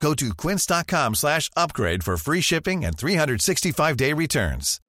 Go 0.00 0.14
to 0.14 0.34
quince.com 0.34 1.14
slash 1.14 1.50
upgrade 1.56 2.02
for 2.04 2.16
free 2.16 2.40
shipping 2.40 2.84
and 2.84 2.96
365-day 2.96 4.12
returns. 4.12 4.80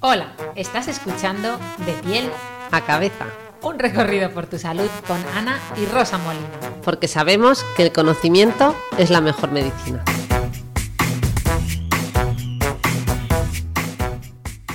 Hola, 0.00 0.34
estás 0.54 0.88
escuchando 0.88 1.58
De 1.86 1.94
piel 2.02 2.30
a 2.70 2.82
cabeza. 2.82 3.26
Un 3.62 3.78
recorrido 3.78 4.30
por 4.30 4.46
tu 4.46 4.58
salud 4.58 4.90
con 5.06 5.18
Ana 5.34 5.58
y 5.76 5.86
Rosa 5.86 6.18
Molina. 6.18 6.46
Porque 6.84 7.08
sabemos 7.08 7.64
que 7.76 7.84
el 7.84 7.92
conocimiento 7.92 8.76
es 8.98 9.08
la 9.08 9.22
mejor 9.22 9.50
medicina. 9.52 10.04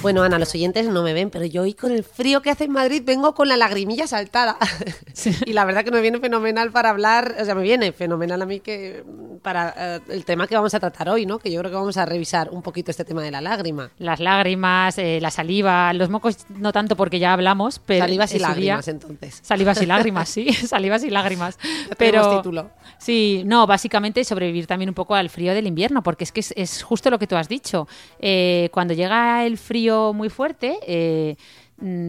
Bueno, 0.01 0.23
Ana, 0.23 0.39
los 0.39 0.55
oyentes 0.55 0.87
no 0.87 1.03
me 1.03 1.11
ven, 1.11 1.29
pero 1.29 1.43
yo 1.43 1.63
hoy 1.63 1.73
con 1.73 1.91
el 1.91 2.05
frío 2.05 2.41
que 2.41 2.49
hace 2.49 2.63
en 2.63 2.71
Madrid 2.71 3.03
vengo 3.05 3.33
con 3.33 3.49
la 3.49 3.57
lagrimilla 3.57 4.07
saltada. 4.07 4.57
y 5.45 5.51
la 5.51 5.65
verdad 5.65 5.83
que 5.83 5.91
me 5.91 5.99
viene 5.99 6.19
fenomenal 6.19 6.71
para 6.71 6.91
hablar, 6.91 7.35
o 7.37 7.43
sea, 7.43 7.53
me 7.53 7.63
viene 7.63 7.91
fenomenal 7.91 8.41
a 8.41 8.45
mí 8.45 8.61
que 8.61 9.03
para 9.41 9.73
eh, 9.77 9.99
el 10.09 10.23
tema 10.23 10.47
que 10.47 10.55
vamos 10.55 10.73
a 10.73 10.79
tratar 10.79 11.09
hoy, 11.09 11.25
¿no? 11.25 11.37
Que 11.39 11.51
yo 11.51 11.59
creo 11.59 11.71
que 11.71 11.75
vamos 11.75 11.97
a 11.97 12.05
revisar 12.05 12.49
un 12.49 12.61
poquito 12.61 12.91
este 12.91 13.03
tema 13.03 13.23
de 13.23 13.31
la 13.31 13.41
lágrima. 13.41 13.91
Las 13.97 14.21
lágrimas, 14.21 14.97
eh, 14.97 15.19
la 15.21 15.31
saliva, 15.31 15.91
los 15.91 16.09
mocos 16.09 16.45
no 16.47 16.71
tanto 16.71 16.95
porque 16.95 17.19
ya 17.19 17.33
hablamos, 17.33 17.81
pero 17.85 18.05
salivas 18.05 18.33
y 18.33 18.39
lágrimas 18.39 18.87
entonces. 18.87 19.39
Salivas 19.41 19.81
y 19.81 19.85
lágrimas, 19.85 20.29
sí, 20.29 20.53
salivas 20.53 21.03
y 21.03 21.09
lágrimas. 21.09 21.59
pero 21.97 22.37
título. 22.37 22.69
Sí, 22.99 23.43
no, 23.45 23.67
básicamente 23.67 24.23
sobrevivir 24.23 24.65
también 24.65 24.89
un 24.89 24.95
poco 24.95 25.15
al 25.15 25.29
frío 25.29 25.53
del 25.53 25.67
invierno, 25.67 26.03
porque 26.03 26.23
es 26.23 26.31
que 26.31 26.39
es, 26.39 26.83
justo 26.83 27.09
lo 27.09 27.19
que 27.19 27.27
tú 27.27 27.35
has 27.35 27.49
dicho. 27.49 27.87
Eh, 28.19 28.69
cuando 28.71 28.93
llega 28.93 29.45
el 29.45 29.57
frío 29.57 29.88
muy 30.13 30.29
fuerte, 30.29 30.79
eh, 30.87 31.35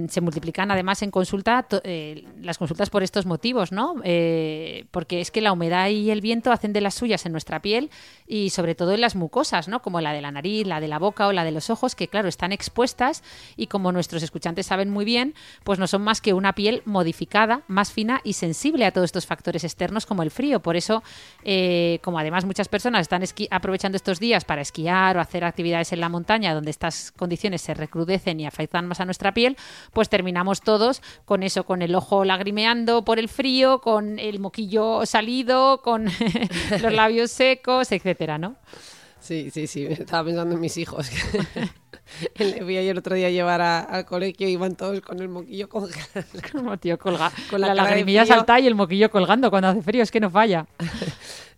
se 0.09 0.21
multiplican 0.21 0.71
además 0.71 1.03
en 1.03 1.11
consulta 1.11 1.67
eh, 1.85 2.25
las 2.43 2.59
consultas 2.59 2.91
por 2.91 3.03
estos 3.03 3.27
motivos, 3.27 3.73
¿no? 3.73 3.97
Eh, 4.05 4.87
porque 4.91 5.21
es 5.21 5.31
que 5.31 5.41
la 5.41 5.53
humedad 5.53 5.89
y 5.89 6.11
el 6.11 6.21
viento 6.21 6.51
hacen 6.53 6.73
de 6.73 6.81
las 6.81 6.95
suyas 6.95 7.25
en 7.27 7.33
nuestra 7.33 7.63
piel 7.63 7.91
y 8.27 8.51
sobre 8.51 8.75
todo 8.75 8.93
en 8.93 9.01
las 9.01 9.15
mucosas, 9.15 9.69
¿no? 9.69 9.81
Como 9.83 10.01
la 10.01 10.13
de 10.13 10.23
la 10.23 10.33
nariz, 10.33 10.67
la 10.67 10.81
de 10.81 10.89
la 10.89 10.99
boca 10.99 11.27
o 11.29 11.33
la 11.33 11.45
de 11.45 11.53
los 11.53 11.71
ojos, 11.71 11.95
que 11.95 12.09
claro, 12.09 12.29
están 12.29 12.53
expuestas 12.53 13.23
y 13.57 13.69
como 13.69 13.93
nuestros 13.93 14.23
escuchantes 14.23 14.67
saben 14.67 14.91
muy 14.91 15.05
bien, 15.05 15.35
pues 15.65 15.79
no 15.79 15.87
son 15.87 16.03
más 16.03 16.21
que 16.21 16.35
una 16.35 16.55
piel 16.55 16.83
modificada, 16.85 17.63
más 17.69 17.93
fina 17.93 18.21
y 18.25 18.33
sensible 18.33 18.85
a 18.85 18.93
todos 18.93 19.07
estos 19.07 19.27
factores 19.27 19.65
externos 19.65 20.07
como 20.07 20.23
el 20.23 20.31
frío. 20.31 20.61
Por 20.61 20.77
eso, 20.77 21.03
eh, 21.45 22.01
como 22.03 22.19
además 22.19 22.45
muchas 22.45 22.69
personas 22.69 23.03
están 23.03 23.23
aprovechando 23.51 23.97
estos 23.97 24.19
días 24.19 24.45
para 24.45 24.63
esquiar 24.63 25.17
o 25.17 25.21
hacer 25.21 25.45
actividades 25.45 25.93
en 25.93 26.01
la 26.01 26.09
montaña 26.09 26.55
donde 26.55 26.71
estas 26.71 27.13
condiciones 27.13 27.63
se 27.63 27.75
recrudecen 27.75 28.41
y 28.41 28.47
afectan 28.47 28.87
más 28.87 29.01
a 29.01 29.05
nuestra 29.05 29.33
piel, 29.33 29.57
pues 29.93 30.09
terminamos 30.09 30.61
todos 30.61 31.03
con 31.25 31.43
eso, 31.43 31.65
con 31.65 31.83
el 31.83 31.95
ojo 31.95 32.25
lagrimeando 32.25 33.05
por 33.05 33.19
el 33.19 33.29
frío, 33.29 33.81
con 33.81 34.19
el 34.19 34.41
moquillo 34.41 35.07
salido, 35.07 35.83
con 35.83 36.05
los 36.83 36.93
labios 36.93 37.31
secos, 37.31 37.93
etcétera, 37.93 38.39
¿no? 38.39 38.57
Sí, 39.21 39.51
sí, 39.51 39.67
sí, 39.67 39.87
estaba 39.87 40.25
pensando 40.25 40.55
en 40.55 40.61
mis 40.61 40.77
hijos. 40.79 41.11
Le 42.37 42.63
fui 42.63 42.77
ayer 42.77 42.99
otro 42.99 43.15
día 43.15 43.29
a 43.29 43.31
llevar 43.31 43.61
al 43.61 44.05
colegio 44.05 44.49
y 44.49 44.53
iban 44.53 44.75
todos 44.75 45.01
con 45.01 45.21
el 45.21 45.29
moquillo 45.29 45.69
colgando. 45.69 46.05
Como 46.53 46.77
tío, 46.79 46.99
colga. 46.99 47.31
Con 47.49 47.61
la, 47.61 47.75
lagrimilla 47.75 48.27
salta 48.27 48.59
y 48.59 48.67
el 48.67 48.75
moquillo 48.75 49.11
colgando 49.11 49.51
cuando 49.51 49.69
hace 49.69 49.83
frío, 49.83 50.03
es 50.03 50.11
que 50.11 50.21
no 50.21 50.31
falla. 50.31 50.67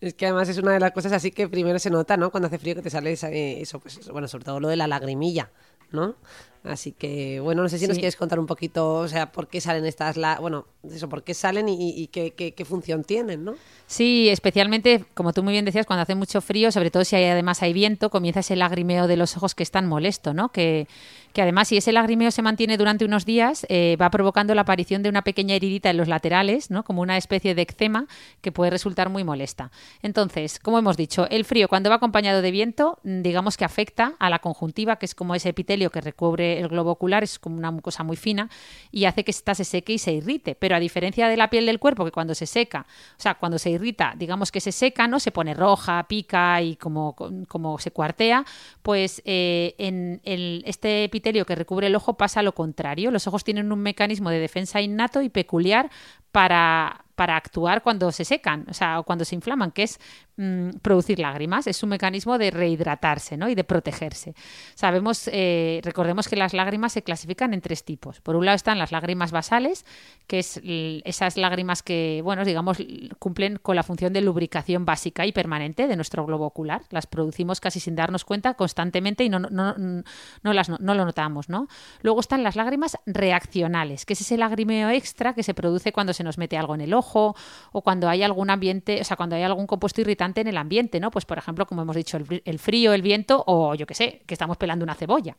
Es 0.01 0.15
que 0.15 0.27
además 0.27 0.49
es 0.49 0.59
una 0.59 0.73
de 0.73 0.81
las 0.81 0.93
cosas 0.93 1.13
así 1.13 1.31
que 1.31 1.49
primero 1.49 1.79
se 1.79 1.89
nota, 1.89 2.17
¿no? 2.17 2.31
Cuando 2.31 2.49
hace 2.49 2.59
frío 2.59 2.75
que 2.75 2.83
te 2.83 2.91
sale 2.91 3.13
eso, 3.13 3.81
pues 3.81 4.09
bueno, 4.11 4.29
sobre 4.29 4.45
todo 4.45 4.61
lo 4.61 4.69
de 4.69 4.77
la 4.77 4.87
lagrimilla, 4.87 5.51
¿no? 5.93 6.17
Así 6.65 6.93
que, 6.93 7.41
bueno, 7.41 7.63
no 7.63 7.69
sé 7.69 7.77
si 7.79 7.89
nos 7.89 7.97
quieres 7.97 8.15
contar 8.15 8.39
un 8.39 8.47
poquito, 8.47 8.95
o 8.95 9.09
sea, 9.09 9.33
por 9.33 9.49
qué 9.49 9.61
salen 9.61 9.85
estas, 9.85 10.17
la, 10.17 10.39
bueno, 10.39 10.67
eso, 10.89 11.09
por 11.09 11.25
qué 11.25 11.35
salen 11.35 11.69
y, 11.69 12.07
qué, 12.07 12.35
qué, 12.35 12.65
función 12.65 13.03
tienen, 13.03 13.45
¿no? 13.45 13.55
Sí, 13.89 14.29
especialmente, 14.29 15.05
como 15.15 15.33
tú 15.33 15.43
muy 15.43 15.55
bien 15.55 15.65
decías, 15.65 15.87
cuando 15.87 16.03
hace 16.03 16.15
mucho 16.15 16.41
frío, 16.41 16.71
sobre 16.71 16.93
todo 16.93 17.05
si 17.05 17.17
hay, 17.17 17.25
además 17.25 17.63
hay 17.63 17.73
viento, 17.73 18.11
comienza 18.11 18.41
ese 18.41 18.55
lagrimeo 18.55 19.09
de 19.09 19.17
los 19.17 19.37
ojos 19.37 19.57
que 19.57 19.65
es 19.65 19.73
tan 19.73 19.89
molesto, 19.89 20.35
¿no? 20.35 20.51
Que, 20.51 20.87
que 21.33 21.43
además 21.43 21.69
si 21.69 21.77
ese 21.77 21.93
lagrimeo 21.93 22.31
se 22.31 22.43
mantiene 22.43 22.77
durante 22.77 23.05
unos 23.05 23.25
días, 23.25 23.67
eh, 23.69 23.97
va 24.01 24.11
provocando 24.11 24.55
la 24.55 24.63
aparición 24.63 25.03
de 25.03 25.09
una 25.09 25.23
pequeña 25.23 25.55
heridita 25.55 25.91
en 25.91 25.97
los 25.97 26.09
laterales, 26.09 26.71
¿no? 26.71 26.85
como 26.85 27.03
una 27.03 27.17
especie 27.17 27.55
de 27.55 27.63
eczema 27.63 28.07
que 28.41 28.53
puede 28.53 28.71
resultar 28.71 29.09
muy 29.09 29.25
molesta. 29.25 29.71
Entonces, 30.03 30.59
como 30.59 30.79
hemos 30.79 30.97
dicho, 30.97 31.27
el 31.31 31.45
frío 31.45 31.69
cuando 31.69 31.91
va 31.91 31.97
acompañado 31.97 32.43
de 32.43 32.51
viento, 32.51 32.99
mm, 33.03 33.23
digamos 33.23 33.57
que 33.57 33.65
afecta 33.65 34.15
a 34.19 34.31
la 34.31 34.41
conjuntiva, 34.41 34.97
que 34.97 35.07
es 35.07 35.15
como 35.15 35.35
ese 35.35 35.51
epitelio 35.51 35.91
que 35.91 36.01
recubre 36.01 36.59
el 36.59 36.69
globo 36.69 36.91
ocular, 36.91 37.23
es 37.23 37.39
como 37.39 37.57
una 37.57 37.71
mucosa 37.71 38.03
muy 38.03 38.17
fina 38.17 38.51
y 38.91 39.07
hace 39.07 39.25
que 39.25 39.31
ésta 39.31 39.55
se 39.55 39.65
seque 39.65 39.95
y 39.95 39.99
se 39.99 40.13
irrite. 40.13 40.55
Pero 40.55 40.77
a 40.77 40.81
diferencia 40.81 41.29
de 41.29 41.37
la 41.37 41.49
piel 41.49 41.67
del 41.67 41.79
cuerpo, 41.79 42.05
que 42.05 42.13
cuando 42.13 42.35
se 42.35 42.47
seca, 42.47 42.87
o 43.19 43.21
sea, 43.21 43.35
cuando 43.35 43.59
se 43.59 43.71
irrita, 43.71 44.15
digamos 44.17 44.53
que 44.53 44.61
se 44.61 44.73
seca, 44.73 45.09
¿no? 45.09 45.19
Se 45.19 45.31
pone 45.31 45.55
roja, 45.55 46.03
pica 46.09 46.61
y 46.61 46.77
como, 46.77 47.17
como 47.49 47.79
se 47.79 47.91
cuartea, 47.91 48.45
pues 48.83 49.23
eh, 49.25 49.75
en 49.79 50.21
el, 50.25 50.63
este 50.67 51.05
epitelio 51.05 51.22
que 51.23 51.55
recubre 51.55 51.87
el 51.87 51.95
ojo 51.95 52.17
pasa 52.17 52.43
lo 52.43 52.53
contrario. 52.53 53.11
Los 53.11 53.27
ojos 53.27 53.45
tienen 53.45 53.73
un 53.73 53.81
mecanismo 53.81 54.31
de 54.31 54.39
defensa 54.39 54.81
innato 54.81 55.23
y 55.23 55.29
peculiar 55.29 55.91
para, 56.33 57.05
para 57.23 57.37
actuar 57.37 57.85
cuando 57.85 58.11
se 58.11 58.25
secan, 58.25 58.67
o 58.69 58.75
sea, 58.75 59.01
cuando 59.07 59.25
se 59.25 59.37
inflaman, 59.37 59.71
que 59.71 59.85
es 59.85 60.01
mm, 60.39 60.71
producir 60.83 61.21
lágrimas. 61.21 61.69
Es 61.69 61.81
un 61.85 61.91
mecanismo 61.91 62.37
de 62.37 62.51
rehidratarse 62.51 63.37
¿no? 63.37 63.49
y 63.49 63.55
de 63.55 63.63
protegerse. 63.63 64.35
Sabemos, 64.75 65.31
eh, 65.33 65.81
recordemos 65.85 66.27
que 66.27 66.35
las 66.35 66.53
lágrimas 66.53 66.95
se 66.95 67.03
clasifican 67.03 67.55
en 67.55 67.61
tres 67.61 67.85
tipos. 67.85 68.21
Por 68.21 68.35
un 68.35 68.45
lado 68.45 68.57
están 68.57 68.77
las 68.77 68.91
lágrimas 68.91 69.31
basales, 69.31 69.87
que 70.27 70.41
es 70.41 70.61
esas 70.65 71.37
lágrimas 71.37 71.85
que, 71.85 72.23
bueno, 72.25 72.45
digamos, 72.45 72.79
cumplen 73.21 73.61
con 73.63 73.77
la 73.77 73.85
función 73.85 74.13
de 74.13 74.21
lubricación 74.21 74.85
básica 74.85 75.25
y 75.25 75.31
permanente 75.31 75.87
de 75.87 75.95
nuestro 75.95 76.27
globo 76.27 76.47
ocular. 76.47 76.83
Las 76.91 77.07
producimos 77.07 77.61
casi 77.61 77.79
sin 77.79 77.95
darnos 77.95 78.25
cuenta 78.25 78.55
constantemente 78.55 79.23
y 79.23 79.29
no, 79.29 79.39
no, 79.39 79.77
no, 79.77 80.53
las, 80.53 80.71
no 80.71 80.95
lo 80.95 81.05
notamos. 81.05 81.49
¿no? 81.49 81.69
Luego 82.01 82.19
están 82.19 82.43
las 82.43 82.57
lágrimas 82.57 82.99
reaccionales, 83.07 84.07
que 84.07 84.15
es 84.15 84.23
ese 84.23 84.37
lagrimeo 84.37 84.91
extra 84.91 85.35
que 85.35 85.45
se 85.45 85.55
produce 85.55 85.93
cuando 85.93 86.13
se 86.13 86.25
nos 86.25 86.37
mete 86.37 86.57
algo 86.57 86.75
en 86.75 86.81
el 86.81 86.95
ojo 86.95 87.12
o 87.15 87.83
cuando 87.83 88.09
hay 88.09 88.23
algún 88.23 88.51
ambiente, 88.51 89.01
o 89.01 89.05
sea, 89.05 89.17
cuando 89.17 89.37
hay 89.37 89.43
algún 89.43 89.67
compuesto 89.67 90.01
irritante 90.01 90.41
en 90.41 90.49
el 90.49 90.57
ambiente, 90.57 91.01
¿no? 91.01 91.11
Pues 91.11 91.25
por 91.25 91.39
ejemplo, 91.39 91.67
como 91.67 91.83
hemos 91.83 91.97
dicho, 91.97 92.19
el, 92.45 92.59
frío, 92.59 92.93
el 92.93 93.03
viento 93.03 93.45
o 93.47 93.75
yo 93.75 93.87
qué 93.87 93.95
sé, 93.95 94.23
que 94.27 94.35
estamos 94.35 94.57
pelando 94.57 94.85
una 94.85 94.95
cebolla. 94.95 95.37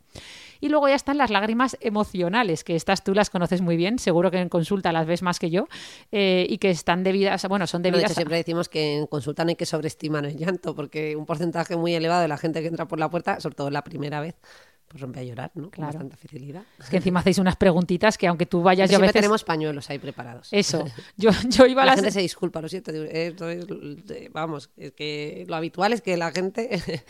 Y 0.62 0.70
luego 0.70 0.88
ya 0.88 0.96
están 0.96 1.18
las 1.18 1.30
lágrimas 1.30 1.78
emocionales, 1.82 2.64
que 2.64 2.76
estas 2.76 3.04
tú 3.04 3.14
las 3.14 3.30
conoces 3.30 3.62
muy 3.62 3.76
bien, 3.76 4.00
seguro 4.00 4.32
que 4.32 4.40
en 4.40 4.50
consulta 4.50 4.92
las 4.92 5.06
ves 5.06 5.22
más 5.22 5.40
que 5.40 5.50
yo, 5.50 5.68
eh, 6.12 6.46
y 6.50 6.58
que 6.58 6.70
están 6.70 7.04
debidas, 7.04 7.46
bueno, 7.48 7.68
son 7.68 7.82
debidas... 7.82 8.10
De 8.10 8.16
siempre 8.16 8.38
decimos 8.38 8.70
que 8.70 8.98
en 8.98 9.08
consulta 9.08 9.44
no 9.44 9.50
hay 9.50 9.56
que 9.56 9.66
sobreestimar 9.66 10.26
el 10.26 10.38
llanto, 10.38 10.74
porque 10.74 11.16
un 11.16 11.26
porcentaje 11.26 11.76
muy 11.76 11.94
elevado 11.94 12.22
de 12.22 12.28
la 12.28 12.38
gente 12.38 12.62
que 12.62 12.68
entra 12.68 12.88
por 12.88 13.00
la 13.00 13.10
puerta, 13.10 13.40
sobre 13.40 13.56
todo 13.56 13.70
la 13.70 13.84
primera 13.84 14.22
vez, 14.22 14.36
pues 14.94 15.02
rompe 15.02 15.22
a 15.22 15.24
llorar, 15.24 15.52
¿no? 15.56 15.72
Con 15.72 15.86
bastante 15.86 16.16
facilidad. 16.16 16.62
Es 16.78 16.88
que 16.88 16.98
encima 16.98 17.22
hacéis 17.22 17.40
unas 17.40 17.56
preguntitas 17.56 18.16
que 18.16 18.28
aunque 18.28 18.46
tú 18.46 18.62
vayas 18.62 18.92
yo 18.92 18.98
a 18.98 19.02
veces... 19.02 19.14
tenemos 19.14 19.44
pañuelos 19.44 19.90
ahí 19.90 19.98
preparados. 19.98 20.50
Eso. 20.52 20.86
Yo, 21.18 21.32
yo 21.50 21.66
iba 21.66 21.82
a 21.82 21.86
la... 21.86 21.96
gente 21.96 22.12
se 22.12 22.20
disculpa, 22.20 22.62
lo 22.62 22.70
siento. 22.70 22.92
vamos, 24.32 24.70
es 24.78 24.92
que 24.92 25.46
lo 25.48 25.56
habitual 25.56 25.94
es 25.94 26.02
que 26.02 26.16
la 26.16 26.32
gente 26.32 27.04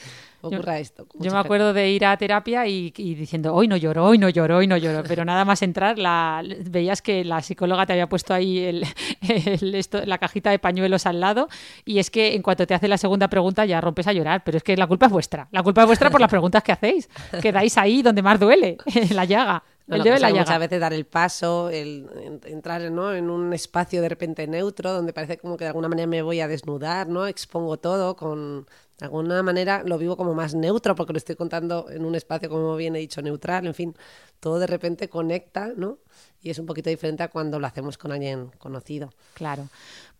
ocurra 0.48 0.80
esto. 0.80 1.08
Yo 1.20 1.32
me 1.32 1.38
acuerdo 1.38 1.74
de 1.74 1.90
ir 1.90 2.06
a 2.06 2.16
terapia 2.18 2.68
y, 2.68 2.92
diciendo, 2.92 3.54
hoy 3.54 3.68
no 3.68 3.78
lloro, 3.78 4.06
hoy 4.06 4.18
no 4.18 4.30
lloro, 4.30 4.58
hoy 4.58 4.68
no 4.68 4.78
lloro. 4.78 5.04
Pero 5.08 5.26
nada 5.26 5.46
más 5.46 5.62
entrar, 5.62 5.98
la, 5.98 6.44
veías 6.70 7.02
que 7.02 7.24
la 7.24 7.42
psicóloga 7.42 7.86
te 7.86 7.94
había 7.94 8.08
puesto 8.08 8.34
ahí 8.34 8.60
el, 8.60 8.86
la 10.06 10.18
cajita 10.18 10.52
de 10.52 10.60
pañuelos 10.60 11.06
al 11.06 11.20
lado 11.20 11.48
y 11.86 12.00
es 12.00 12.10
que 12.10 12.36
en 12.36 12.42
cuanto 12.42 12.68
te 12.68 12.74
hace 12.74 12.88
la 12.88 12.98
segunda 12.98 13.30
pregunta 13.30 13.66
ya 13.66 13.82
rompes 13.82 14.08
a 14.08 14.14
llorar. 14.14 14.44
Pero 14.44 14.58
es 14.58 14.64
que 14.64 14.76
la 14.76 14.88
culpa 14.88 15.06
es 15.06 15.12
vuestra. 15.12 15.48
La 15.52 15.64
culpa 15.64 15.82
es 15.82 15.88
vuestra 15.88 16.10
por 16.10 16.20
las 16.20 16.30
preguntas 16.30 16.62
que 16.64 16.72
hacéis. 16.72 17.10
Quedáis 17.42 17.78
ahí 17.78 18.02
donde 18.02 18.22
más 18.22 18.40
duele, 18.40 18.78
en 18.94 19.16
la 19.16 19.26
llaga. 19.26 19.64
El 19.88 20.00
la 20.00 20.30
llaga. 20.30 20.30
Muchas 20.30 20.60
veces 20.60 20.80
dar 20.80 20.94
el 20.94 21.06
paso, 21.06 21.70
el, 21.70 22.40
entrar 22.46 22.90
¿no? 22.92 23.14
en 23.14 23.30
un 23.30 23.54
espacio 23.54 24.02
de 24.02 24.10
repente 24.10 24.48
neutro, 24.48 24.94
donde 24.94 25.14
parece 25.14 25.38
como 25.38 25.58
que 25.58 25.66
de 25.66 25.70
alguna 25.70 25.90
manera 25.90 26.08
me 26.08 26.22
voy 26.22 26.40
a 26.40 26.48
desnudar, 26.48 27.08
¿no? 27.08 27.28
Expongo 27.28 27.78
todo 27.78 28.16
con 28.16 28.66
de 29.00 29.06
alguna 29.06 29.42
manera 29.42 29.84
lo 29.84 29.98
vivo 29.98 30.16
como 30.16 30.34
más 30.34 30.54
neutro 30.54 30.96
porque 30.96 31.14
lo 31.14 31.18
estoy 31.18 31.36
contando 31.36 31.90
en 31.90 32.06
un 32.06 32.16
espacio, 32.16 32.50
como 32.50 32.76
bien 32.76 32.96
he 32.96 33.00
dicho, 33.00 33.22
neutral, 33.22 33.66
en 33.66 33.74
fin, 33.74 33.96
todo 34.40 34.60
de 34.60 34.68
repente 34.68 35.10
conecta, 35.10 35.74
¿no? 35.76 35.98
Y 36.42 36.50
es 36.50 36.60
un 36.60 36.66
poquito 36.66 36.90
diferente 36.90 37.24
a 37.24 37.30
cuando 37.30 37.60
lo 37.60 37.66
hacemos 37.66 37.98
con 37.98 38.12
alguien 38.12 38.52
conocido. 38.60 39.12
Claro. 39.34 39.68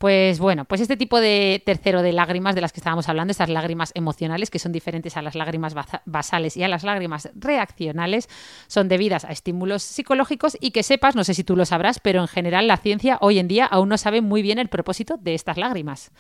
Pues 0.04 0.38
bueno, 0.38 0.66
pues 0.66 0.82
este 0.82 0.98
tipo 0.98 1.22
de 1.22 1.64
tercero 1.66 2.02
de 2.02 2.12
lágrimas 2.12 2.56
de 2.56 2.60
las 2.60 2.74
que 2.74 2.82
estábamos 2.82 3.08
hablando, 3.08 3.32
estas 3.32 3.48
lágrimas 3.48 3.94
emocionales 3.96 4.50
que 4.50 4.60
son 4.60 4.74
diferentes 4.74 5.16
a 5.16 5.22
las 5.22 5.34
lágrimas 5.34 5.76
basales 6.04 6.58
y 6.58 6.64
a 6.64 6.68
las 6.68 6.84
lágrimas 6.84 7.30
reaccionales, 7.36 8.28
son 8.68 8.90
debidas 8.90 9.24
a 9.24 9.32
estímulos 9.32 9.82
psicológicos 9.82 10.58
y 10.60 10.72
que 10.72 10.84
sepas, 10.84 11.16
no 11.16 11.24
sé 11.24 11.34
si 11.34 11.46
tú 11.46 11.56
lo 11.56 11.64
sabrás, 11.64 12.02
pero 12.02 12.20
en 12.20 12.28
general 12.28 12.68
la 12.68 12.76
ciencia 12.76 13.18
hoy 13.22 13.40
en 13.40 13.48
día 13.48 13.66
aún 13.66 13.88
no 13.88 13.98
sabe 13.98 14.20
muy 14.20 14.42
bien 14.42 14.60
el 14.60 14.68
propósito 14.68 15.16
de 15.22 15.36
estas 15.36 15.56
lágrimas. 15.56 16.12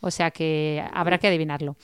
O 0.00 0.10
sea 0.10 0.30
que 0.30 0.84
habrá 0.92 1.18
que 1.18 1.28
adivinarlo. 1.28 1.76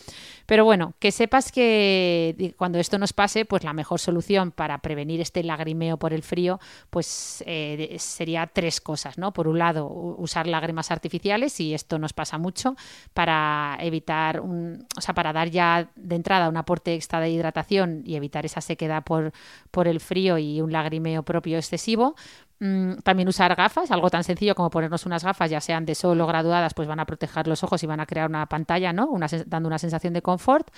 Pero 0.47 0.65
bueno, 0.65 0.95
que 0.99 1.11
sepas 1.13 1.53
que 1.53 2.55
cuando 2.57 2.79
esto 2.79 2.99
nos 2.99 3.13
pase, 3.13 3.45
pues 3.45 3.65
la 3.65 3.73
mejor 3.73 4.01
solución 4.01 4.53
para 4.53 4.79
prevenir 4.79 5.21
este 5.21 5.43
lagrimeo 5.43 5.99
por 5.99 6.13
el 6.13 6.23
frío, 6.23 6.61
pues 6.91 7.43
eh, 7.47 7.97
sería 7.99 8.47
tres 8.47 8.81
cosas, 8.81 9.19
¿no? 9.19 9.33
Por 9.33 9.49
un 9.49 9.59
lado, 9.59 9.87
usar 9.89 10.47
lágrimas 10.47 10.91
artificiales, 10.91 11.59
y 11.61 11.75
esto 11.75 11.99
nos 11.99 12.13
pasa 12.13 12.39
mucho, 12.39 12.77
para 13.13 13.77
evitar, 13.81 14.41
un, 14.41 14.87
o 14.97 15.01
sea, 15.01 15.15
para 15.15 15.33
dar 15.33 15.51
ya 15.51 15.91
de 15.97 16.17
entrada 16.17 16.49
un 16.49 16.57
aporte 16.57 16.95
extra 16.95 17.21
de 17.21 17.31
hidratación 17.31 18.03
y 18.05 18.17
evitar 18.17 18.47
esa 18.47 18.61
sequedad 18.61 19.05
por, 19.05 19.33
por 19.71 19.89
el 19.89 20.01
frío 20.01 20.39
y 20.39 20.61
un 20.61 20.73
lagrimeo 20.73 21.23
propio 21.23 21.57
excesivo. 21.59 22.15
Mm, 22.59 23.01
también 23.03 23.29
usar 23.29 23.55
gafas, 23.55 23.91
algo 23.91 24.09
tan 24.09 24.25
sencillo 24.25 24.55
como 24.55 24.71
ponernos 24.71 25.05
unas 25.05 25.23
gafas, 25.23 25.51
ya 25.51 25.61
sean 25.61 25.85
de 25.85 25.95
sol 25.95 26.19
o 26.23 26.27
graduadas, 26.27 26.73
pues 26.73 26.89
van 26.89 26.99
a 27.01 27.05
proteger 27.05 27.47
los 27.47 27.63
ojos 27.63 27.83
y 27.83 27.87
van 27.87 28.01
a 28.01 28.07
crear 28.07 28.31
una 28.31 28.47
pantalla, 28.47 28.95
¿no? 28.95 29.11
dando 29.47 29.67
una 29.67 29.79
sensación 29.79 30.15
de 30.15 30.23
confort. 30.23 30.71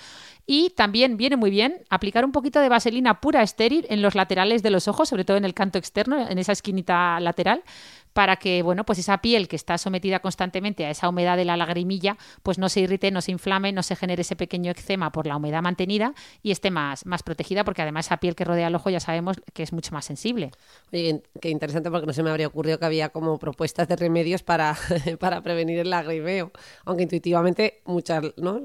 Y 0.45 0.71
también 0.71 1.15
viene 1.15 1.37
muy 1.37 1.49
bien 1.49 1.77
aplicar 1.89 2.25
un 2.25 2.33
poquito 2.33 2.59
de 2.59 2.67
vaselina 2.67 3.21
pura 3.21 3.43
estéril 3.43 3.85
en 3.89 4.01
los 4.01 4.13
laterales 4.13 4.61
de 4.61 4.71
los 4.71 4.89
ojos, 4.89 5.07
sobre 5.07 5.23
todo 5.23 5.37
en 5.37 5.45
el 5.45 5.53
canto 5.53 5.77
externo, 5.77 6.27
en 6.27 6.37
esa 6.37 6.51
esquinita 6.51 7.17
lateral, 7.21 7.63
para 8.13 8.37
que, 8.37 8.61
bueno, 8.61 8.85
pues 8.85 8.99
esa 8.99 9.19
piel 9.19 9.47
que 9.47 9.55
está 9.55 9.77
sometida 9.77 10.19
constantemente 10.19 10.85
a 10.85 10.89
esa 10.89 11.09
humedad 11.09 11.37
de 11.37 11.45
la 11.45 11.57
lagrimilla, 11.57 12.17
pues 12.43 12.57
no 12.57 12.69
se 12.69 12.81
irrite, 12.81 13.11
no 13.11 13.21
se 13.21 13.31
inflame, 13.31 13.71
no 13.71 13.83
se 13.83 13.95
genere 13.95 14.21
ese 14.21 14.35
pequeño 14.35 14.71
eczema 14.71 15.11
por 15.11 15.27
la 15.27 15.35
humedad 15.35 15.61
mantenida 15.61 16.13
y 16.41 16.51
esté 16.51 16.71
más, 16.71 17.05
más 17.05 17.23
protegida, 17.23 17.63
porque 17.63 17.81
además 17.81 18.07
esa 18.07 18.17
piel 18.17 18.35
que 18.35 18.45
rodea 18.45 18.67
el 18.67 18.75
ojo 18.75 18.89
ya 18.89 18.99
sabemos 18.99 19.37
que 19.53 19.63
es 19.63 19.73
mucho 19.73 19.91
más 19.93 20.05
sensible. 20.05 20.51
Oye, 20.91 21.21
qué 21.41 21.49
interesante 21.49 21.89
porque 21.91 22.07
no 22.07 22.13
se 22.13 22.23
me 22.23 22.29
habría 22.29 22.47
ocurrido 22.47 22.79
que 22.79 22.85
había 22.85 23.09
como 23.09 23.37
propuestas 23.37 23.87
de 23.87 23.95
remedios 23.95 24.43
para, 24.43 24.77
para 25.19 25.41
prevenir 25.41 25.79
el 25.79 25.89
lagrimeo, 25.89 26.51
aunque 26.85 27.03
intuitivamente 27.03 27.81
muchas, 27.85 28.23
¿no? 28.37 28.59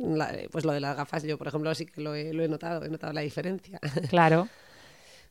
pues 0.51 0.65
lo 0.65 0.73
de 0.73 0.81
las 0.81 0.97
gafas, 0.97 1.23
yo 1.25 1.39
por 1.39 1.49
ejemplo 1.49 1.75
sí 1.75 1.87
que 1.87 2.01
lo 2.01 2.15
he, 2.15 2.33
lo 2.33 2.43
he 2.43 2.49
notado, 2.49 2.85
he 2.85 2.89
notado 2.89 3.13
la 3.13 3.21
diferencia. 3.21 3.79
Claro. 4.09 4.49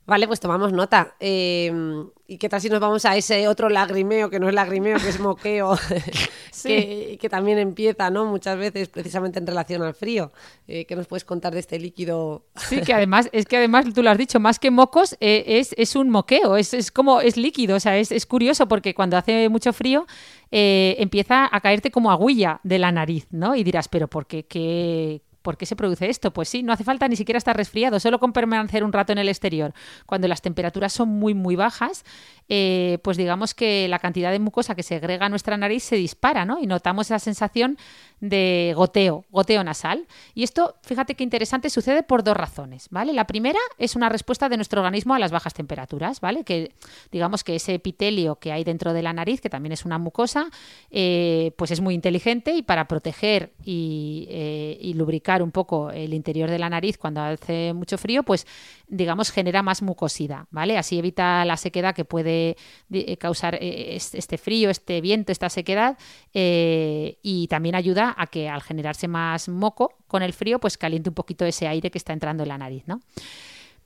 Vale, 0.05 0.27
pues 0.27 0.41
tomamos 0.41 0.73
nota. 0.73 1.15
Em, 1.19 2.09
¿Y 2.27 2.37
qué 2.37 2.49
tal 2.49 2.59
si 2.59 2.67
nos 2.67 2.81
vamos 2.81 3.05
a 3.05 3.15
ese 3.15 3.47
otro 3.47 3.69
lagrimeo, 3.69 4.29
que 4.29 4.39
no 4.39 4.49
es 4.49 4.55
lagrimeo, 4.55 4.97
que 4.97 5.07
es 5.07 5.19
moqueo, 5.19 5.77
que, 6.63 7.27
también 7.29 7.57
empieza, 7.57 8.09
¿no? 8.09 8.25
Muchas 8.25 8.57
veces 8.57 8.89
precisamente 8.89 9.39
en 9.39 9.47
relación 9.47 9.81
al 9.81 9.93
frío. 9.93 10.33
Eh, 10.67 10.85
¿Qué 10.85 10.95
nos 10.95 11.07
puedes 11.07 11.23
contar 11.23 11.53
de 11.53 11.59
este 11.59 11.79
líquido? 11.79 12.45
Sí, 12.55 12.81
que 12.81 12.93
además, 12.93 13.29
es 13.31 13.45
que 13.45 13.57
además 13.57 13.85
tú 13.93 14.03
lo 14.03 14.09
has 14.09 14.17
dicho, 14.17 14.39
más 14.41 14.59
que 14.59 14.71
mocos, 14.71 15.15
eh, 15.21 15.43
es, 15.47 15.73
es, 15.77 15.95
un 15.95 16.09
moqueo, 16.09 16.57
es, 16.57 16.73
es, 16.73 16.91
como, 16.91 17.21
es 17.21 17.37
líquido, 17.37 17.77
o 17.77 17.79
sea, 17.79 17.97
es, 17.97 18.11
es 18.11 18.25
curioso 18.25 18.67
porque 18.67 18.93
cuando 18.93 19.15
hace 19.15 19.47
mucho 19.47 19.71
frío 19.71 20.05
eh, 20.51 20.95
empieza 20.99 21.47
a 21.49 21.61
caerte 21.61 21.91
como 21.91 22.11
aguilla 22.11 22.59
de 22.63 22.77
la 22.77 22.91
nariz, 22.91 23.27
¿no? 23.31 23.55
Y 23.55 23.63
dirás, 23.63 23.87
pero 23.87 24.07
¿por 24.07 24.27
qué? 24.27 24.45
¿Qué, 24.45 25.21
¿Por 25.43 25.57
qué 25.57 25.65
se 25.65 25.75
produce 25.75 26.09
esto? 26.09 26.31
Pues 26.31 26.49
sí, 26.49 26.63
no 26.63 26.73
hace 26.73 26.83
falta 26.83 27.07
ni 27.07 27.15
siquiera 27.15 27.37
estar 27.37 27.55
resfriado, 27.55 27.99
solo 27.99 28.17
con 28.17 28.33
permanecer 28.33 28.83
un 28.83 28.93
rato 28.93 29.11
en 29.11 29.19
el 29.19 29.29
exterior. 29.29 29.73
Cuando 30.05 30.27
las 30.27 30.41
temperaturas 30.41 30.93
son 30.93 31.09
muy, 31.09 31.33
muy 31.33 31.55
bajas, 31.55 32.05
eh, 32.49 32.97
pues 33.03 33.17
digamos 33.17 33.53
que 33.53 33.87
la 33.89 33.99
cantidad 33.99 34.31
de 34.31 34.39
mucosa 34.39 34.73
que 34.73 34.83
se 34.83 34.95
agrega 34.95 35.25
a 35.25 35.29
nuestra 35.29 35.57
nariz 35.57 35.83
se 35.83 35.97
dispara, 35.97 36.45
¿no? 36.45 36.59
Y 36.59 36.65
notamos 36.65 37.07
esa 37.07 37.19
sensación 37.19 37.77
de 38.21 38.73
goteo, 38.75 39.25
goteo 39.31 39.63
nasal. 39.65 40.07
Y 40.33 40.43
esto, 40.43 40.75
fíjate 40.83 41.15
qué 41.15 41.23
interesante, 41.25 41.69
sucede 41.69 42.03
por 42.03 42.23
dos 42.23 42.37
razones, 42.37 42.87
¿vale? 42.89 43.11
La 43.11 43.27
primera 43.27 43.59
es 43.77 43.97
una 43.97 44.07
respuesta 44.07 44.47
de 44.47 44.55
nuestro 44.55 44.81
organismo 44.81 45.13
a 45.13 45.19
las 45.19 45.31
bajas 45.31 45.53
temperaturas, 45.53 46.21
¿vale? 46.21 46.45
Que 46.45 46.71
digamos 47.11 47.43
que 47.43 47.55
ese 47.55 47.73
epitelio 47.73 48.37
que 48.37 48.53
hay 48.53 48.63
dentro 48.63 48.93
de 48.93 49.03
la 49.03 49.11
nariz, 49.11 49.41
que 49.41 49.49
también 49.49 49.73
es 49.73 49.83
una 49.83 49.97
mucosa, 49.97 50.47
eh, 50.89 51.51
pues 51.57 51.71
es 51.71 51.81
muy 51.81 51.95
inteligente 51.95 52.53
y 52.53 52.61
para 52.61 52.87
proteger 52.87 53.51
y, 53.65 54.27
eh, 54.29 54.77
y 54.79 54.93
lubricar 54.93 55.32
un 55.41 55.51
poco 55.51 55.89
el 55.91 56.13
interior 56.13 56.49
de 56.49 56.59
la 56.59 56.69
nariz 56.69 56.97
cuando 56.97 57.21
hace 57.21 57.73
mucho 57.73 57.97
frío, 57.97 58.23
pues 58.23 58.45
digamos 58.87 59.31
genera 59.31 59.63
más 59.63 59.81
mucosidad, 59.81 60.45
¿vale? 60.51 60.77
Así 60.77 60.99
evita 60.99 61.43
la 61.45 61.57
sequedad 61.57 61.95
que 61.95 62.05
puede 62.05 62.57
eh, 62.91 63.17
causar 63.17 63.55
eh, 63.55 63.95
este 63.95 64.37
frío, 64.37 64.69
este 64.69 65.01
viento, 65.01 65.31
esta 65.31 65.49
sequedad 65.49 65.97
eh, 66.33 67.17
y 67.21 67.47
también 67.47 67.75
ayuda 67.75 68.13
a 68.17 68.27
que 68.27 68.49
al 68.49 68.61
generarse 68.61 69.07
más 69.07 69.49
moco 69.49 69.95
con 70.07 70.21
el 70.21 70.33
frío, 70.33 70.59
pues 70.59 70.77
caliente 70.77 71.09
un 71.09 71.15
poquito 71.15 71.45
ese 71.45 71.67
aire 71.67 71.89
que 71.89 71.97
está 71.97 72.13
entrando 72.13 72.43
en 72.43 72.49
la 72.49 72.57
nariz, 72.57 72.83
¿no? 72.85 73.01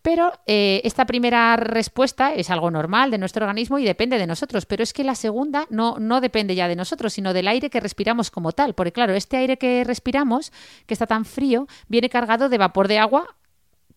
Pero 0.01 0.31
eh, 0.45 0.81
esta 0.83 1.05
primera 1.05 1.55
respuesta 1.57 2.33
es 2.33 2.49
algo 2.49 2.71
normal 2.71 3.11
de 3.11 3.17
nuestro 3.17 3.45
organismo 3.45 3.79
y 3.79 3.85
depende 3.85 4.17
de 4.17 4.27
nosotros, 4.27 4.65
pero 4.65 4.83
es 4.83 4.93
que 4.93 5.03
la 5.03 5.15
segunda 5.15 5.65
no, 5.69 5.97
no 5.99 6.21
depende 6.21 6.55
ya 6.55 6.67
de 6.67 6.75
nosotros, 6.75 7.13
sino 7.13 7.33
del 7.33 7.47
aire 7.47 7.69
que 7.69 7.79
respiramos 7.79 8.31
como 8.31 8.51
tal. 8.51 8.73
Porque 8.73 8.91
claro, 8.91 9.13
este 9.13 9.37
aire 9.37 9.57
que 9.57 9.83
respiramos, 9.83 10.51
que 10.85 10.93
está 10.93 11.07
tan 11.07 11.25
frío, 11.25 11.67
viene 11.87 12.09
cargado 12.09 12.49
de 12.49 12.57
vapor 12.57 12.87
de 12.87 12.99
agua 12.99 13.35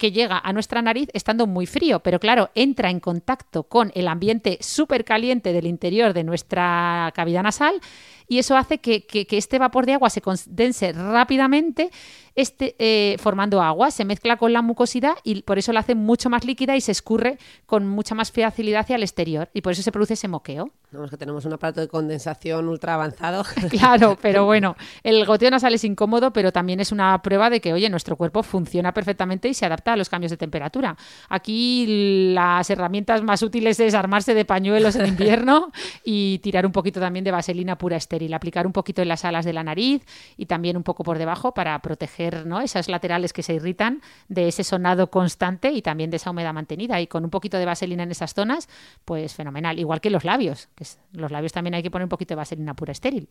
que 0.01 0.11
llega 0.13 0.41
a 0.43 0.53
nuestra 0.55 0.81
nariz 0.81 1.11
estando 1.13 1.47
muy 1.47 1.67
frío, 1.67 2.01
pero 2.01 2.19
claro, 2.19 2.51
entra 2.55 2.91
en 2.91 3.01
contacto 3.01 3.65
con 3.65 3.93
el 3.95 4.09
ambiente 4.09 4.57
súper 4.63 5.05
caliente 5.05 5.53
del 5.53 5.67
interior 5.67 6.15
de 6.15 6.25
nuestra 6.25 7.13
cavidad 7.15 7.43
nasal 7.43 7.81
y 8.27 8.39
eso 8.39 8.57
hace 8.57 8.79
que, 8.79 9.05
este 9.31 9.59
vapor 9.59 9.85
de 9.85 9.93
agua 9.93 10.09
se 10.09 10.23
condense 10.23 10.93
rápidamente, 10.93 11.91
este, 12.41 12.75
eh, 12.79 13.17
formando 13.19 13.63
agua, 13.63 13.91
se 13.91 14.05
mezcla 14.05 14.37
con 14.37 14.53
la 14.53 14.63
mucosidad 14.63 15.15
y 15.25 15.43
por 15.43 15.59
eso 15.59 15.73
la 15.73 15.81
hace 15.81 15.95
mucho 15.95 16.31
más 16.31 16.45
líquida 16.45 16.77
y 16.77 16.81
se 16.81 16.93
escurre 16.93 17.39
con 17.67 17.87
mucha 17.87 18.15
más 18.15 18.33
facilidad 18.33 18.81
hacia 18.81 18.97
el 18.97 19.03
exterior 19.03 19.49
y 19.55 19.61
por 19.61 19.73
eso 19.73 19.83
se 19.83 19.93
produce 19.93 20.15
ese 20.15 20.29
moqueo. 20.29 20.71
Vamos 20.93 21.11
que 21.11 21.17
tenemos 21.17 21.45
un 21.45 21.53
aparato 21.53 21.81
de 21.81 21.87
condensación 21.89 22.69
ultra 22.69 22.95
avanzado. 22.95 23.45
claro, 23.71 24.19
pero 24.21 24.45
bueno, 24.45 24.77
el 25.05 25.25
goteo 25.25 25.51
nasal 25.51 25.75
es 25.75 25.85
incómodo, 25.85 26.33
pero 26.33 26.53
también 26.53 26.81
es 26.81 26.91
una 26.91 27.21
prueba 27.23 27.49
de 27.49 27.61
que, 27.61 27.73
oye, 27.73 27.89
nuestro 27.89 28.17
cuerpo 28.17 28.43
funciona 28.43 28.93
perfectamente 28.93 29.49
y 29.49 29.55
se 29.55 29.67
adapta 29.67 29.93
a 29.93 29.97
los 29.97 30.09
cambios 30.09 30.31
de 30.31 30.37
temperatura. 30.37 30.97
Aquí 31.29 32.33
las 32.35 32.69
herramientas 32.71 33.23
más 33.23 33.43
útiles 33.43 33.79
es 33.79 33.95
armarse 33.95 34.35
de 34.35 34.45
pañuelos 34.45 34.97
en 34.97 35.07
invierno 35.07 35.71
y 36.05 36.39
tirar 36.39 36.67
un 36.67 36.73
poquito 36.73 36.99
también 36.99 37.25
de 37.25 37.31
vaselina 37.31 37.79
pura 37.79 37.97
estéril 37.97 38.35
aplicar 38.35 38.67
un 38.67 38.73
poquito 38.73 39.03
en 39.03 39.09
las 39.09 39.25
alas 39.25 39.45
de 39.45 39.53
la 39.53 39.63
nariz 39.63 40.03
y 40.37 40.47
también 40.47 40.77
un 40.77 40.83
poco 40.83 41.05
por 41.05 41.19
debajo 41.19 41.53
para 41.55 41.79
proteger 41.81 42.30
¿no? 42.47 42.61
esas 42.61 42.89
laterales 42.89 43.33
que 43.33 43.43
se 43.43 43.55
irritan 43.55 44.03
de 44.29 44.49
ese 44.49 44.65
sonado 44.65 45.11
constante 45.11 45.71
y 45.71 45.83
también 45.83 46.11
de 46.11 46.17
esa 46.17 46.31
humedad 46.31 46.53
mantenida. 46.53 47.01
Y 47.01 47.07
con 47.07 47.25
un 47.25 47.31
poquito 47.31 47.59
de 47.59 47.67
vaselina 47.67 48.03
en 48.03 48.11
esas 48.11 48.35
zonas, 48.35 48.69
pues 49.05 49.35
fenomenal. 49.35 49.79
Igual 49.79 50.01
que 50.01 50.11
los 50.11 50.25
labios, 50.25 50.69
que 50.75 50.85
los 51.13 51.31
labios 51.31 51.53
también 51.53 51.75
hay 51.75 51.83
que 51.83 51.91
poner 51.91 52.05
un 52.05 52.11
poquito 52.11 52.33
de 52.33 52.37
vaselina 52.37 52.75
pura 52.75 52.93
estéril. 52.93 53.29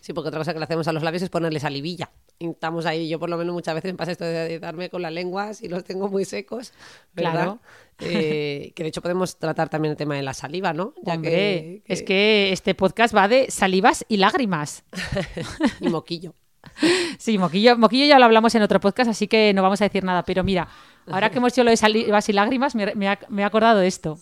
Sí, 0.00 0.12
porque 0.12 0.28
otra 0.28 0.40
cosa 0.40 0.52
que 0.52 0.58
le 0.58 0.64
hacemos 0.64 0.86
a 0.88 0.92
los 0.92 1.02
labios 1.02 1.22
es 1.22 1.30
ponerles 1.30 1.62
salivilla. 1.62 2.10
Estamos 2.38 2.86
ahí, 2.86 3.08
yo 3.08 3.18
por 3.18 3.30
lo 3.30 3.36
menos 3.36 3.54
muchas 3.54 3.74
veces 3.74 3.92
me 3.92 3.96
pasa 3.96 4.12
esto 4.12 4.24
de 4.24 4.58
darme 4.58 4.90
con 4.90 5.02
la 5.02 5.10
lengua 5.10 5.54
si 5.54 5.68
los 5.68 5.84
tengo 5.84 6.08
muy 6.08 6.24
secos. 6.24 6.72
Claro. 7.14 7.60
Eh, 8.00 8.72
que 8.74 8.82
de 8.82 8.88
hecho 8.88 9.02
podemos 9.02 9.38
tratar 9.38 9.68
también 9.68 9.92
el 9.92 9.96
tema 9.96 10.16
de 10.16 10.22
la 10.22 10.34
saliva, 10.34 10.72
¿no? 10.72 10.94
Ya 11.02 11.20
que, 11.20 11.82
es 11.86 12.02
que 12.02 12.52
este 12.52 12.74
podcast 12.74 13.14
va 13.14 13.28
de 13.28 13.50
salivas 13.50 14.04
y 14.08 14.16
lágrimas. 14.16 14.84
y 15.80 15.88
moquillo. 15.88 16.34
Sí, 17.18 17.38
moquillo, 17.38 17.76
moquillo 17.78 18.06
ya 18.06 18.18
lo 18.18 18.24
hablamos 18.24 18.54
en 18.54 18.62
otro 18.62 18.80
podcast, 18.80 19.10
así 19.10 19.28
que 19.28 19.52
no 19.54 19.62
vamos 19.62 19.80
a 19.80 19.84
decir 19.84 20.04
nada. 20.04 20.22
Pero 20.22 20.42
mira, 20.44 20.68
ahora 21.10 21.30
que 21.30 21.38
hemos 21.38 21.52
hecho 21.52 21.64
lo 21.64 21.70
de 21.70 21.76
salivas 21.76 22.28
y 22.28 22.32
lágrimas, 22.32 22.74
me, 22.74 22.94
me, 22.94 23.42
he 23.42 23.44
acordado 23.44 23.78
de 23.78 23.86
esto. 23.86 24.18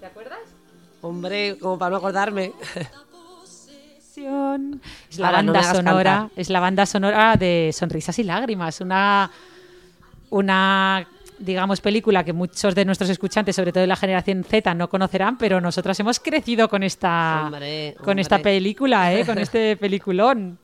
¿Te 0.00 0.06
acuerdas? 0.06 0.38
Hombre, 1.00 1.56
como 1.58 1.78
para 1.78 1.90
no 1.90 1.96
acordarme. 1.96 2.52
Es 5.10 5.18
la 5.18 5.30
banda 5.30 5.74
sonora, 5.74 6.30
es 6.36 6.50
la 6.50 6.60
banda 6.60 6.86
sonora 6.86 7.36
de 7.36 7.70
Sonrisas 7.72 8.18
y 8.18 8.24
Lágrimas, 8.24 8.80
una 8.80 9.30
una 10.30 11.06
digamos, 11.42 11.80
película 11.80 12.24
que 12.24 12.32
muchos 12.32 12.74
de 12.74 12.84
nuestros 12.84 13.10
escuchantes, 13.10 13.56
sobre 13.56 13.72
todo 13.72 13.82
de 13.82 13.86
la 13.86 13.96
generación 13.96 14.44
Z, 14.44 14.74
no 14.74 14.88
conocerán, 14.88 15.36
pero 15.36 15.60
nosotras 15.60 15.98
hemos 16.00 16.20
crecido 16.20 16.68
con 16.68 16.82
esta, 16.82 17.50
con 18.02 18.18
esta 18.18 18.38
película, 18.38 19.12
¿eh? 19.12 19.26
con 19.26 19.38
este 19.38 19.76
peliculón. 19.80 20.58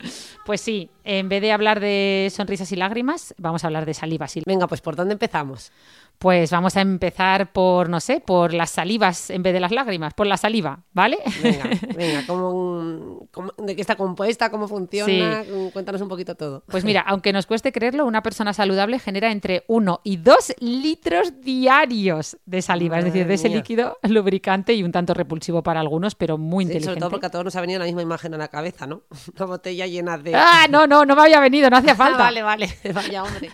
Pues 0.45 0.61
sí, 0.61 0.89
en 1.03 1.29
vez 1.29 1.41
de 1.41 1.51
hablar 1.51 1.79
de 1.79 2.31
sonrisas 2.33 2.71
y 2.71 2.75
lágrimas, 2.75 3.35
vamos 3.37 3.63
a 3.63 3.67
hablar 3.67 3.85
de 3.85 3.93
salivas 3.93 4.35
y 4.37 4.43
Venga, 4.45 4.67
pues 4.67 4.81
¿por 4.81 4.95
dónde 4.95 5.13
empezamos? 5.13 5.71
Pues 6.19 6.51
vamos 6.51 6.75
a 6.75 6.81
empezar 6.81 7.53
por, 7.53 7.87
no 7.87 8.01
sé, 8.01 8.19
por 8.19 8.53
las 8.53 8.71
salivas 8.71 9.29
en 9.29 9.41
vez 9.41 9.53
de 9.53 9.61
las 9.61 9.71
lágrimas, 9.71 10.13
por 10.13 10.27
la 10.27 10.35
saliva, 10.35 10.83
¿vale? 10.91 11.17
Venga, 11.41 11.69
venga, 11.95 12.23
¿cómo, 12.27 13.25
de 13.57 13.73
qué 13.73 13.79
está 13.79 13.95
compuesta? 13.95 14.51
¿Cómo 14.51 14.67
funciona? 14.67 15.45
Cuéntanos 15.71 16.01
un 16.01 16.09
poquito 16.09 16.35
todo. 16.35 16.65
Pues 16.67 16.83
mira, 16.83 17.01
aunque 17.07 17.31
nos 17.31 17.45
cueste 17.45 17.71
creerlo, 17.71 18.05
una 18.05 18.21
persona 18.21 18.51
saludable 18.51 18.99
genera 18.99 19.31
entre 19.31 19.63
1 19.67 20.01
y 20.03 20.17
2 20.17 20.55
litros 20.59 21.39
diarios 21.39 22.37
de 22.45 22.61
saliva, 22.61 22.99
es 22.99 23.05
decir, 23.05 23.25
de 23.25 23.35
ese 23.35 23.47
líquido 23.47 23.97
lubricante 24.03 24.73
y 24.73 24.83
un 24.83 24.91
tanto 24.91 25.13
repulsivo 25.13 25.63
para 25.63 25.79
algunos, 25.79 26.15
pero 26.15 26.37
muy 26.37 26.63
inteligente. 26.63 26.89
Sobre 26.89 26.99
todo 26.99 27.11
porque 27.11 27.27
a 27.27 27.29
todos 27.29 27.45
nos 27.45 27.55
ha 27.55 27.61
venido 27.61 27.79
la 27.79 27.85
misma 27.85 28.01
imagen 28.01 28.33
a 28.33 28.37
la 28.37 28.49
cabeza, 28.49 28.87
¿no? 28.87 29.03
Una 29.37 29.45
botella 29.45 29.87
llena 29.87 30.17
de... 30.17 30.35
Ah, 30.35 30.67
no, 30.69 30.85
no, 30.85 31.05
no 31.05 31.15
me 31.15 31.21
había 31.21 31.39
venido, 31.39 31.69
no 31.69 31.77
hacía 31.77 31.95
falta. 31.95 32.17
vale, 32.17 32.41
vale, 32.41 32.69
vaya 32.93 33.23
hombre. 33.23 33.51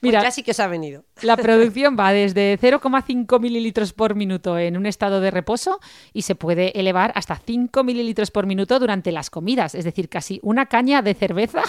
Mira, 0.00 0.20
pues 0.20 0.24
ya 0.24 0.30
sí 0.30 0.42
que 0.42 0.50
os 0.50 0.60
ha 0.60 0.66
venido. 0.66 1.04
La 1.22 1.36
producción 1.36 1.96
va 1.98 2.12
desde 2.12 2.58
0,5 2.60 3.40
mililitros 3.40 3.92
por 3.92 4.14
minuto 4.14 4.58
en 4.58 4.76
un 4.76 4.86
estado 4.86 5.20
de 5.20 5.30
reposo 5.30 5.80
y 6.12 6.22
se 6.22 6.34
puede 6.34 6.78
elevar 6.78 7.12
hasta 7.14 7.36
5 7.36 7.82
mililitros 7.84 8.30
por 8.30 8.46
minuto 8.46 8.78
durante 8.78 9.12
las 9.12 9.30
comidas, 9.30 9.74
es 9.74 9.84
decir, 9.84 10.08
casi 10.08 10.38
una 10.42 10.66
caña 10.66 11.02
de 11.02 11.14
cerveza 11.14 11.62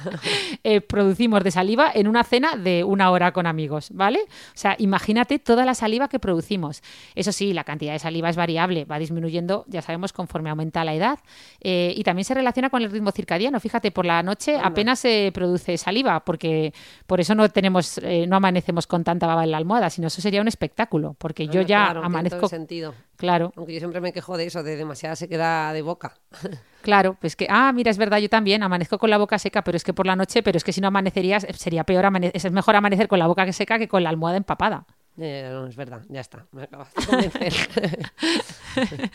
eh, 0.64 0.80
producimos 0.80 1.44
de 1.44 1.50
saliva 1.50 1.90
en 1.94 2.08
una 2.08 2.24
cena 2.24 2.56
de 2.56 2.84
una 2.84 3.10
hora 3.10 3.32
con 3.32 3.46
amigos, 3.46 3.90
¿vale? 3.92 4.20
O 4.20 4.54
sea, 4.54 4.74
imagínate 4.78 5.38
toda 5.38 5.64
la 5.64 5.74
saliva 5.74 6.08
que 6.08 6.18
producimos. 6.18 6.82
Eso 7.14 7.32
sí, 7.32 7.52
la 7.52 7.64
cantidad 7.64 7.92
de 7.92 7.98
saliva 7.98 8.28
es 8.28 8.36
variable, 8.36 8.84
va 8.84 8.98
disminuyendo, 8.98 9.64
ya 9.68 9.82
sabemos, 9.82 10.12
conforme 10.12 10.50
aumenta 10.50 10.84
la 10.84 10.94
edad 10.94 11.18
eh, 11.60 11.94
y 11.96 12.02
también 12.02 12.24
se 12.24 12.34
relaciona 12.34 12.70
con 12.70 12.82
el 12.82 12.90
ritmo 12.90 13.12
circadiano. 13.12 13.60
Fíjate, 13.60 13.90
por 13.90 14.06
la 14.06 14.22
noche 14.22 14.58
apenas 14.60 14.98
se 14.98 15.30
produce 15.32 15.76
saliva 15.78 16.20
porque 16.20 16.72
por 17.06 17.20
eso 17.20 17.34
no 17.34 17.48
tenemos, 17.48 17.98
eh, 17.98 18.26
no 18.26 18.36
amanecemos 18.36 18.79
con 18.86 19.04
tanta 19.04 19.26
baba 19.26 19.44
en 19.44 19.50
la 19.50 19.56
almohada, 19.56 19.90
sino 19.90 20.08
eso 20.08 20.20
sería 20.20 20.40
un 20.40 20.48
espectáculo, 20.48 21.14
porque 21.18 21.48
yo 21.48 21.62
ya 21.62 21.90
amanezco. 21.90 22.48
sentido. 22.48 22.94
Claro. 23.16 23.52
Aunque 23.56 23.74
yo 23.74 23.80
siempre 23.80 24.00
me 24.00 24.12
quejo 24.12 24.36
de 24.36 24.46
eso, 24.46 24.62
de 24.62 24.76
demasiada 24.76 25.16
sequedad 25.16 25.74
de 25.74 25.82
boca. 25.82 26.14
Claro, 26.80 27.14
pues 27.20 27.36
que, 27.36 27.46
ah, 27.50 27.70
mira, 27.74 27.90
es 27.90 27.98
verdad, 27.98 28.16
yo 28.16 28.30
también 28.30 28.62
amanezco 28.62 28.98
con 28.98 29.10
la 29.10 29.18
boca 29.18 29.38
seca, 29.38 29.62
pero 29.62 29.76
es 29.76 29.84
que 29.84 29.92
por 29.92 30.06
la 30.06 30.16
noche, 30.16 30.42
pero 30.42 30.56
es 30.56 30.64
que 30.64 30.72
si 30.72 30.80
no 30.80 30.88
amanecerías, 30.88 31.46
sería 31.54 31.84
peor, 31.84 32.10
es 32.32 32.50
mejor 32.50 32.74
amanecer 32.74 33.06
con 33.06 33.18
la 33.18 33.26
boca 33.26 33.52
seca 33.52 33.78
que 33.78 33.86
con 33.86 34.02
la 34.02 34.08
almohada 34.08 34.38
empapada. 34.38 34.86
Eh, 35.18 35.46
no, 35.52 35.66
es 35.66 35.76
verdad, 35.76 36.00
ya 36.08 36.22
está, 36.22 36.46
me 36.52 36.62
acabas 36.62 36.94
de 36.94 37.04
convencer. 37.04 37.52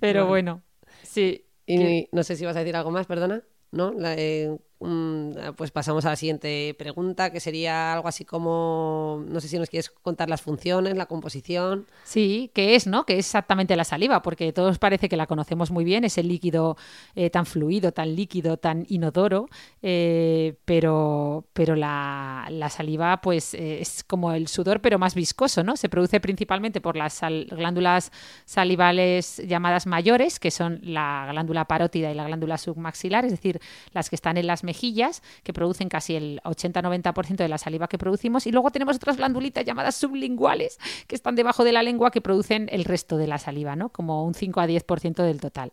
pero 0.00 0.26
bueno, 0.26 0.60
sí. 1.04 1.46
Y 1.68 2.08
no 2.10 2.24
sé 2.24 2.34
si 2.34 2.44
vas 2.44 2.56
a 2.56 2.58
decir 2.58 2.74
algo 2.74 2.90
más, 2.90 3.06
perdona. 3.06 3.44
¿no? 3.70 3.92
Eh, 4.04 4.56
pues 4.78 5.70
pasamos 5.70 6.04
a 6.04 6.10
la 6.10 6.16
siguiente 6.16 6.74
pregunta, 6.78 7.30
que 7.30 7.40
sería 7.40 7.94
algo 7.94 8.08
así 8.08 8.24
como, 8.26 9.24
no 9.26 9.40
sé 9.40 9.48
si 9.48 9.58
nos 9.58 9.70
quieres 9.70 9.90
contar 9.90 10.28
las 10.28 10.42
funciones, 10.42 10.96
la 10.96 11.06
composición. 11.06 11.86
Sí, 12.04 12.50
¿qué 12.52 12.74
es, 12.74 12.86
no? 12.86 13.06
Que 13.06 13.14
es 13.14 13.26
exactamente 13.26 13.74
la 13.74 13.84
saliva, 13.84 14.20
porque 14.20 14.52
todos 14.52 14.78
parece 14.78 15.08
que 15.08 15.16
la 15.16 15.26
conocemos 15.26 15.70
muy 15.70 15.84
bien, 15.84 16.04
es 16.04 16.18
el 16.18 16.28
líquido 16.28 16.76
eh, 17.14 17.30
tan 17.30 17.46
fluido, 17.46 17.92
tan 17.92 18.14
líquido, 18.14 18.58
tan 18.58 18.84
inodoro, 18.88 19.48
eh, 19.80 20.56
pero, 20.66 21.46
pero 21.54 21.74
la, 21.74 22.46
saliva 22.68 23.20
pues 23.20 23.54
es 23.54 24.02
como 24.04 24.32
el 24.32 24.48
sudor, 24.48 24.80
pero 24.80 24.98
más 24.98 25.14
viscoso, 25.14 25.62
¿no? 25.62 25.76
Se 25.76 25.88
produce 25.88 26.20
principalmente 26.20 26.80
por 26.80 26.96
las 26.96 27.20
glándulas 27.20 28.10
salivales 28.44 29.40
llamadas 29.46 29.86
mayores, 29.86 30.38
que 30.38 30.50
son 30.50 30.80
la 30.82 31.28
glándula 31.30 31.64
parótida 31.66 32.10
y 32.10 32.14
la 32.14 32.24
glándula 32.24 32.58
submaxilar, 32.58 33.24
es 33.24 33.30
decir, 33.30 33.60
las 33.92 34.10
que 34.10 34.16
están 34.16 34.36
en 34.36 34.46
las 34.46 34.64
mejillas, 34.66 35.22
que 35.42 35.54
producen 35.54 35.88
casi 35.88 36.16
el 36.16 36.42
80-90% 36.44 37.36
de 37.36 37.48
la 37.48 37.56
saliva 37.56 37.88
que 37.88 37.96
producimos, 37.96 38.46
y 38.46 38.52
luego 38.52 38.70
tenemos 38.70 38.96
otras 38.96 39.16
glandulitas 39.16 39.64
llamadas 39.64 39.96
sublinguales, 39.96 40.78
que 41.06 41.14
están 41.14 41.34
debajo 41.34 41.64
de 41.64 41.72
la 41.72 41.82
lengua, 41.82 42.10
que 42.10 42.20
producen 42.20 42.68
el 42.70 42.84
resto 42.84 43.16
de 43.16 43.26
la 43.26 43.38
saliva, 43.38 43.76
¿no? 43.76 43.88
como 43.88 44.26
un 44.26 44.34
5 44.34 44.60
a 44.60 44.66
10% 44.66 45.22
del 45.22 45.40
total. 45.40 45.72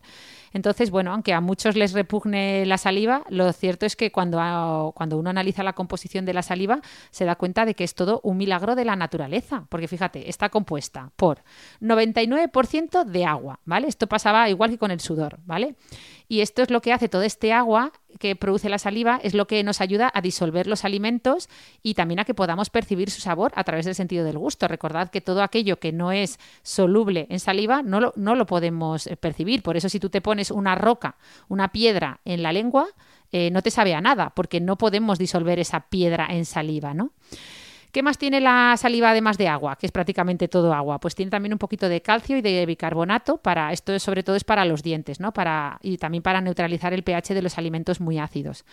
Entonces, 0.53 0.91
bueno, 0.91 1.11
aunque 1.11 1.33
a 1.33 1.41
muchos 1.41 1.75
les 1.75 1.93
repugne 1.93 2.65
la 2.65 2.77
saliva, 2.77 3.23
lo 3.29 3.51
cierto 3.53 3.85
es 3.85 3.95
que 3.95 4.11
cuando, 4.11 4.91
cuando 4.95 5.17
uno 5.17 5.29
analiza 5.29 5.63
la 5.63 5.73
composición 5.73 6.25
de 6.25 6.33
la 6.33 6.43
saliva, 6.43 6.81
se 7.11 7.25
da 7.25 7.35
cuenta 7.35 7.65
de 7.65 7.73
que 7.73 7.83
es 7.83 7.95
todo 7.95 8.21
un 8.23 8.37
milagro 8.37 8.75
de 8.75 8.85
la 8.85 8.95
naturaleza, 8.95 9.65
porque 9.69 9.87
fíjate, 9.87 10.29
está 10.29 10.49
compuesta 10.49 11.11
por 11.15 11.43
99% 11.81 13.03
de 13.05 13.25
agua, 13.25 13.59
¿vale? 13.65 13.87
Esto 13.87 14.07
pasaba 14.07 14.49
igual 14.49 14.69
que 14.69 14.77
con 14.77 14.91
el 14.91 14.99
sudor, 14.99 15.39
¿vale? 15.45 15.75
Y 16.27 16.41
esto 16.41 16.61
es 16.63 16.69
lo 16.69 16.81
que 16.81 16.93
hace 16.93 17.09
todo 17.09 17.23
este 17.23 17.51
agua 17.53 17.91
que 18.19 18.35
produce 18.35 18.69
la 18.69 18.77
saliva, 18.77 19.19
es 19.23 19.33
lo 19.33 19.47
que 19.47 19.63
nos 19.63 19.81
ayuda 19.81 20.11
a 20.13 20.21
disolver 20.21 20.67
los 20.67 20.85
alimentos 20.85 21.49
y 21.81 21.95
también 21.95 22.19
a 22.19 22.25
que 22.25 22.33
podamos 22.33 22.69
percibir 22.69 23.09
su 23.09 23.21
sabor 23.21 23.51
a 23.55 23.63
través 23.63 23.85
del 23.85 23.95
sentido 23.95 24.23
del 24.23 24.37
gusto. 24.37 24.67
Recordad 24.67 25.09
que 25.09 25.21
todo 25.21 25.41
aquello 25.41 25.79
que 25.79 25.91
no 25.91 26.11
es 26.11 26.39
soluble 26.61 27.27
en 27.29 27.39
saliva 27.39 27.81
no 27.81 27.99
lo, 27.99 28.13
no 28.15 28.35
lo 28.35 28.45
podemos 28.45 29.07
eh, 29.07 29.17
percibir. 29.17 29.63
Por 29.63 29.77
eso 29.77 29.89
si 29.89 29.99
tú 29.99 30.09
te 30.09 30.21
pones 30.21 30.42
una 30.51 30.75
roca, 30.75 31.15
una 31.47 31.69
piedra 31.69 32.19
en 32.25 32.43
la 32.43 32.51
lengua, 32.51 32.87
eh, 33.31 33.49
no 33.51 33.61
te 33.61 33.71
sabe 33.71 33.95
a 33.95 34.01
nada, 34.01 34.31
porque 34.35 34.59
no 34.61 34.77
podemos 34.77 35.17
disolver 35.17 35.59
esa 35.59 35.81
piedra 35.89 36.27
en 36.29 36.45
saliva, 36.45 36.93
¿no? 36.93 37.11
¿Qué 37.93 38.01
más 38.01 38.17
tiene 38.17 38.41
la 38.41 38.75
saliva 38.75 39.11
además 39.11 39.37
de 39.37 39.47
agua? 39.47 39.75
Que 39.75 39.85
es 39.85 39.91
prácticamente 39.91 40.47
todo 40.47 40.73
agua. 40.73 40.99
Pues 40.99 41.13
tiene 41.13 41.29
también 41.29 41.53
un 41.53 41.59
poquito 41.59 41.87
de 41.87 42.01
calcio 42.01 42.35
y 42.35 42.41
de 42.41 42.65
bicarbonato. 42.65 43.37
Para 43.37 43.71
esto 43.71 43.99
sobre 43.99 44.23
todo 44.23 44.35
es 44.35 44.43
para 44.43 44.65
los 44.65 44.81
dientes, 44.81 45.19
¿no? 45.19 45.31
Para, 45.31 45.77
y 45.83 45.97
también 45.97 46.23
para 46.23 46.41
neutralizar 46.41 46.91
el 46.91 47.03
pH 47.03 47.35
de 47.35 47.43
los 47.43 47.59
alimentos 47.59 48.01
muy 48.01 48.17
ácidos. 48.17 48.65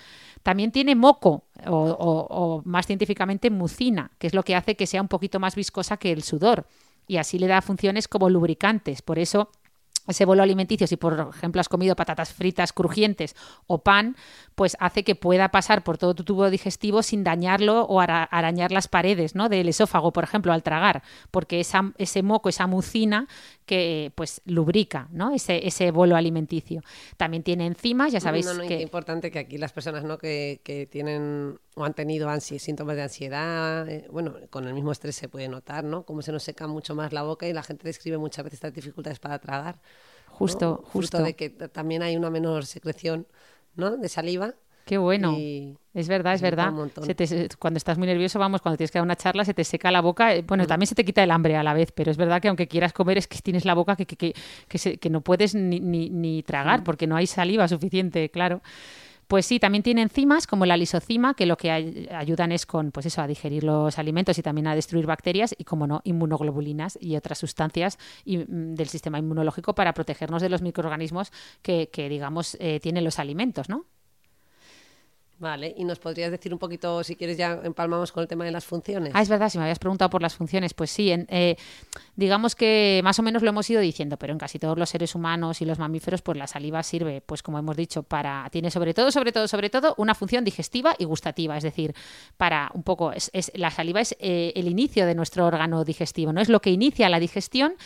También 0.43 0.73
tiene 0.73 0.95
moco, 0.95 1.45
o, 1.67 1.77
o 1.77 2.63
más 2.65 2.87
científicamente 2.87 3.51
mucina, 3.51 4.11
que 4.19 4.27
es 4.27 4.33
lo 4.33 4.43
que 4.43 4.57
hace 4.57 4.75
que 4.75 4.87
sea 4.87 5.03
un 5.03 5.09
poquito 5.09 5.39
más 5.39 5.55
viscosa 5.55 5.99
que 5.99 6.13
el 6.13 6.23
sudor. 6.23 6.67
Y 7.07 7.19
así 7.19 7.39
le 7.39 7.47
da 7.47 7.61
funciones 7.61 8.09
como 8.09 8.31
lubricantes. 8.31 9.03
Por 9.03 9.19
eso 9.19 9.51
ese 10.09 10.25
bolo 10.25 10.43
alimenticio, 10.43 10.87
si 10.87 10.97
por 10.97 11.31
ejemplo 11.35 11.61
has 11.61 11.69
comido 11.69 11.97
patatas 11.97 12.33
fritas 12.33 12.73
crujientes 12.73 13.37
o 13.67 13.79
pan, 13.79 14.17
pues 14.55 14.77
hace 14.81 15.05
que 15.05 15.15
pueda 15.15 15.51
pasar 15.51 15.85
por 15.85 15.99
todo 15.99 16.15
tu 16.15 16.25
tubo 16.25 16.51
digestivo 16.51 17.03
sin 17.03 17.25
dañarlo 17.25 17.83
o 17.85 18.01
arañar 18.01 18.73
las 18.73 18.89
paredes 18.89 19.35
¿no? 19.35 19.49
del 19.49 19.69
esófago, 19.69 20.13
por 20.13 20.25
ejemplo, 20.25 20.53
al 20.53 20.63
tragar, 20.63 21.03
porque 21.31 21.61
esa, 21.61 21.93
ese 21.99 22.23
moco, 22.23 22.49
esa 22.49 22.67
mucina 22.67 23.29
que 23.71 24.11
pues 24.17 24.43
lubrica 24.47 25.07
¿no? 25.13 25.33
ese, 25.33 25.65
ese 25.65 25.93
bolo 25.93 26.17
alimenticio. 26.17 26.83
También 27.17 27.45
tiene 27.45 27.67
enzimas, 27.67 28.11
ya 28.11 28.19
sabéis 28.19 28.49
que... 28.67 28.75
Es 28.79 28.83
importante 28.83 29.31
que 29.31 29.39
aquí 29.39 29.59
las 29.59 29.71
personas 29.73 30.03
¿no? 30.03 30.19
que, 30.19 30.61
que 30.65 30.87
tienen 30.87 31.61
o 31.77 31.85
han 31.85 31.95
tenido 31.95 32.29
síntomas 32.41 32.97
de 32.97 33.03
ansiedad, 33.03 33.89
eh, 33.89 34.09
bueno, 34.11 34.35
con 34.51 34.67
el 34.67 34.75
mismo 34.75 34.91
estrés 34.91 35.15
se 35.15 35.29
puede 35.29 35.47
notar, 35.47 35.85
¿no? 35.85 36.05
Cómo 36.05 36.21
se 36.21 36.33
nos 36.33 36.43
seca 36.43 36.67
mucho 36.67 36.97
más 36.97 37.13
la 37.13 37.23
boca 37.23 37.47
y 37.47 37.53
la 37.53 37.63
gente 37.63 37.85
describe 37.85 38.19
muchas 38.19 38.45
veces 38.45 38.57
estas 38.57 38.75
dificultades 38.75 39.21
para 39.21 39.39
tragar. 39.39 39.81
Justo, 40.27 40.83
justo. 40.93 41.23
de 41.23 41.37
que 41.37 41.51
también 41.51 42.03
hay 42.03 42.17
una 42.17 42.29
menor 42.29 42.67
secreción, 42.67 43.29
¿no? 43.77 43.97
De 43.97 44.09
saliva. 44.09 44.57
Qué 44.85 44.99
bueno. 44.99 45.37
Es 45.93 46.09
verdad, 46.09 46.35
es 46.35 46.43
verdad. 46.43 46.73
cuando 47.59 47.79
estás 47.79 47.99
muy 47.99 48.07
nervioso, 48.07 48.39
vamos, 48.39 48.61
cuando 48.63 48.77
tienes 48.77 48.91
que 48.91 48.99
dar 48.99 49.05
una 49.05 49.17
charla, 49.17 49.45
se 49.45 49.55
te 49.55 49.65
seca 49.65 49.91
la 49.91 50.01
boca. 50.01 50.35
Eh, 50.35 50.45
bueno, 50.47 50.67
también 50.67 50.87
se 50.87 50.95
te 50.95 51.05
quita 51.05 51.23
el 51.23 51.31
hambre 51.31 51.57
a 51.57 51.63
la 51.63 51.75
vez, 51.75 51.93
pero 51.93 52.11
es 52.11 52.17
verdad 52.17 52.41
que 52.41 52.49
aunque 52.49 52.69
quieras 52.69 52.93
comer, 52.93 53.19
es 53.19 53.27
que 53.27 53.39
tienes 53.41 53.65
la 53.65 53.75
boca 53.75 53.97
que, 53.97 54.07
que, 54.07 54.35
que, 54.69 54.99
que 54.99 55.11
no 55.11 55.21
puedes 55.21 55.55
ni, 55.55 55.81
ni, 55.81 56.09
ni 56.11 56.43
tragar 56.43 56.85
porque 56.85 57.07
no 57.07 57.17
hay 57.17 57.27
saliva 57.27 57.67
suficiente, 57.67 58.31
claro. 58.31 58.63
Pues 59.31 59.47
sí, 59.47 59.61
también 59.61 59.85
tiene 59.85 60.03
enzimas 60.03 60.49
como 60.49 60.67
la 60.67 60.77
lisocima, 60.77 61.35
que 61.35 61.47
lo 61.47 61.57
que 61.57 61.71
ayudan 61.71 62.51
es 62.51 62.67
con, 62.67 62.91
pues 62.91 63.07
eso, 63.07 63.23
a 63.23 63.29
digerir 63.29 63.63
los 63.63 63.97
alimentos 63.97 64.37
y 64.39 64.43
también 64.43 64.67
a 64.67 64.75
destruir 64.75 65.07
bacterias 65.07 65.55
y, 65.57 65.63
como 65.63 65.87
no, 65.87 66.01
inmunoglobulinas 66.03 66.99
y 67.01 67.15
otras 67.15 67.39
sustancias 67.39 67.97
mm, 68.27 68.75
del 68.75 68.89
sistema 68.89 69.21
inmunológico 69.21 69.73
para 69.77 69.95
protegernos 69.95 70.43
de 70.43 70.49
los 70.49 70.63
microorganismos 70.63 71.31
que, 71.63 71.89
digamos, 72.09 72.57
eh, 72.59 72.81
tienen 72.81 73.05
los 73.05 73.21
alimentos, 73.21 73.69
¿no? 73.69 73.87
Vale, 75.41 75.75
y 75.75 75.85
nos 75.85 75.99
podrías 75.99 76.31
decir 76.31 76.53
un 76.53 76.59
poquito, 76.59 77.03
si 77.03 77.17
quieres, 77.17 77.39
ya 77.39 77.59
empalmamos 77.65 78.13
con 78.13 78.21
el 78.21 78.29
tema 78.29 78.45
de 78.45 78.51
las 78.51 78.67
funciones. 78.67 79.13
Ah, 79.15 79.23
es 79.23 79.29
verdad, 79.31 79.49
si 79.49 79.57
me 79.57 79.65
habías 79.65 79.79
preguntado 79.79 80.11
por 80.11 80.21
las 80.21 80.35
funciones, 80.35 80.75
pues 80.75 80.91
sí, 80.91 81.11
eh, 81.11 81.57
digamos 82.15 82.55
que 82.55 83.01
más 83.03 83.19
o 83.19 83.23
menos 83.23 83.43
lo 83.43 83.49
hemos 83.49 83.69
ido 83.71 83.81
diciendo, 83.81 84.19
pero 84.19 84.35
en 84.35 84.39
casi 84.39 84.59
todos 84.59 84.77
los 84.77 84.91
seres 84.91 85.15
humanos 85.15 85.63
y 85.63 85.65
los 85.65 85.79
mamíferos, 85.79 86.21
pues 86.21 86.37
la 86.37 86.47
saliva 86.47 86.83
sirve, 86.83 87.23
pues 87.23 87.43
como 87.43 87.59
hemos 87.59 87.75
dicho, 87.75 88.03
para, 88.03 88.47
tiene 88.53 88.71
sobre 88.71 88.93
todo, 88.93 89.11
sobre 89.11 89.33
todo, 89.33 89.49
sobre 89.49 89.71
todo, 89.71 89.95
una 89.97 90.15
función 90.15 90.45
digestiva 90.45 90.95
y 90.99 91.07
gustativa, 91.07 91.57
es 91.57 91.63
decir, 91.63 91.95
para 92.37 92.71
un 92.75 92.83
poco, 92.83 93.11
es, 93.13 93.31
la 93.55 93.71
saliva 93.71 94.03
es 94.03 94.15
eh, 94.21 94.53
el 94.57 94.69
inicio 94.69 95.07
de 95.07 95.15
nuestro 95.15 95.47
órgano 95.47 95.85
digestivo, 95.85 96.35
¿no? 96.35 96.43
Es 96.43 96.51
lo 96.51 96.61
que 96.61 96.69
inicia 96.69 97.09
la 97.09 97.19
digestión 97.19 97.77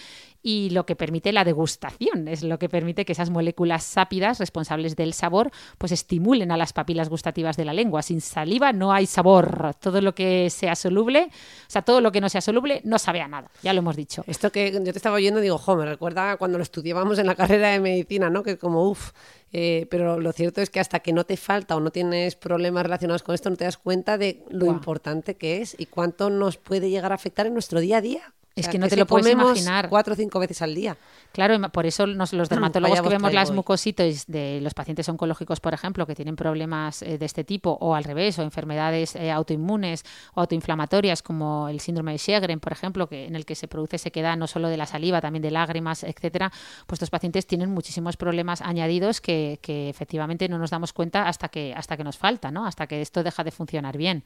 y 0.47 0.69
lo 0.71 0.85
que 0.85 0.95
permite 0.95 1.33
la 1.33 1.43
degustación, 1.43 2.29
es 2.29 2.43
lo 2.43 2.59
que 2.59 2.69
permite 2.69 3.07
que 3.07 3.13
esas 3.13 3.31
moléculas 3.31 3.83
sápidas 3.83 4.39
responsables 4.39 4.95
del 4.95 5.15
sabor 5.15 5.51
pues 5.79 5.91
estimulen 5.91 6.53
a 6.53 6.59
las 6.59 6.75
papilas 6.75 7.09
gustativas 7.09 7.57
de 7.57 7.65
la 7.65 7.73
lengua. 7.73 8.03
Sin 8.03 8.21
saliva 8.21 8.75
no 8.75 8.93
hay 8.93 9.07
sabor. 9.07 9.75
Todo 9.81 10.03
lo 10.03 10.15
que 10.15 10.51
sea 10.51 10.77
soluble, 10.77 11.31
o 11.31 11.71
sea, 11.71 11.81
todo 11.81 12.03
lo 12.03 12.13
que 12.13 12.21
no 12.21 12.29
sea 12.29 12.43
soluble 12.43 12.83
no 12.85 12.99
sabe 12.99 13.23
a 13.23 13.29
nada, 13.29 13.51
ya 13.63 13.73
lo 13.73 13.79
hemos 13.79 13.97
dicho. 13.97 14.23
Esto 14.27 14.53
que 14.53 14.71
yo 14.71 14.83
te 14.83 14.91
estaba 14.91 15.17
oyendo 15.17 15.41
digo, 15.41 15.57
jo, 15.57 15.77
me 15.77 15.87
recuerda 15.87 16.37
cuando 16.37 16.59
lo 16.59 16.63
estudiábamos 16.63 17.19
en 17.19 17.27
la 17.27 17.37
carrera 17.37 17.71
de 17.71 17.81
medicina, 17.81 18.29
¿no? 18.29 18.43
Que 18.43 18.59
como, 18.59 18.87
uff, 18.91 19.13
eh, 19.51 19.87
pero 19.91 20.21
lo 20.21 20.33
cierto 20.33 20.61
es 20.61 20.69
que 20.69 20.79
hasta 20.79 21.01
que 21.01 21.15
no 21.15 21.25
te 21.25 21.39
falta 21.39 21.75
o 21.75 21.81
no 21.81 21.91
tienes 21.91 22.37
problemas 22.37 22.83
relacionados 22.83 23.23
con 23.23 23.35
esto, 23.35 23.49
no 23.49 23.57
te 23.57 23.65
das 23.65 23.79
cuenta 23.79 24.19
de 24.19 24.45
lo 24.51 24.67
importante 24.67 25.37
que 25.37 25.63
es 25.63 25.75
y 25.79 25.87
cuánto 25.87 26.29
nos 26.29 26.59
puede 26.59 26.91
llegar 26.91 27.13
a 27.13 27.15
afectar 27.15 27.47
en 27.47 27.55
nuestro 27.55 27.81
día 27.81 27.97
a 27.97 28.01
día. 28.03 28.35
Es 28.57 28.69
que 28.69 28.79
no 28.79 28.89
te 28.89 28.97
lo 28.97 29.07
puedes 29.07 29.33
imaginar. 29.33 29.89
Cuatro 29.89 30.15
o 30.15 30.17
cinco 30.17 30.39
veces 30.39 30.63
al 30.63 30.75
día. 30.75 30.97
Claro, 31.33 31.61
por 31.71 31.87
eso 31.87 32.07
los 32.07 32.31
dermatólogos 32.49 33.01
que 33.01 33.09
vemos 33.09 33.33
las 33.33 33.51
mucositis 33.51 34.27
de 34.27 34.61
los 34.61 34.75
pacientes 34.75 35.09
oncológicos, 35.09 35.59
por 35.59 35.75
ejemplo, 35.75 36.07
que 36.07 36.15
tienen 36.15 36.37
problemas 36.37 37.03
eh, 37.03 37.19
de 37.19 37.27
este 37.27 37.43
tipo, 37.43 37.77
o 37.81 37.95
al 37.97 38.05
revés, 38.05 38.39
o 38.39 38.43
enfermedades 38.43 39.17
eh, 39.17 39.33
autoinmunes 39.33 40.05
o 40.35 40.41
autoinflamatorias, 40.41 41.23
como 41.23 41.69
el 41.69 41.81
síndrome 41.81 42.13
de 42.13 42.19
Sjögren, 42.19 42.61
por 42.61 42.73
ejemplo, 42.73 43.09
que 43.09 43.27
en 43.27 43.35
el 43.35 43.45
que 43.45 43.57
se 43.57 43.67
produce 43.67 43.99
sequedad 43.99 44.37
no 44.37 44.47
solo 44.47 44.69
de 44.69 44.77
la 44.77 44.87
saliva, 44.87 45.21
también 45.21 45.43
de 45.43 45.51
lágrimas, 45.51 46.05
etcétera, 46.05 46.53
pues 46.87 46.99
estos 46.99 47.11
pacientes 47.11 47.47
tienen 47.47 47.71
muchísimos 47.71 48.17
problemas 48.17 48.61
añadidos 48.61 49.21
que, 49.21 49.59
efectivamente 49.65 50.49
no 50.49 50.59
nos 50.59 50.71
damos 50.71 50.93
cuenta 50.93 51.27
hasta 51.27 51.49
que, 51.49 51.75
hasta 51.77 51.97
que 51.97 52.05
nos 52.05 52.17
falta, 52.17 52.51
¿no? 52.51 52.67
Hasta 52.67 52.87
que 52.87 53.03
esto 53.03 53.23
deja 53.25 53.43
de 53.43 53.51
funcionar 53.51 53.97
bien. 53.97 54.23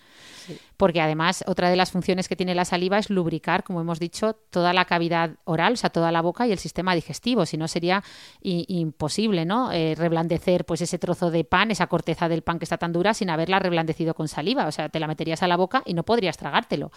Porque 0.76 1.00
además, 1.00 1.44
otra 1.46 1.70
de 1.70 1.76
las 1.76 1.90
funciones 1.90 2.28
que 2.28 2.36
tiene 2.36 2.54
la 2.54 2.64
saliva 2.64 2.98
es 2.98 3.08
lubricar, 3.08 3.64
como 3.64 3.80
hemos 3.80 3.98
dicho, 3.98 4.17
toda 4.50 4.72
la 4.72 4.84
cavidad 4.84 5.36
oral, 5.44 5.74
o 5.74 5.76
sea, 5.76 5.90
toda 5.90 6.12
la 6.12 6.20
boca 6.20 6.46
y 6.46 6.52
el 6.52 6.58
sistema 6.58 6.94
digestivo, 6.94 7.46
si 7.46 7.56
no 7.56 7.68
sería 7.68 8.02
imposible, 8.42 9.44
¿no? 9.44 9.72
Eh, 9.72 9.94
reblandecer 9.96 10.64
pues 10.64 10.80
ese 10.80 10.98
trozo 10.98 11.30
de 11.30 11.44
pan, 11.44 11.70
esa 11.70 11.86
corteza 11.86 12.28
del 12.28 12.42
pan 12.42 12.58
que 12.58 12.64
está 12.64 12.78
tan 12.78 12.92
dura 12.92 13.14
sin 13.14 13.30
haberla 13.30 13.58
reblandecido 13.58 14.14
con 14.14 14.28
saliva, 14.28 14.66
o 14.66 14.72
sea, 14.72 14.88
te 14.88 15.00
la 15.00 15.06
meterías 15.06 15.42
a 15.42 15.48
la 15.48 15.56
boca 15.56 15.82
y 15.84 15.94
no 15.94 16.04
podrías 16.04 16.36
tragártelo. 16.36 16.90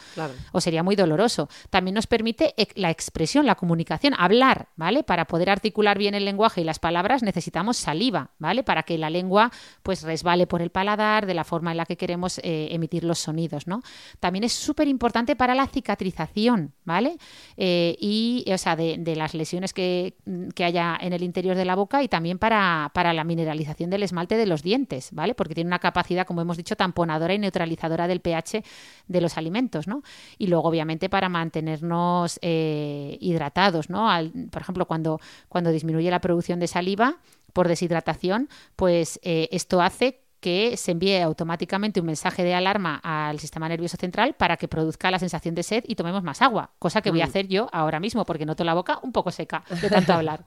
O 0.51 0.61
sería 0.61 0.83
muy 0.83 0.95
doloroso. 0.95 1.49
También 1.69 1.95
nos 1.95 2.07
permite 2.07 2.53
la 2.75 2.89
expresión, 2.89 3.45
la 3.45 3.55
comunicación, 3.55 4.13
hablar, 4.17 4.69
¿vale? 4.75 5.03
Para 5.03 5.25
poder 5.25 5.49
articular 5.49 5.97
bien 5.97 6.15
el 6.15 6.25
lenguaje 6.25 6.61
y 6.61 6.63
las 6.63 6.79
palabras 6.79 7.23
necesitamos 7.23 7.77
saliva, 7.77 8.31
¿vale? 8.39 8.63
Para 8.63 8.83
que 8.83 8.97
la 8.97 9.09
lengua 9.09 9.51
pues 9.83 10.03
resbale 10.03 10.47
por 10.47 10.61
el 10.61 10.69
paladar 10.69 11.25
de 11.25 11.33
la 11.33 11.43
forma 11.43 11.71
en 11.71 11.77
la 11.77 11.85
que 11.85 11.97
queremos 11.97 12.39
eh, 12.39 12.69
emitir 12.71 13.03
los 13.03 13.19
sonidos, 13.19 13.67
¿no? 13.67 13.81
También 14.19 14.43
es 14.43 14.53
súper 14.53 14.87
importante 14.87 15.35
para 15.35 15.55
la 15.55 15.67
cicatrización, 15.67 16.73
¿vale? 16.85 17.10
Eh, 17.57 17.95
y, 17.99 18.45
o 18.51 18.57
sea, 18.57 18.75
de, 18.75 19.15
las 19.15 19.33
lesiones 19.33 19.73
que, 19.73 20.15
haya 20.63 20.97
en 20.99 21.13
el 21.13 21.23
interior 21.23 21.55
de 21.55 21.65
la 21.65 21.75
boca 21.75 22.03
y 22.03 22.07
también 22.07 22.37
para, 22.37 22.91
la 22.93 23.23
mineralización 23.23 23.89
del 23.89 24.03
esmalte 24.03 24.37
de 24.37 24.45
los 24.45 24.63
dientes, 24.63 25.09
¿vale? 25.11 25.33
Porque 25.33 25.55
tiene 25.55 25.67
una 25.67 25.79
capacidad, 25.79 26.25
como 26.25 26.41
hemos 26.41 26.57
dicho, 26.57 26.75
tamponadora 26.75 27.33
y 27.33 27.39
neutralizadora 27.39 28.07
del 28.07 28.21
pH 28.21 28.63
de 29.07 29.21
los 29.21 29.37
alimentos, 29.37 29.87
¿no? 29.87 30.03
Y 30.37 30.47
luego, 30.47 30.67
obviamente, 30.67 31.09
para 31.09 31.29
mantenernos 31.29 32.39
eh, 32.41 33.17
hidratados, 33.19 33.89
¿no? 33.89 34.09
por 34.51 34.61
ejemplo, 34.61 34.85
cuando, 34.85 35.19
cuando 35.49 35.71
disminuye 35.71 36.09
la 36.09 36.21
producción 36.21 36.59
de 36.59 36.67
saliva 36.67 37.17
por 37.53 37.67
deshidratación, 37.67 38.49
pues 38.75 39.19
eh, 39.23 39.49
esto 39.51 39.81
hace 39.81 40.21
que 40.41 40.75
se 40.75 40.91
envíe 40.91 41.21
automáticamente 41.21 41.99
un 41.99 42.07
mensaje 42.07 42.43
de 42.43 42.53
alarma 42.53 42.99
al 43.03 43.39
sistema 43.39 43.69
nervioso 43.69 43.95
central 43.95 44.33
para 44.33 44.57
que 44.57 44.67
produzca 44.67 45.11
la 45.11 45.19
sensación 45.19 45.55
de 45.55 45.63
sed 45.63 45.83
y 45.87 45.95
tomemos 45.95 46.23
más 46.23 46.41
agua, 46.41 46.71
cosa 46.79 47.01
que 47.01 47.11
voy 47.11 47.21
a 47.21 47.27
mm. 47.27 47.29
hacer 47.29 47.47
yo 47.47 47.69
ahora 47.71 47.99
mismo 47.99 48.25
porque 48.25 48.45
noto 48.45 48.63
la 48.63 48.73
boca 48.73 48.99
un 49.03 49.13
poco 49.13 49.31
seca 49.31 49.63
de 49.81 49.89
tanto 49.89 50.11
hablar. 50.13 50.43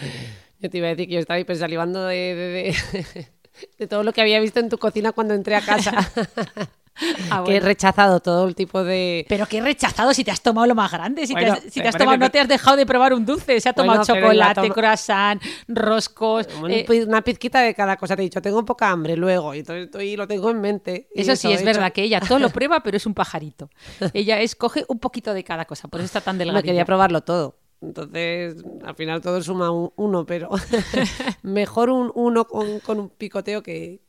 Yo 0.58 0.70
te 0.70 0.78
iba 0.78 0.86
a 0.86 0.90
decir 0.90 1.06
que 1.06 1.12
yo 1.12 1.20
estaba 1.20 1.38
salivando 1.54 2.06
de, 2.06 2.74
de 3.78 3.86
todo 3.86 4.02
lo 4.02 4.14
que 4.14 4.22
había 4.22 4.40
visto 4.40 4.58
en 4.58 4.70
tu 4.70 4.78
cocina 4.78 5.12
cuando 5.12 5.34
entré 5.34 5.54
a 5.54 5.60
casa. 5.60 5.92
Ah, 7.30 7.42
que 7.44 7.56
he 7.56 7.60
rechazado 7.60 8.20
todo 8.20 8.46
el 8.46 8.54
tipo 8.54 8.84
de. 8.84 9.26
Pero 9.28 9.46
que 9.46 9.58
he 9.58 9.60
rechazado 9.60 10.14
si 10.14 10.24
te 10.24 10.30
has 10.30 10.40
tomado 10.40 10.66
lo 10.66 10.74
más 10.74 10.90
grande. 10.90 11.26
Si 11.26 11.34
te 11.34 11.44
has, 11.44 11.96
tomado, 11.96 12.16
no 12.18 12.30
te 12.30 12.40
has 12.40 12.48
dejado 12.48 12.76
de 12.76 12.86
probar 12.86 13.14
un 13.14 13.26
dulce. 13.26 13.60
Se 13.60 13.68
ha 13.68 13.72
tomado 13.72 14.04
chocolate, 14.04 14.70
croissant, 14.70 15.42
roscos. 15.68 16.46
Eh, 16.68 16.86
una 17.06 17.22
pizquita 17.22 17.60
de 17.60 17.74
cada 17.74 17.96
cosa. 17.96 18.16
Te 18.16 18.22
he 18.22 18.24
dicho, 18.24 18.40
tengo 18.40 18.64
poca 18.64 18.90
hambre 18.90 19.16
luego. 19.16 19.54
Y, 19.54 19.64
y 20.00 20.16
lo 20.16 20.26
tengo 20.26 20.50
en 20.50 20.60
mente. 20.60 21.08
Eso 21.14 21.36
sí, 21.36 21.52
es 21.52 21.64
verdad 21.64 21.92
que 21.92 22.02
ella 22.02 22.20
todo 22.20 22.38
lo 22.38 22.50
prueba, 22.56 22.80
pero 22.82 22.96
es 22.96 23.06
un 23.06 23.14
pajarito. 23.14 23.70
ella 24.12 24.40
escoge 24.40 24.84
un 24.88 24.98
poquito 24.98 25.34
de 25.34 25.44
cada 25.44 25.64
cosa. 25.64 25.88
Por 25.88 26.00
eso 26.00 26.06
está 26.06 26.20
tan 26.20 26.38
delgada. 26.38 26.60
No 26.60 26.64
quería 26.64 26.84
probarlo 26.84 27.22
todo. 27.22 27.58
Entonces, 27.82 28.56
al 28.84 28.94
final 28.94 29.20
todo 29.20 29.42
suma 29.42 29.70
un 29.70 29.92
uno, 29.96 30.24
pero 30.24 30.48
mejor 31.42 31.90
un 31.90 32.10
uno 32.14 32.46
con, 32.46 32.80
con 32.80 32.98
un 32.98 33.10
picoteo 33.10 33.62
que, 33.62 34.00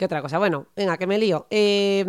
¿Qué 0.00 0.06
otra 0.06 0.22
cosa? 0.22 0.38
Bueno, 0.38 0.68
venga, 0.74 0.96
que 0.96 1.06
me 1.06 1.18
lío. 1.18 1.46
Eh, 1.50 2.06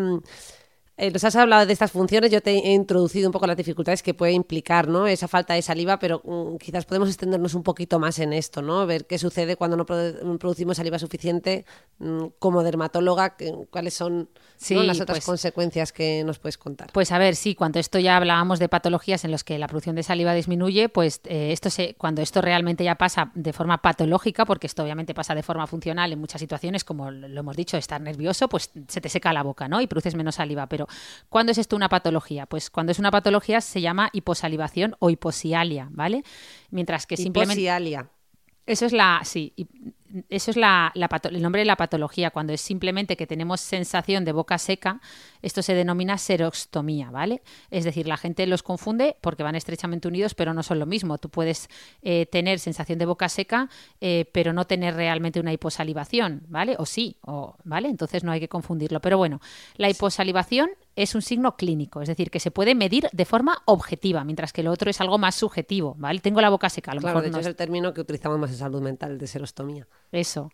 eh, 0.98 1.10
nos 1.10 1.24
has 1.24 1.36
hablado 1.36 1.66
de 1.66 1.74
estas 1.74 1.92
funciones, 1.92 2.32
yo 2.32 2.42
te 2.42 2.52
he 2.52 2.74
introducido 2.74 3.28
un 3.28 3.32
poco 3.32 3.48
las 3.48 3.58
dificultades 3.58 4.04
que 4.04 4.14
puede 4.14 4.34
implicar 4.34 4.88
¿no? 4.88 5.08
esa 5.08 5.28
falta 5.28 5.54
de 5.54 5.62
saliva, 5.62 5.98
pero 6.00 6.22
mm, 6.24 6.58
quizás 6.58 6.86
podemos 6.86 7.10
extendernos 7.10 7.56
un 7.56 7.64
poquito 7.64 7.98
más 7.98 8.20
en 8.20 8.34
esto, 8.34 8.62
¿no? 8.62 8.86
ver 8.86 9.06
qué 9.08 9.18
sucede 9.18 9.56
cuando 9.56 9.78
no 9.78 9.86
producimos 9.86 10.78
saliva 10.78 11.00
suficiente 11.00 11.66
mm, 12.00 12.26
como 12.40 12.62
dermatóloga, 12.64 13.36
cuáles 13.70 13.94
son 13.94 14.30
las 14.70 15.00
otras 15.00 15.18
pues 15.18 15.26
consecuencias 15.26 15.92
que 15.92 16.24
nos 16.24 16.40
puedes 16.40 16.58
contar. 16.58 16.92
Pues 16.92 17.12
a 17.12 17.18
ver, 17.18 17.36
sí, 17.36 17.56
cuando 17.56 17.80
esto 17.80 17.98
ya 17.98 18.18
hablábamos 18.18 18.60
de 18.60 18.70
patologías 18.70 19.24
en 19.24 19.32
las 19.32 19.44
que 19.44 19.58
la 19.58 19.68
producción 19.68 19.96
de 19.96 20.04
saliva 20.04 20.34
disminuye, 20.34 20.90
pues 20.90 21.22
eh, 21.26 21.52
esto 21.52 21.70
se, 21.70 21.96
cuando 21.96 22.22
esto 22.22 22.42
realmente 22.42 22.84
ya 22.84 22.96
pasa 22.96 23.32
de 23.34 23.54
forma 23.54 23.82
patológica, 23.82 24.46
porque 24.46 24.68
esto 24.68 24.84
obviamente 24.84 25.14
pasa 25.14 25.34
de 25.36 25.44
forma 25.44 25.66
funcional 25.68 26.12
en 26.12 26.20
muchas 26.20 26.42
situaciones, 26.42 26.84
como 26.84 27.12
lo 27.12 27.40
hemos 27.40 27.56
dicho, 27.56 27.78
estar 27.78 28.02
nervioso, 28.02 28.48
pues 28.50 28.72
se 28.88 29.02
te 29.02 29.10
seca 29.10 29.34
la 29.34 29.44
boca, 29.44 29.68
¿no? 29.68 29.82
Y 29.82 29.88
produces 29.88 30.16
menos 30.16 30.36
saliva, 30.36 30.68
pero 30.68 30.81
¿Cuándo 31.30 31.52
es 31.52 31.58
esto 31.58 31.76
una 31.76 31.90
patología? 31.90 32.46
Pues 32.46 32.70
cuando 32.70 32.92
es 32.92 33.00
una 33.00 33.12
patología 33.12 33.62
se 33.62 33.82
llama 33.82 34.10
hiposalivación 34.14 34.96
o 35.00 35.10
hiposialia, 35.10 35.88
¿vale? 35.92 36.24
Mientras 36.70 37.06
que 37.06 37.18
simplemente... 37.18 37.62
Hiposialia. 37.62 38.10
Eso 38.66 38.86
es 38.86 38.94
la, 38.94 39.22
sí, 39.24 39.54
eso 40.30 40.52
es 40.52 40.58
la, 40.58 40.92
el 40.96 41.42
nombre 41.42 41.62
de 41.62 41.66
la 41.66 41.76
patología. 41.76 42.32
Cuando 42.32 42.54
es 42.54 42.62
simplemente 42.62 43.18
que 43.18 43.28
tenemos 43.28 43.62
sensación 43.62 44.26
de 44.26 44.32
boca 44.32 44.58
seca, 44.58 45.02
esto 45.42 45.62
se 45.62 45.74
denomina 45.74 46.18
seroxtomía, 46.18 47.10
¿vale? 47.12 47.42
Es 47.70 47.84
decir, 47.84 48.08
la 48.08 48.18
gente 48.18 48.46
los 48.48 48.64
confunde 48.64 49.16
porque 49.22 49.44
van 49.44 49.56
estrechamente 49.56 50.08
unidos, 50.08 50.36
pero 50.36 50.54
no 50.54 50.64
son 50.64 50.80
lo 50.80 50.86
mismo. 50.86 51.18
Tú 51.18 51.30
puedes 51.30 51.70
eh, 52.02 52.26
tener 52.26 52.60
sensación 52.60 53.00
de 53.00 53.06
boca 53.06 53.30
seca, 53.30 53.70
eh, 54.00 54.26
pero 54.32 54.54
no 54.54 54.66
tener 54.66 54.96
realmente 54.96 55.40
una 55.40 55.54
hiposalivación, 55.54 56.44
¿vale? 56.48 56.76
O 56.78 56.86
sí, 56.86 57.18
o, 57.22 57.56
¿vale? 57.64 57.90
Entonces 57.90 58.24
no 58.24 58.32
hay 58.32 58.40
que 58.40 58.50
confundirlo. 58.50 59.02
Pero 59.02 59.18
bueno, 59.18 59.40
la 59.76 59.90
hiposalivación 59.90 60.70
es 60.96 61.16
un 61.16 61.22
signo 61.22 61.56
clínico, 61.56 62.02
es 62.02 62.08
decir, 62.08 62.30
que 62.30 62.40
se 62.40 62.52
puede 62.52 62.76
medir 62.76 63.08
de 63.12 63.26
forma 63.26 63.60
objetiva, 63.66 64.24
mientras 64.24 64.52
que 64.54 64.64
lo 64.64 64.72
otro 64.72 64.90
es 64.90 65.00
algo 65.00 65.18
más 65.18 65.36
subjetivo, 65.36 65.96
¿vale? 65.98 66.20
Tengo 66.20 66.42
la 66.42 66.50
boca 66.50 66.70
seca, 66.70 66.92
a 66.92 66.96
lo 66.96 67.02
mejor 67.02 67.22
de 67.22 67.30
hecho 67.30 67.40
es 67.40 67.46
el 67.46 67.56
término 67.56 67.94
que 67.94 68.02
utilizamos 68.02 68.38
más 68.38 68.52
en 68.52 68.58
salud 68.58 68.82
mental, 68.82 69.18
de 69.18 69.28
serostomía. 69.28 69.88
Eso. 70.12 70.52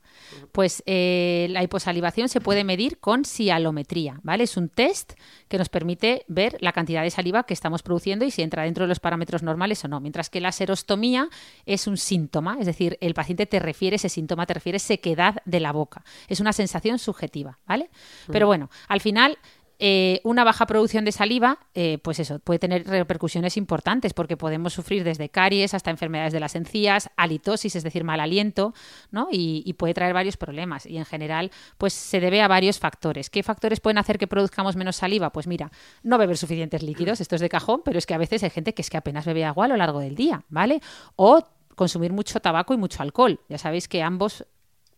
Pues 0.51 0.83
eh, 0.85 1.47
la 1.49 1.63
hiposalivación 1.63 2.29
se 2.29 2.41
puede 2.41 2.63
medir 2.63 2.99
con 2.99 3.25
sialometría, 3.25 4.19
¿vale? 4.23 4.43
Es 4.43 4.55
un 4.55 4.69
test 4.69 5.13
que 5.47 5.57
nos 5.57 5.69
permite 5.69 6.25
ver 6.27 6.57
la 6.59 6.73
cantidad 6.73 7.01
de 7.01 7.09
saliva 7.09 7.43
que 7.43 7.53
estamos 7.53 7.81
produciendo 7.81 8.23
y 8.23 8.31
si 8.31 8.43
entra 8.43 8.63
dentro 8.63 8.83
de 8.83 8.89
los 8.89 8.99
parámetros 8.99 9.41
normales 9.41 9.83
o 9.83 9.87
no. 9.87 9.99
Mientras 9.99 10.29
que 10.29 10.41
la 10.41 10.51
serostomía 10.51 11.29
es 11.65 11.87
un 11.87 11.97
síntoma, 11.97 12.57
es 12.59 12.67
decir, 12.67 12.97
el 13.01 13.15
paciente 13.15 13.47
te 13.47 13.59
refiere, 13.59 13.95
ese 13.95 14.09
síntoma 14.09 14.45
te 14.45 14.53
refiere 14.53 14.77
sequedad 14.79 15.41
de 15.45 15.59
la 15.59 15.71
boca. 15.71 16.03
Es 16.27 16.39
una 16.39 16.53
sensación 16.53 16.99
subjetiva, 16.99 17.59
¿vale? 17.65 17.89
Pero 18.27 18.45
bueno, 18.45 18.69
al 18.87 19.01
final 19.01 19.39
eh, 19.79 20.21
una 20.23 20.43
baja 20.43 20.65
producción 20.65 21.05
de 21.05 21.11
saliva, 21.11 21.59
eh, 21.75 21.99
pues 22.03 22.19
eso, 22.19 22.39
puede 22.39 22.57
tener 22.57 22.87
repercusiones 22.87 23.57
importantes 23.57 24.13
porque 24.13 24.35
podemos 24.35 24.73
sufrir 24.73 25.03
desde 25.03 25.29
caries 25.29 25.75
hasta 25.75 25.91
enfermedades 25.91 26.33
de 26.33 26.39
las 26.39 26.55
encías, 26.55 27.11
halitosis, 27.15 27.75
es 27.75 27.83
decir, 27.83 28.03
mal 28.03 28.19
aliento, 28.19 28.73
¿no? 29.11 29.27
Y, 29.31 29.73
puede 29.77 29.93
traer 29.93 30.13
varios 30.13 30.37
problemas. 30.37 30.87
Y 30.87 30.97
en 30.97 31.05
general, 31.05 31.51
pues 31.77 31.93
se 31.93 32.19
debe 32.19 32.41
a 32.41 32.47
varios 32.47 32.79
factores. 32.79 33.29
¿Qué 33.29 33.43
factores 33.43 33.79
pueden 33.79 33.99
hacer 33.99 34.17
que 34.17 34.25
produzcamos 34.25 34.75
menos 34.75 34.95
saliva? 34.95 35.31
Pues 35.31 35.45
mira, 35.45 35.71
no 36.01 36.17
beber 36.17 36.37
suficientes 36.37 36.81
líquidos, 36.81 37.21
esto 37.21 37.35
es 37.35 37.41
de 37.41 37.49
cajón, 37.49 37.81
pero 37.85 37.99
es 37.99 38.07
que 38.07 38.15
a 38.15 38.17
veces 38.17 38.41
hay 38.41 38.49
gente 38.49 38.73
que 38.73 38.81
es 38.81 38.89
que 38.89 38.97
apenas 38.97 39.25
bebe 39.25 39.45
agua 39.45 39.65
a 39.65 39.67
lo 39.67 39.77
largo 39.77 39.99
del 39.99 40.15
día, 40.15 40.43
¿vale? 40.49 40.81
O 41.15 41.43
consumir 41.75 42.11
mucho 42.11 42.39
tabaco 42.39 42.73
y 42.73 42.77
mucho 42.77 43.03
alcohol. 43.03 43.39
Ya 43.49 43.59
sabéis 43.59 43.87
que 43.87 44.01
ambos 44.01 44.47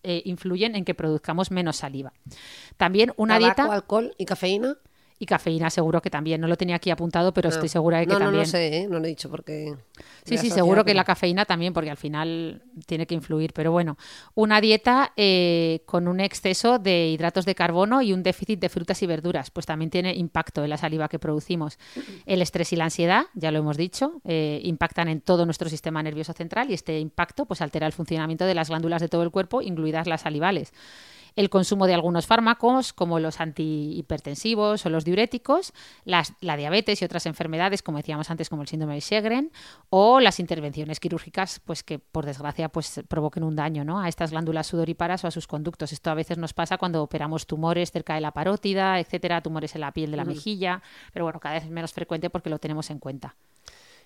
eh, 0.03 0.21
influyen 0.25 0.75
en 0.75 0.85
que 0.85 0.93
produzcamos 0.93 1.51
menos 1.51 1.77
saliva. 1.77 2.13
También 2.77 3.13
una 3.17 3.39
¿Tabaco, 3.39 3.61
dieta... 3.61 3.73
alcohol 3.73 4.15
y 4.17 4.25
cafeína? 4.25 4.77
Y 5.19 5.25
cafeína 5.25 5.69
seguro 5.69 6.01
que 6.01 6.09
también. 6.09 6.39
No 6.39 6.47
lo 6.47 6.55
tenía 6.55 6.77
aquí 6.77 6.89
apuntado, 6.89 7.33
pero 7.33 7.49
estoy 7.49 7.67
segura 7.67 7.99
de 7.99 8.07
que 8.07 8.13
también. 8.13 8.31
No, 8.31 8.39
no 8.39 8.45
sé, 8.45 8.77
¿eh? 8.77 8.87
no 8.89 8.99
lo 8.99 9.05
he 9.05 9.09
dicho 9.09 9.29
porque... 9.29 9.75
Sí, 10.23 10.37
sí, 10.37 10.49
seguro 10.49 10.85
que 10.85 10.93
la 10.93 11.03
cafeína 11.03 11.43
también, 11.43 11.73
porque 11.73 11.89
al 11.89 11.97
final 11.97 12.63
tiene 12.85 13.05
que 13.05 13.15
influir. 13.15 13.51
Pero 13.51 13.73
bueno, 13.73 13.97
una 14.33 14.61
dieta 14.61 15.11
eh, 15.17 15.81
con 15.85 16.07
un 16.07 16.21
exceso 16.21 16.79
de 16.79 17.09
hidratos 17.09 17.45
de 17.45 17.53
carbono 17.53 18.01
y 18.01 18.13
un 18.13 18.23
déficit 18.23 18.59
de 18.59 18.69
frutas 18.69 19.03
y 19.03 19.07
verduras, 19.07 19.51
pues 19.51 19.65
también 19.65 19.91
tiene 19.91 20.15
impacto 20.15 20.63
en 20.63 20.69
la 20.69 20.77
saliva 20.77 21.09
que 21.09 21.19
producimos. 21.19 21.77
El 22.25 22.41
estrés 22.41 22.71
y 22.71 22.77
la 22.77 22.85
ansiedad, 22.85 23.25
ya 23.33 23.51
lo 23.51 23.59
hemos 23.59 23.75
dicho, 23.75 24.21
eh, 24.23 24.61
impactan 24.63 25.09
en 25.09 25.19
todo 25.19 25.43
nuestro 25.45 25.67
sistema 25.67 26.01
nervioso 26.01 26.31
central 26.31 26.71
y 26.71 26.75
este 26.75 26.97
impacto 26.97 27.45
pues 27.45 27.61
altera 27.61 27.87
el 27.87 27.93
funcionamiento 27.93 28.45
de 28.45 28.55
las 28.55 28.69
glándulas 28.69 29.01
de 29.01 29.09
todo 29.09 29.23
el 29.23 29.31
cuerpo, 29.31 29.61
incluidas 29.61 30.07
las 30.07 30.21
salivales 30.21 30.71
el 31.39 31.49
consumo 31.49 31.87
de 31.87 31.93
algunos 31.93 32.27
fármacos, 32.27 32.91
como 32.91 33.17
los 33.17 33.39
antihipertensivos 33.39 34.85
o 34.85 34.89
los 34.89 35.05
diuréticos, 35.05 35.71
la 36.03 36.57
diabetes 36.57 37.01
y 37.01 37.05
otras 37.05 37.25
enfermedades, 37.27 37.81
como 37.81 37.97
decíamos 37.97 38.29
antes, 38.29 38.49
como 38.49 38.61
el 38.61 38.67
síndrome 38.67 38.95
de 38.95 38.99
Sjögren, 38.99 39.49
o 39.89 40.19
las 40.19 40.41
intervenciones 40.41 40.99
quirúrgicas, 40.99 41.61
pues 41.63 41.81
que 41.81 41.97
por 41.97 42.25
desgracia 42.25 42.67
pues 42.67 43.03
provoquen 43.07 43.43
un 43.43 43.55
daño 43.55 43.85
¿no? 43.85 44.01
a 44.01 44.09
estas 44.09 44.31
glándulas 44.31 44.67
sudoríparas 44.67 45.23
o 45.23 45.27
a 45.27 45.31
sus 45.31 45.47
conductos. 45.47 45.93
Esto 45.93 46.11
a 46.11 46.13
veces 46.13 46.37
nos 46.37 46.51
pasa 46.51 46.77
cuando 46.77 47.01
operamos 47.01 47.47
tumores 47.47 47.89
cerca 47.89 48.15
de 48.15 48.21
la 48.21 48.31
parótida, 48.31 48.99
etcétera, 48.99 49.39
tumores 49.39 49.73
en 49.75 49.81
la 49.81 49.93
piel 49.93 50.11
de 50.11 50.17
la 50.17 50.25
mejilla, 50.25 50.81
pero 51.13 51.23
bueno, 51.23 51.39
cada 51.39 51.55
vez 51.55 51.63
es 51.63 51.69
menos 51.69 51.93
frecuente 51.93 52.29
porque 52.29 52.49
lo 52.49 52.59
tenemos 52.59 52.89
en 52.89 52.99
cuenta 52.99 53.37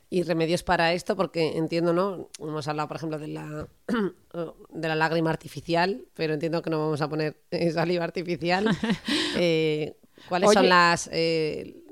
y 0.10 0.24
remedios 0.24 0.64
para 0.64 0.94
esto, 0.94 1.16
porque 1.16 1.58
entiendo, 1.58 1.94
¿no? 1.94 2.30
Hemos 2.40 2.68
hablado, 2.68 2.88
por 2.88 2.98
ejemplo, 2.98 3.18
de 3.18 3.28
la, 3.28 3.68
de 4.70 4.88
la 4.88 4.96
lágrima 4.96 5.30
artificial, 5.32 6.06
pero 6.14 6.34
entiendo 6.34 6.62
que 6.62 6.70
no 6.70 6.80
vamos 6.80 7.02
a 7.02 7.10
poner 7.10 7.38
saliva 7.74 8.04
artificial. 8.04 8.68
Eh, 9.36 9.96
¿Cuáles 10.30 10.52
son 10.52 10.70
las... 10.70 11.10
Eh, 11.12 11.84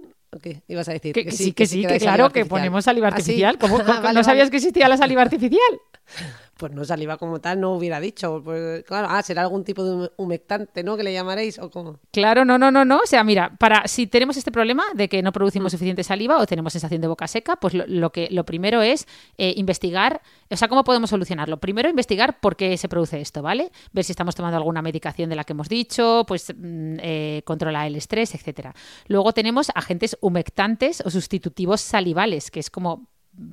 ¿Qué 0.41 0.62
ibas 0.67 0.88
a 0.88 0.93
decir? 0.93 1.13
Que, 1.13 1.32
sí, 1.32 1.52
que 1.52 1.65
sí, 1.65 1.86
que, 1.86 1.97
claro, 1.97 2.30
que 2.30 2.45
ponemos 2.45 2.86
saliva 2.86 3.08
¿Ah, 3.08 3.12
artificial. 3.12 3.58
¿Cómo, 3.58 3.80
ah, 3.86 4.13
¿No 4.13 4.24
sabías 4.24 4.50
que 4.50 4.58
existía 4.58 4.88
la 4.88 4.95
saliva 4.95 5.24
artificial? 5.24 5.60
Pues 6.58 6.72
no 6.74 6.86
saliva 6.86 7.18
como 7.18 7.40
tal, 7.40 7.60
no 7.60 7.72
hubiera 7.72 8.00
dicho. 8.00 8.42
Pues 8.44 8.84
claro, 8.84 9.08
ah, 9.10 9.22
será 9.24 9.42
algún 9.42 9.64
tipo 9.64 9.84
de 9.84 10.12
humectante, 10.18 10.84
¿no? 10.84 10.96
Que 10.96 11.04
le 11.04 11.14
llamaréis 11.14 11.58
o 11.60 11.70
cómo. 11.70 12.00
Claro, 12.12 12.46
no, 12.46 12.58
no, 12.58 12.72
no, 12.72 12.86
no. 12.86 12.98
O 12.98 13.08
sea, 13.08 13.24
mira, 13.24 13.56
para 13.58 13.88
si 13.88 14.08
tenemos 14.08 14.38
este 14.38 14.52
problema 14.52 14.84
de 14.94 15.10
que 15.10 15.22
no 15.22 15.32
producimos 15.32 15.72
mm. 15.72 15.76
suficiente 15.76 16.04
saliva 16.04 16.38
o 16.38 16.46
tenemos 16.46 16.74
sensación 16.74 17.02
de 17.02 17.08
boca 17.08 17.28
seca, 17.28 17.56
pues 17.56 17.74
lo, 17.74 18.12
que 18.12 18.28
lo 18.32 18.46
primero 18.46 18.82
es 18.82 19.08
eh, 19.38 19.54
investigar, 19.58 20.22
o 20.50 20.56
sea, 20.56 20.68
cómo 20.68 20.84
podemos 20.84 21.10
solucionarlo. 21.10 21.60
Primero 21.60 21.90
investigar 21.90 22.40
por 22.40 22.56
qué 22.56 22.78
se 22.78 22.88
produce 22.88 23.20
esto, 23.22 23.42
¿vale? 23.42 23.72
Ver 23.92 24.04
si 24.06 24.12
estamos 24.12 24.36
tomando 24.36 24.58
alguna 24.58 24.82
medicación 24.82 25.30
de 25.30 25.36
la 25.36 25.44
que 25.44 25.54
hemos 25.54 25.70
dicho, 25.70 26.26
pues 26.28 26.54
mm, 26.56 26.98
eh, 27.02 27.42
controlar 27.46 27.88
el 27.88 27.96
estrés, 27.96 28.36
etcétera. 28.36 28.76
Luego 29.08 29.34
tenemos 29.34 29.72
agentes 29.74 30.18
humectantes 30.22 31.02
o 31.06 31.10
sustitutivos 31.10 31.82
salivales, 31.82 32.52
que 32.52 32.60
es 32.60 32.70
como 32.70 33.08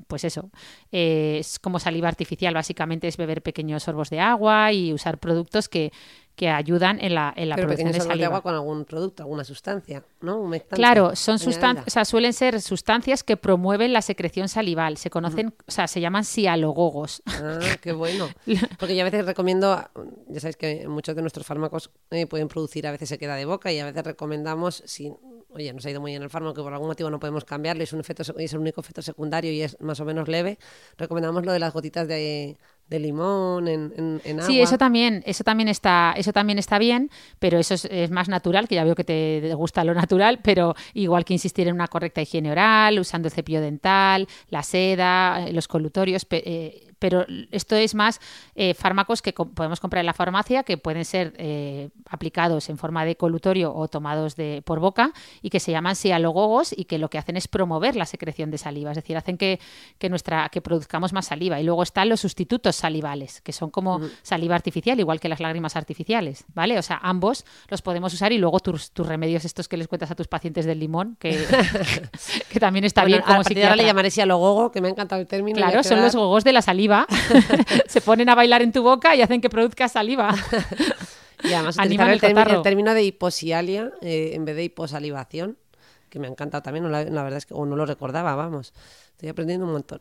pues 0.07 0.25
eso, 0.25 0.51
es 0.91 1.59
como 1.59 1.79
saliva 1.79 2.09
artificial, 2.09 2.55
básicamente 2.55 3.09
es 3.09 3.17
beber 3.17 3.43
pequeños 3.43 3.85
sorbos 3.85 4.11
de 4.11 4.21
agua 4.21 4.73
y 4.73 4.93
usar 4.93 5.19
productos 5.19 5.69
que, 5.69 5.93
que 6.39 6.49
ayudan 6.49 7.01
en 7.01 7.17
la, 7.17 7.35
en 7.37 7.49
la 7.49 7.57
producción 7.57 7.91
de 7.91 7.99
saliva. 7.99 8.17
de 8.17 8.25
agua 8.27 8.43
con 8.43 8.55
algún 8.55 8.85
producto, 8.85 9.25
alguna 9.25 9.43
sustancia, 9.43 10.05
¿no? 10.21 10.49
claro, 10.71 11.17
son 11.17 11.41
sustancias, 11.41 11.87
o 11.89 11.91
sea, 11.91 12.05
suelen 12.05 12.33
ser 12.33 12.61
sustancias 12.61 13.25
que 13.25 13.37
promueven 13.37 13.93
la 13.93 14.03
secreción 14.03 14.49
salival. 14.49 14.99
Se 14.99 15.11
conocen, 15.11 15.53
o 15.67 15.71
sea, 15.71 15.89
se 15.89 16.01
llaman 16.01 16.25
sialogogos. 16.25 17.23
Ah, 17.27 17.59
qué 17.81 17.91
bueno. 17.91 18.29
Porque 18.79 18.95
yo 18.95 19.03
a 19.03 19.05
veces 19.05 19.27
recomiendo, 19.27 19.85
ya 20.29 20.39
sabéis 20.39 20.57
que 20.57 20.87
muchos 20.87 21.17
de 21.17 21.23
nuestros 21.23 21.45
fármacos 21.45 21.91
eh, 22.13 22.27
pueden 22.27 22.47
producir, 22.47 22.87
a 22.87 22.93
veces 22.93 23.09
se 23.09 23.19
queda 23.19 23.35
de 23.35 23.45
boca 23.45 23.73
y 23.73 23.81
a 23.81 23.85
veces 23.85 24.05
recomendamos, 24.05 24.85
si, 24.87 25.13
oye, 25.59 25.73
nos 25.73 25.85
ha 25.87 25.91
ido 25.91 26.01
muy 26.01 26.13
bien 26.13 26.23
el 26.23 26.31
fármaco 26.31 26.55
que 26.55 26.63
por 26.63 26.73
algún 26.73 26.89
motivo 26.89 27.11
no 27.11 27.21
podemos 27.21 27.45
cambiarle, 27.45 27.85
es 27.85 27.93
un 27.93 28.01
efecto, 28.01 28.23
es 28.37 28.53
el 28.53 28.59
único 28.59 28.81
efecto 28.81 29.03
secundario 29.03 29.53
y 29.53 29.63
es 29.63 29.81
más 29.81 30.01
o 30.01 30.05
menos 30.05 30.29
leve, 30.29 30.59
recomendamos 30.97 31.45
lo 31.45 31.53
de 31.53 31.59
las 31.59 31.73
gotitas 31.73 32.09
de 32.09 32.57
de 32.89 32.99
limón 32.99 33.69
en, 33.69 34.21
en, 34.25 34.41
agua. 34.41 34.47
Sí, 34.47 34.61
eso 34.61 34.79
también, 34.79 35.23
eso 35.27 35.45
también 35.45 35.69
está, 35.69 36.15
eso 36.17 36.33
también 36.33 36.59
está 36.59 36.79
bien, 36.79 37.11
pero 37.39 37.59
eso 37.59 37.75
es, 37.75 38.11
más 38.11 38.29
natural, 38.29 38.67
que 38.67 38.77
ya 38.77 38.85
veo 38.85 38.95
que 38.95 39.05
te 39.05 39.53
gusta 39.55 39.85
lo 39.85 39.95
natural, 39.95 40.41
pero 40.43 40.75
igual 40.95 41.25
que 41.25 41.35
insistir 41.35 41.69
en 41.69 41.75
una 41.75 41.89
correcta 41.89 42.23
higiene 42.23 42.51
oral, 42.51 42.99
usando 42.99 43.29
el 43.29 43.33
cepillo 43.33 43.61
dental, 43.61 44.27
la 44.49 44.63
seda, 44.63 45.47
eh, 45.47 45.53
los 45.53 45.69
colutorios, 45.69 46.27
eh, 46.31 46.88
pero 46.99 47.27
esto 47.51 47.77
es 47.77 47.95
más 47.95 48.21
eh, 48.55 48.75
fármacos 48.75 49.23
que 49.23 49.33
podemos 49.33 49.81
comprar 49.81 50.01
en 50.01 50.07
la 50.07 50.15
farmacia 50.15 50.63
que 50.63 50.79
pueden 50.79 51.05
ser 51.05 51.35
eh, 51.39 51.91
aplicados 52.09 52.69
en 52.69 52.79
forma 52.79 53.05
de 53.05 53.17
colutorio 53.17 53.75
o 53.75 53.89
tomados 53.89 54.37
de, 54.37 54.63
por 54.65 54.81
boca 54.81 55.13
y 55.43 55.51
que 55.51 55.61
se 55.61 55.73
llaman 55.73 55.97
sialogogos 55.97 56.75
y 56.77 56.85
que 56.85 56.99
lo 56.99 57.09
que 57.11 57.19
hacen 57.19 57.37
es 57.37 57.49
promover 57.49 57.97
la 57.97 58.07
secreción 58.07 58.51
de 58.51 58.59
saliva, 58.59 58.91
es 58.91 58.97
decir, 58.97 59.17
hacen 59.17 59.39
que, 59.39 59.61
nuestra, 60.09 60.49
que 60.49 60.61
produzcamos 60.61 61.13
más 61.13 61.27
saliva. 61.27 61.61
Y 61.61 61.65
luego 61.65 61.83
están 61.83 62.09
los 62.09 62.21
sustitutos 62.21 62.77
salivales, 62.77 63.41
que 63.41 63.53
son 63.53 63.71
como 63.71 64.01
saliva 64.23 64.55
artificial, 64.55 64.99
igual 64.99 65.21
que 65.21 65.29
las 65.29 65.41
lágrimas 65.41 65.77
artificiales, 65.77 66.45
¿vale? 66.55 66.79
O 66.79 66.83
sea, 66.83 66.99
ambos 67.03 67.45
los 67.69 67.83
podemos 67.83 68.13
usar 68.15 68.33
y 68.33 68.39
luego 68.39 68.61
tus, 68.61 68.91
tus 68.91 69.07
remedios 69.07 69.45
estos 69.45 69.69
que 69.69 69.77
les 69.77 69.89
cuentas 69.89 70.11
a 70.11 70.15
tus 70.15 70.29
pacientes 70.29 70.67
del 70.67 70.81
limón, 70.81 71.17
que, 71.19 71.39
que 72.51 72.61
también 72.61 72.85
está 72.85 73.05
bien 73.05 73.23
como 73.23 73.45
si 73.45 73.59
Ahora 73.63 73.77
le 73.77 73.85
llamaré 73.85 74.11
sialogogo, 74.11 74.71
que 74.71 74.81
me 74.81 74.89
ha 74.89 74.91
encantado 74.91 75.21
el 75.21 75.27
término. 75.27 75.57
Claro, 75.57 75.83
son 75.83 76.01
los 76.01 76.15
gogos 76.15 76.45
de 76.45 76.53
la 76.53 76.63
saliva 76.63 76.88
se 77.87 78.01
ponen 78.01 78.29
a 78.29 78.35
bailar 78.35 78.63
en 78.63 78.73
tu 78.73 78.83
boca 78.83 79.15
y 79.15 79.23
hacen 79.23 79.41
que 79.41 79.51
produzcas 79.51 79.93
saliva. 79.93 80.35
Y 81.45 81.53
además 81.53 81.77
utilizar 81.79 82.11
el, 82.11 82.57
el, 82.57 82.63
término 82.63 82.93
de 82.95 83.05
hiposialia 83.05 83.93
eh, 84.01 84.33
en 84.35 84.45
vez 84.45 84.57
de 84.57 84.65
hiposalivación, 84.65 85.57
que 86.11 86.19
me 86.19 86.27
ha 86.27 86.31
encantado 86.31 86.63
también, 86.63 86.91
la, 86.91 87.05
verdad 87.05 87.37
es 87.37 87.47
que 87.47 87.55
no 87.55 87.77
lo 87.77 87.87
recordaba, 87.87 88.35
vamos. 88.35 88.75
Estoy 89.13 89.29
aprendiendo 89.29 89.65
un 89.65 89.71
montón. 89.71 90.01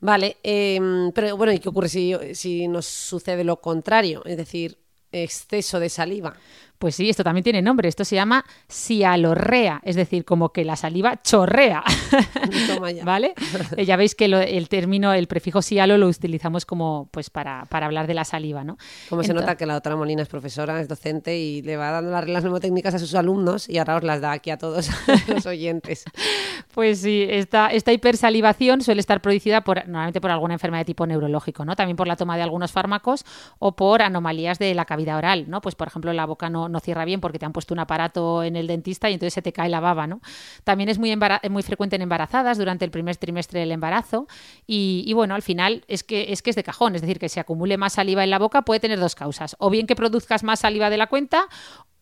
Vale, 0.00 0.38
em, 0.42 1.12
pero 1.12 1.36
bueno, 1.36 1.52
¿y 1.52 1.60
qué 1.60 1.68
ocurre 1.68 1.88
si, 1.88 2.16
si 2.34 2.66
nos 2.66 2.84
sucede 2.86 3.44
lo 3.44 3.60
contrario? 3.60 4.24
Es 4.24 4.36
decir, 4.36 4.76
exceso 5.12 5.78
de 5.78 5.88
saliva. 5.88 6.34
Pues 6.80 6.94
sí, 6.94 7.10
esto 7.10 7.22
también 7.22 7.44
tiene 7.44 7.60
nombre. 7.60 7.90
Esto 7.90 8.06
se 8.06 8.16
llama 8.16 8.42
sialorrea, 8.66 9.82
es 9.84 9.96
decir, 9.96 10.24
como 10.24 10.48
que 10.48 10.64
la 10.64 10.76
saliva 10.76 11.20
chorrea. 11.20 11.84
¿Vale? 13.04 13.34
Eh, 13.76 13.84
ya 13.84 13.96
veis 13.96 14.14
que 14.14 14.24
el 14.24 14.68
término, 14.70 15.12
el 15.12 15.26
prefijo 15.26 15.60
sialo 15.60 15.98
lo 15.98 16.08
utilizamos 16.08 16.64
como 16.64 17.10
pues 17.10 17.28
para, 17.28 17.66
hablar 17.70 18.06
de 18.06 18.14
la 18.14 18.24
saliva, 18.24 18.64
¿no? 18.64 18.78
Como 19.10 19.22
se 19.22 19.34
nota 19.34 19.58
que 19.58 19.66
la 19.66 19.74
doctora 19.74 19.96
Molina 19.96 20.22
es 20.22 20.28
profesora, 20.28 20.80
es 20.80 20.88
docente 20.88 21.36
y 21.36 21.60
le 21.60 21.76
va 21.76 21.90
dando 21.90 22.12
las 22.12 22.24
reglas 22.24 22.44
mnemotécnicas 22.44 22.94
a 22.94 22.98
sus 22.98 23.14
alumnos 23.14 23.68
y 23.68 23.76
ahora 23.76 23.96
os 23.96 24.02
las 24.02 24.22
da 24.22 24.32
aquí 24.32 24.48
a 24.48 24.56
todos 24.56 24.88
los 25.28 25.44
oyentes. 25.44 26.04
Pues 26.72 27.02
sí, 27.02 27.26
esta, 27.28 27.66
esta 27.66 27.92
hipersalivación 27.92 28.80
suele 28.80 29.00
estar 29.00 29.20
producida 29.20 29.64
por, 29.64 29.86
normalmente 29.86 30.22
por 30.22 30.30
alguna 30.30 30.54
enfermedad 30.54 30.80
de 30.80 30.86
tipo 30.86 31.06
neurológico, 31.06 31.66
¿no? 31.66 31.76
También 31.76 31.98
por 31.98 32.08
la 32.08 32.16
toma 32.16 32.38
de 32.38 32.42
algunos 32.42 32.72
fármacos 32.72 33.26
o 33.58 33.72
por 33.76 34.00
anomalías 34.00 34.58
de 34.58 34.74
la 34.74 34.86
cavidad 34.86 35.18
oral, 35.18 35.44
¿no? 35.50 35.60
Pues 35.60 35.74
por 35.74 35.86
ejemplo 35.86 36.10
la 36.14 36.24
boca 36.24 36.48
no 36.48 36.69
no 36.70 36.80
cierra 36.80 37.04
bien 37.04 37.20
porque 37.20 37.38
te 37.38 37.46
han 37.46 37.52
puesto 37.52 37.74
un 37.74 37.80
aparato 37.80 38.42
en 38.42 38.56
el 38.56 38.66
dentista 38.66 39.10
y 39.10 39.14
entonces 39.14 39.34
se 39.34 39.42
te 39.42 39.52
cae 39.52 39.68
la 39.68 39.80
baba, 39.80 40.06
¿no? 40.06 40.20
También 40.64 40.88
es 40.88 40.98
muy, 40.98 41.16
muy 41.50 41.62
frecuente 41.62 41.96
en 41.96 42.02
embarazadas 42.02 42.58
durante 42.58 42.84
el 42.84 42.90
primer 42.90 43.16
trimestre 43.16 43.60
del 43.60 43.72
embarazo 43.72 44.26
y, 44.66 45.12
bueno, 45.14 45.34
al 45.34 45.42
final 45.42 45.84
es 45.88 46.04
que, 46.04 46.32
es 46.32 46.42
que 46.42 46.50
es 46.50 46.56
de 46.56 46.64
cajón, 46.64 46.94
es 46.94 47.02
decir, 47.02 47.18
que 47.18 47.28
se 47.28 47.40
acumule 47.40 47.76
más 47.76 47.94
saliva 47.94 48.24
en 48.24 48.30
la 48.30 48.38
boca 48.38 48.62
puede 48.62 48.80
tener 48.80 48.98
dos 48.98 49.14
causas, 49.14 49.56
o 49.58 49.70
bien 49.70 49.86
que 49.86 49.96
produzcas 49.96 50.42
más 50.42 50.60
saliva 50.60 50.90
de 50.90 50.96
la 50.96 51.06
cuenta 51.06 51.48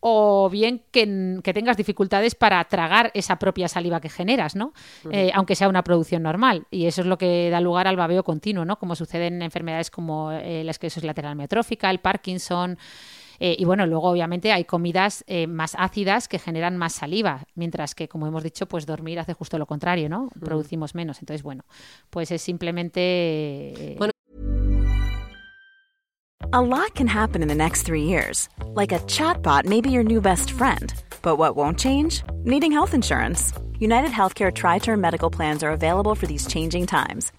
o 0.00 0.48
bien 0.48 0.82
que, 0.92 1.40
tengas 1.52 1.76
dificultades 1.76 2.34
para 2.34 2.62
tragar 2.64 3.10
esa 3.14 3.36
propia 3.36 3.68
saliva 3.68 4.00
que 4.00 4.08
generas, 4.08 4.54
¿no? 4.54 4.72
Eh, 5.10 5.30
aunque 5.34 5.56
sea 5.56 5.68
una 5.68 5.82
producción 5.82 6.22
normal. 6.22 6.66
Y 6.70 6.86
eso 6.86 7.00
es 7.00 7.06
lo 7.06 7.18
que 7.18 7.50
da 7.50 7.60
lugar 7.60 7.88
al 7.88 7.96
babeo 7.96 8.22
continuo, 8.22 8.64
¿no? 8.64 8.78
Como 8.78 8.94
sucede 8.94 9.26
en 9.26 9.42
enfermedades 9.42 9.90
como 9.90 10.30
eh, 10.30 10.62
la 10.62 10.70
esclerosis 10.70 11.02
lateral 11.02 11.34
miotrófica, 11.34 11.90
el 11.90 11.98
Parkinson, 11.98 12.78
eh, 13.40 13.56
y 13.58 13.64
bueno, 13.64 13.86
luego 13.86 14.08
obviamente 14.08 14.52
hay 14.52 14.64
comidas 14.64 15.24
eh, 15.26 15.46
más 15.46 15.74
ácidas 15.78 16.28
que 16.28 16.38
generan 16.38 16.76
más 16.76 16.92
saliva, 16.92 17.44
mientras 17.54 17.94
que, 17.94 18.08
como 18.08 18.26
hemos 18.26 18.42
dicho, 18.42 18.66
pues 18.66 18.86
dormir 18.86 19.18
hace 19.18 19.34
justo 19.34 19.58
lo 19.58 19.66
contrario, 19.66 20.08
¿no? 20.08 20.28
Producimos 20.40 20.94
menos. 20.94 21.20
Entonces, 21.20 21.42
bueno, 21.42 21.64
pues 22.10 22.30
es 22.30 22.42
simplemente... 22.42 23.00
Eh, 23.00 23.96
bueno. 23.98 24.12
A 26.52 26.62
lot 26.62 26.94
can 26.94 27.08
happen 27.08 27.42
in 27.42 27.48
the 27.48 27.54
next 27.54 27.82
three 27.82 28.04
years. 28.04 28.48
Like 28.74 28.92
a 28.92 29.00
chatbot 29.00 29.66
may 29.66 29.80
be 29.80 29.90
your 29.90 30.04
new 30.04 30.20
best 30.20 30.50
friend. 30.50 30.94
But 31.20 31.36
what 31.36 31.56
won't 31.56 31.78
change? 31.78 32.22
Needing 32.44 32.72
health 32.72 32.94
insurance. 32.94 33.52
United 33.78 34.10
Healthcare 34.10 34.52
Tri 34.52 34.78
Term 34.78 35.00
Medical 35.00 35.30
Plans 35.30 35.62
are 35.62 35.70
available 35.70 36.14
for 36.14 36.26
these 36.26 36.46
changing 36.46 36.86
times. 36.86 37.32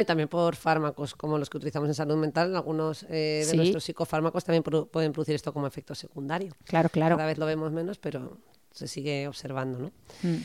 Y 0.00 0.04
también 0.04 0.28
por 0.28 0.54
fármacos, 0.56 1.14
como 1.14 1.38
los 1.38 1.48
que 1.50 1.56
utilizamos 1.56 1.88
en 1.88 1.94
salud 1.94 2.16
mental, 2.16 2.54
algunos 2.56 3.04
eh, 3.04 3.42
de 3.44 3.50
Sí. 3.50 3.56
nuestros 3.56 3.84
psicofármacos 3.84 4.44
también 4.44 4.62
produ- 4.62 4.88
pueden 4.88 5.12
producir 5.12 5.34
esto 5.34 5.52
como 5.52 5.66
efecto 5.66 5.94
secundario. 5.94 6.52
Claro, 6.64 6.88
claro. 6.88 7.16
Cada 7.16 7.26
vez 7.28 7.38
lo 7.38 7.46
vemos 7.46 7.72
menos, 7.72 7.98
pero 7.98 8.38
se 8.72 8.86
sigue 8.88 9.26
observando, 9.28 9.78
¿no? 9.78 9.90
Mm. 10.22 10.36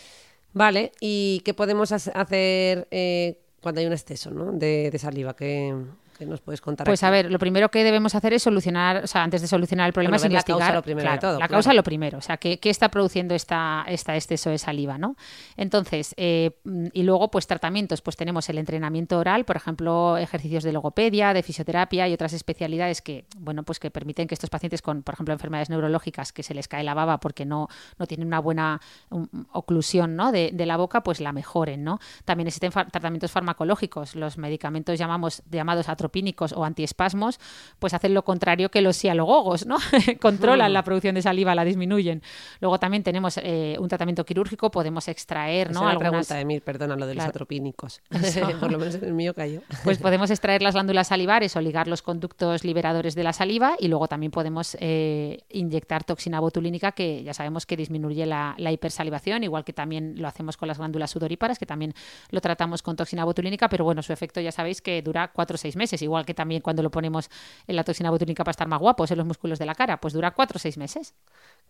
Vale, 0.54 0.92
¿y 1.00 1.42
qué 1.46 1.54
podemos 1.54 1.92
hace- 1.92 2.12
hacer 2.14 2.88
eh, 2.92 3.40
cuando 3.62 3.82
hay 3.82 3.88
un 3.88 3.94
exceso 3.94 4.30
¿no? 4.32 4.52
de, 4.52 4.90
de 4.92 5.00
saliva? 5.00 5.36
¿Qué, 5.36 5.74
qué 6.14 6.26
nos 6.26 6.42
puedes 6.42 6.62
contar? 6.62 6.86
Pues 6.86 7.04
aquí? 7.04 7.08
a 7.08 7.12
ver, 7.12 7.32
lo 7.32 7.40
primero 7.40 7.70
que 7.70 7.84
debemos 7.84 8.16
hacer 8.16 8.34
es 8.34 8.44
solucionar, 8.44 9.04
o 9.04 9.08
sea, 9.08 9.24
antes 9.24 9.42
de 9.42 9.48
solucionar 9.48 9.88
el 9.88 9.94
problema 9.94 10.12
Bueno, 10.12 10.18
es 10.18 10.24
ver 10.24 10.32
la 10.32 10.36
investigar. 10.38 10.60
causa 10.60 10.76
lo 10.76 10.82
primero 10.84 11.12
de 11.12 11.18
todo, 11.18 11.32
la 11.34 11.38
claro. 11.40 11.52
causa 11.52 11.74
lo 11.74 11.84
primero, 11.84 12.18
o 12.18 12.22
sea, 12.22 12.38
¿qué, 12.38 12.60
qué 12.60 12.70
está 12.70 12.90
produciendo 12.90 13.36
esta, 13.36 13.84
esta 13.88 14.16
exceso 14.16 14.50
de 14.50 14.58
saliva, 14.58 14.98
¿no? 14.98 15.16
Entonces, 15.58 16.14
eh, 16.18 16.52
y 16.94 17.04
luego, 17.04 17.30
pues 17.32 17.48
tratamientos, 17.48 18.02
pues 18.02 18.16
tenemos 18.16 18.50
el 18.50 18.58
entrenamiento 18.58 19.18
oral, 19.20 19.46
por 19.46 19.56
ejemplo, 19.58 20.18
ejercicios 20.18 20.64
de 20.64 20.74
logopedia, 20.74 21.34
de 21.34 21.44
fisioterapia 21.44 22.08
y 22.08 22.14
otras 22.14 22.34
especialidades 22.34 23.02
que, 23.02 23.26
bueno, 23.38 23.64
pues 23.64 23.80
que 23.80 23.92
permiten 23.92 24.28
que 24.28 24.34
estos 24.36 24.50
pacientes 24.50 24.82
con, 24.82 25.04
por 25.04 25.14
ejemplo, 25.16 25.34
enfermedades 25.34 25.70
neurológicas 25.70 26.32
que 26.34 26.44
se 26.44 26.54
les 26.54 26.68
cae 26.68 26.84
la 26.84 26.94
baba 26.94 27.20
porque 27.20 27.46
no, 27.46 27.68
no 28.00 28.06
tienen 28.08 28.28
una 28.28 28.40
buena 28.40 28.82
um, 29.10 29.28
oclusión, 29.52 30.16
¿no? 30.16 30.32
de, 30.32 30.52
de 30.54 30.66
la 30.66 30.78
boca, 30.78 31.02
pues 31.04 31.20
la 31.20 31.32
mejoren, 31.34 31.84
¿no? 31.84 32.00
También 32.26 32.48
existen 32.48 32.72
fa- 32.72 32.86
tratamientos 32.86 33.32
farmacológicos, 33.32 34.16
los 34.16 34.38
medicamentos 34.38 34.98
llamamos, 34.98 35.44
llamados 35.50 35.90
atropínicos 36.04 36.52
o 36.54 36.66
antiespasmos, 36.66 37.40
pues 37.80 37.94
hacen 37.94 38.14
lo 38.14 38.24
contrario 38.24 38.70
que 38.70 38.82
los 38.82 38.98
sialogogos, 38.98 39.66
¿no? 39.66 39.78
Controlan 40.22 40.74
la 40.74 40.84
producción 40.84 41.16
de 41.16 41.22
saliva, 41.22 41.56
la 41.56 41.64
disminuyen. 41.64 42.22
Luego 42.60 42.78
también 42.78 43.04
tenemos 43.04 43.38
eh, 43.38 43.78
un 43.80 43.88
tratamiento 43.88 44.26
quirúrgico, 44.26 44.70
podemos 44.70 45.08
extraer, 45.08 45.72
Esa 45.72 45.80
¿no? 45.80 45.88
Algunas- 45.88 46.10
pregunta 46.12 46.36
de 46.36 46.46
Mir, 46.46 46.62
perdona, 46.62 46.96
lo 46.96 47.08
de 47.08 47.16
los 47.16 47.24
atropínicos. 47.26 48.02
Por 48.60 48.72
lo 48.72 48.80
menos 48.80 48.96
en 48.96 49.06
el 49.06 49.14
mío 49.14 49.34
cayó. 49.34 49.62
Pues 49.84 49.98
podemos 49.98 50.30
extraer 50.30 50.62
las 50.62 50.74
glándulas 50.74 51.08
salivares 51.08 51.56
o 51.56 51.62
ligar 51.62 51.88
los 51.88 52.02
conductos 52.02 52.64
liberadores 52.64 53.16
de 53.16 53.24
la 53.24 53.34
saliva 53.34 53.76
y 53.80 53.88
luego 53.88 54.08
también 54.08 54.32
podemos 54.32 54.76
eh, 54.80 55.40
inyectar 55.50 56.04
toxina 56.04 56.40
botulínica 56.40 56.92
que 56.92 57.24
ya 57.24 57.34
sabemos 57.34 57.66
que 57.66 57.78
disminuye 57.78 58.26
la, 58.26 58.56
la 58.58 58.72
hipersalivación, 58.72 59.44
igual 59.44 59.64
que 59.64 59.74
también 59.74 60.16
lo 60.18 60.28
hacemos 60.28 60.58
con 60.58 60.68
las 60.68 60.78
glándulas 60.78 61.12
sudoríparas, 61.12 61.60
que 61.60 61.66
también 61.66 61.94
lo 62.30 62.42
tratamos 62.42 62.82
con 62.82 62.96
toxina 62.96 63.24
botulínica, 63.24 63.70
pero 63.70 63.86
bueno, 63.86 64.02
su 64.02 64.12
efecto 64.14 64.42
ya 64.42 64.52
sabéis 64.52 64.82
que 64.82 65.02
dura 65.02 65.32
cuatro 65.34 65.56
o 65.56 65.58
seis 65.58 65.76
meses, 65.76 65.93
igual 66.02 66.26
que 66.26 66.34
también 66.34 66.62
cuando 66.62 66.84
lo 66.84 66.92
ponemos 66.92 67.30
en 67.68 67.76
la 67.76 67.84
toxina 67.84 68.10
botulínica 68.10 68.44
para 68.44 68.52
estar 68.52 68.68
más 68.68 68.80
guapos 68.80 69.12
en 69.12 69.18
los 69.18 69.28
músculos 69.28 69.60
de 69.60 69.66
la 69.66 69.76
cara, 69.76 70.00
pues 70.00 70.14
dura 70.14 70.32
cuatro 70.32 70.58
o 70.58 70.60
seis 70.60 70.78
meses. 70.78 71.14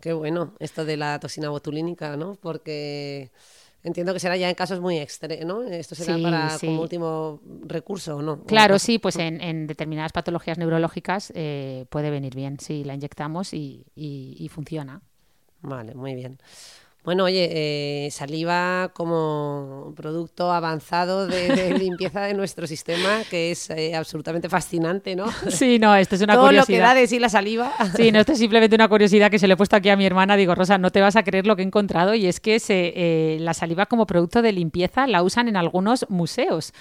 Qué 0.02 0.12
bueno, 0.14 0.54
esto 0.60 0.84
de 0.86 0.98
la 0.98 1.20
toxina 1.20 1.50
botulínica, 1.50 2.18
¿no? 2.18 2.36
Porque 2.36 3.32
entiendo 3.84 4.14
que 4.14 4.20
será 4.20 4.36
ya 4.38 4.50
en 4.50 4.56
casos 4.56 4.82
muy 4.82 4.98
extremos, 5.00 5.46
¿no? 5.46 5.64
Esto 5.64 5.96
será 5.96 6.16
Sí, 6.16 6.22
para 6.22 6.58
sí. 6.60 6.68
como 6.68 6.82
último 6.82 7.40
recurso, 7.68 8.18
¿o 8.18 8.22
¿no? 8.22 8.44
Claro, 8.46 8.78
sí, 8.78 9.00
pues 9.00 9.16
en, 9.18 9.42
en 9.42 9.68
determinadas 9.68 10.12
patologías 10.12 10.58
neurológicas 10.58 11.32
eh, 11.36 11.86
puede 11.90 12.10
venir 12.12 12.36
bien 12.36 12.60
si 12.60 12.84
la 12.84 12.94
inyectamos 12.94 13.54
y- 13.54 13.86
y- 13.96 14.36
y 14.38 14.50
funciona. 14.50 15.02
Vale, 15.62 15.96
muy 15.96 16.14
bien. 16.16 16.38
Bueno, 17.04 17.26
oye, 17.26 17.50
eh, 17.52 18.12
saliva 18.12 18.92
como 18.94 19.94
producto 19.96 20.54
avanzado 20.54 21.28
de, 21.28 21.50
de 21.50 21.74
limpieza 21.78 22.22
de 22.22 22.34
nuestro 22.34 22.66
sistema, 22.66 23.24
que 23.30 23.52
es 23.52 23.70
eh, 23.72 23.94
absolutamente 23.94 24.48
fascinante, 24.48 25.13
¿no? 25.13 25.26
Sí, 25.50 25.80
no, 25.80 25.94
esto 25.96 26.16
es 26.16 26.22
una 26.22 26.34
Todo 26.36 26.46
lo 26.46 26.62
que 26.62 26.78
curiosidad. 26.78 26.88
da 26.88 26.94
de 26.96 27.08
sí 27.08 27.20
la 27.20 27.30
saliva. 27.30 27.74
Sí, 27.98 28.12
no, 28.12 28.20
esto 28.20 28.32
es 28.32 28.39
simplemente 28.39 28.76
una 28.76 28.88
curiosidad 28.88 29.30
que 29.30 29.38
se 29.38 29.48
le 29.48 29.54
he 29.56 29.58
puesto 29.58 29.76
aquí 29.76 29.89
a 29.89 29.98
mi 29.98 30.06
hermana. 30.06 30.38
Digo, 30.38 30.56
Rosa, 30.56 30.78
no 30.78 30.92
te 30.92 31.02
vas 31.02 31.16
a 31.18 31.24
creer 31.24 31.46
lo 31.46 31.56
que 31.56 31.62
he 31.62 31.66
encontrado 31.66 32.16
y 32.16 32.26
es 32.26 32.39
que 32.39 32.60
se, 32.60 32.94
eh, 32.96 33.38
la 33.42 33.54
saliva 33.54 33.86
como 33.86 34.08
producto 34.08 34.42
de 34.42 34.54
limpieza 34.54 35.06
la 35.06 35.24
usan 35.24 35.50
en 35.50 35.58
algunos 35.58 36.06
museos, 36.10 36.74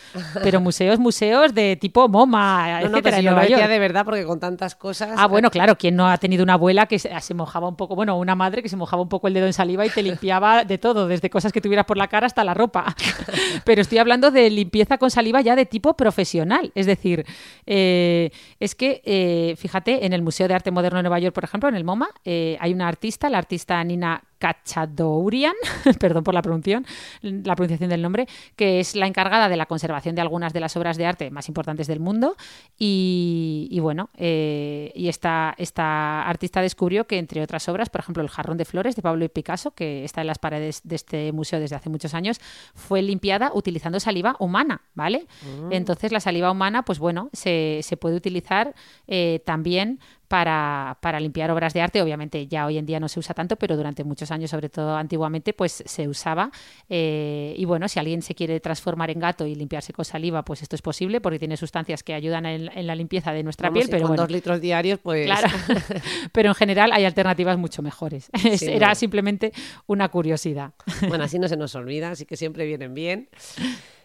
pero 0.42 0.61
museos, 0.61 0.98
museos 1.00 1.52
de 1.52 1.76
tipo 1.76 2.08
MoMA, 2.08 2.66
No, 2.82 2.88
no, 2.88 2.98
etcétera, 2.98 3.02
pero 3.02 3.46
si 3.46 3.52
lo 3.52 3.68
de 3.68 3.78
verdad, 3.78 4.04
porque 4.04 4.24
con 4.24 4.38
tantas 4.38 4.76
cosas... 4.76 5.11
Ah, 5.16 5.26
bueno, 5.26 5.50
claro, 5.50 5.76
¿quién 5.76 5.96
no 5.96 6.08
ha 6.08 6.16
tenido 6.18 6.44
una 6.44 6.54
abuela 6.54 6.87
que 6.87 6.98
se, 6.98 7.11
se 7.20 7.35
mojaba 7.35 7.68
un 7.68 7.76
poco, 7.76 7.96
bueno, 7.96 8.16
una 8.16 8.35
madre 8.37 8.62
que 8.62 8.68
se 8.68 8.76
mojaba 8.76 9.02
un 9.02 9.08
poco 9.08 9.26
el 9.28 9.35
dedo 9.35 9.46
en 9.46 9.52
saliva 9.52 9.85
y 9.85 9.90
te 9.90 10.02
limpiaba 10.12 10.64
de 10.64 10.79
todo, 10.79 11.09
desde 11.09 11.31
cosas 11.31 11.53
que 11.53 11.61
tuvieras 11.61 11.87
por 11.87 11.96
la 11.96 12.09
cara 12.09 12.27
hasta 12.27 12.44
la 12.44 12.55
ropa? 12.55 12.94
Pero 13.64 13.83
estoy 13.83 13.98
hablando 13.98 14.31
de 14.31 14.48
limpieza 14.51 14.98
con 14.98 15.11
saliva 15.11 15.40
ya 15.40 15.57
de 15.57 15.66
tipo 15.66 15.94
profesional. 15.94 16.72
Es 16.75 16.87
decir, 16.87 17.25
eh, 17.66 18.31
es 18.61 18.75
que, 18.75 19.03
eh, 19.05 19.55
fíjate, 19.57 20.07
en 20.07 20.12
el 20.12 20.22
Museo 20.22 20.48
de 20.48 20.55
Arte 20.55 20.70
Moderno 20.70 20.98
de 20.98 21.03
Nueva 21.05 21.18
York, 21.18 21.35
por 21.35 21.44
ejemplo, 21.44 21.68
en 21.68 21.75
el 21.75 21.85
MoMA, 21.85 22.09
eh, 22.25 22.57
hay 22.61 22.72
una 22.72 22.88
artista, 22.88 23.29
la 23.29 23.38
artista 23.38 23.83
Nina 23.85 24.22
Kachadourian, 24.42 25.55
perdón 26.00 26.24
por 26.24 26.35
la 26.35 26.42
pronunciación, 26.42 26.85
la 27.22 27.55
pronunciación 27.55 27.90
del 27.90 28.02
nombre, 28.02 28.26
que 28.57 28.81
es 28.81 28.96
la 28.96 29.07
encargada 29.07 29.48
de 29.48 29.57
la 29.57 29.66
conservación 29.66 30.16
de 30.16 30.20
algunas 30.20 30.52
de 30.52 30.59
las 30.59 30.76
obras 30.76 30.96
de 30.96 31.07
arte 31.07 31.31
más 31.31 31.46
importantes 31.46 31.87
del 31.87 32.00
mundo. 32.00 32.35
Y, 32.76 33.68
y 33.70 33.78
bueno, 33.78 34.11
eh, 34.16 34.90
y 34.96 35.07
esta, 35.07 35.55
esta 35.59 36.24
artista 36.28 36.61
descubrió 36.61 37.07
que, 37.07 37.18
entre 37.18 37.40
otras 37.40 37.68
obras, 37.68 37.88
por 37.88 38.00
ejemplo, 38.00 38.20
el 38.20 38.31
jarrón 38.31 38.57
de 38.57 38.64
flores 38.64 38.96
de 38.96 39.02
Pablo 39.02 39.28
Picasso, 39.28 39.70
que 39.70 40.02
está 40.02 40.22
en 40.22 40.26
las 40.26 40.40
paredes 40.40 40.81
de 40.83 40.96
este 40.96 41.31
museo 41.31 41.61
desde 41.61 41.76
hace 41.76 41.88
muchos 41.88 42.12
años, 42.12 42.40
fue 42.74 43.00
limpiada 43.00 43.52
utilizando 43.55 44.00
saliva 44.00 44.35
humana, 44.40 44.83
¿vale? 44.94 45.28
Entonces, 45.70 46.11
la 46.11 46.18
saliva 46.18 46.50
humana, 46.50 46.85
pues 46.85 46.98
bueno, 46.98 47.31
se, 47.33 47.78
se 47.85 47.96
puede 47.96 48.16
utilizar 48.16 48.74
eh, 49.07 49.40
también 49.46 50.00
para, 50.32 50.96
para 51.02 51.20
limpiar 51.20 51.50
obras 51.50 51.74
de 51.74 51.82
arte. 51.82 52.00
Obviamente 52.00 52.46
ya 52.46 52.64
hoy 52.64 52.78
en 52.78 52.86
día 52.86 52.98
no 52.98 53.06
se 53.06 53.20
usa 53.20 53.34
tanto, 53.34 53.56
pero 53.56 53.76
durante 53.76 54.02
muchos 54.02 54.30
años, 54.30 54.48
sobre 54.48 54.70
todo 54.70 54.96
antiguamente, 54.96 55.52
pues 55.52 55.84
se 55.84 56.08
usaba. 56.08 56.50
Eh, 56.88 57.54
y 57.54 57.66
bueno, 57.66 57.86
si 57.86 57.98
alguien 57.98 58.22
se 58.22 58.34
quiere 58.34 58.58
transformar 58.58 59.10
en 59.10 59.18
gato 59.18 59.44
y 59.46 59.54
limpiarse 59.54 59.92
con 59.92 60.06
saliva, 60.06 60.42
pues 60.42 60.62
esto 60.62 60.74
es 60.74 60.80
posible 60.80 61.20
porque 61.20 61.38
tiene 61.38 61.58
sustancias 61.58 62.02
que 62.02 62.14
ayudan 62.14 62.46
en, 62.46 62.70
en 62.74 62.86
la 62.86 62.94
limpieza 62.94 63.34
de 63.34 63.42
nuestra 63.42 63.68
Vamos, 63.68 63.80
piel. 63.80 63.90
Pero 63.90 64.04
con 64.04 64.08
bueno, 64.12 64.22
dos 64.22 64.30
litros 64.30 64.58
diarios, 64.58 65.00
pues... 65.00 65.26
Claro, 65.26 65.48
pero 66.32 66.48
en 66.48 66.54
general 66.54 66.92
hay 66.94 67.04
alternativas 67.04 67.58
mucho 67.58 67.82
mejores. 67.82 68.30
Era 68.62 68.94
simplemente 68.94 69.52
una 69.86 70.08
curiosidad. 70.08 70.72
Bueno, 71.08 71.24
así 71.24 71.38
no 71.38 71.46
se 71.46 71.58
nos 71.58 71.74
olvida, 71.74 72.12
así 72.12 72.24
que 72.24 72.38
siempre 72.38 72.64
vienen 72.64 72.94
bien. 72.94 73.28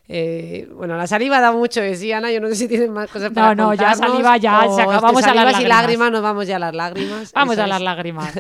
Eh, 0.10 0.70
bueno, 0.74 0.96
la 0.96 1.06
saliva 1.06 1.42
da 1.42 1.52
mucho 1.52 1.82
sí, 1.96 2.12
Ana. 2.12 2.32
Yo 2.32 2.40
no 2.40 2.48
sé 2.48 2.56
si 2.56 2.68
tienen 2.68 2.94
más 2.94 3.10
cosas 3.10 3.32
para 3.32 3.54
No, 3.54 3.68
no, 3.68 3.74
ya 3.74 3.94
saliva, 3.94 4.38
ya, 4.38 4.62
se 4.70 4.82
de 4.82 4.88
Vamos 4.88 5.24
a 5.24 5.34
las 5.34 5.36
salivas 5.36 5.36
y 5.36 5.42
lágrimas. 5.44 5.68
lágrimas, 5.68 6.12
nos 6.12 6.22
vamos 6.22 6.48
ya 6.48 6.56
a 6.56 6.60
las 6.60 6.76
lágrimas. 6.76 7.34
Vamos 7.34 7.54
Eso 7.56 7.64
a 7.64 7.68
las 7.68 7.82
lágrimas. 7.82 8.34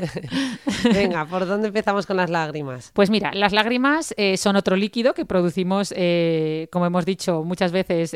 Venga, 0.93 1.25
¿por 1.25 1.45
dónde 1.45 1.67
empezamos 1.67 2.05
con 2.05 2.17
las 2.17 2.29
lágrimas? 2.29 2.91
Pues 2.93 3.09
mira, 3.09 3.31
las 3.33 3.51
lágrimas 3.51 4.13
eh, 4.17 4.37
son 4.37 4.55
otro 4.55 4.75
líquido 4.75 5.13
que 5.13 5.25
producimos, 5.25 5.93
eh, 5.97 6.69
como 6.71 6.85
hemos 6.85 7.05
dicho 7.05 7.43
muchas 7.43 7.71
veces, 7.71 8.15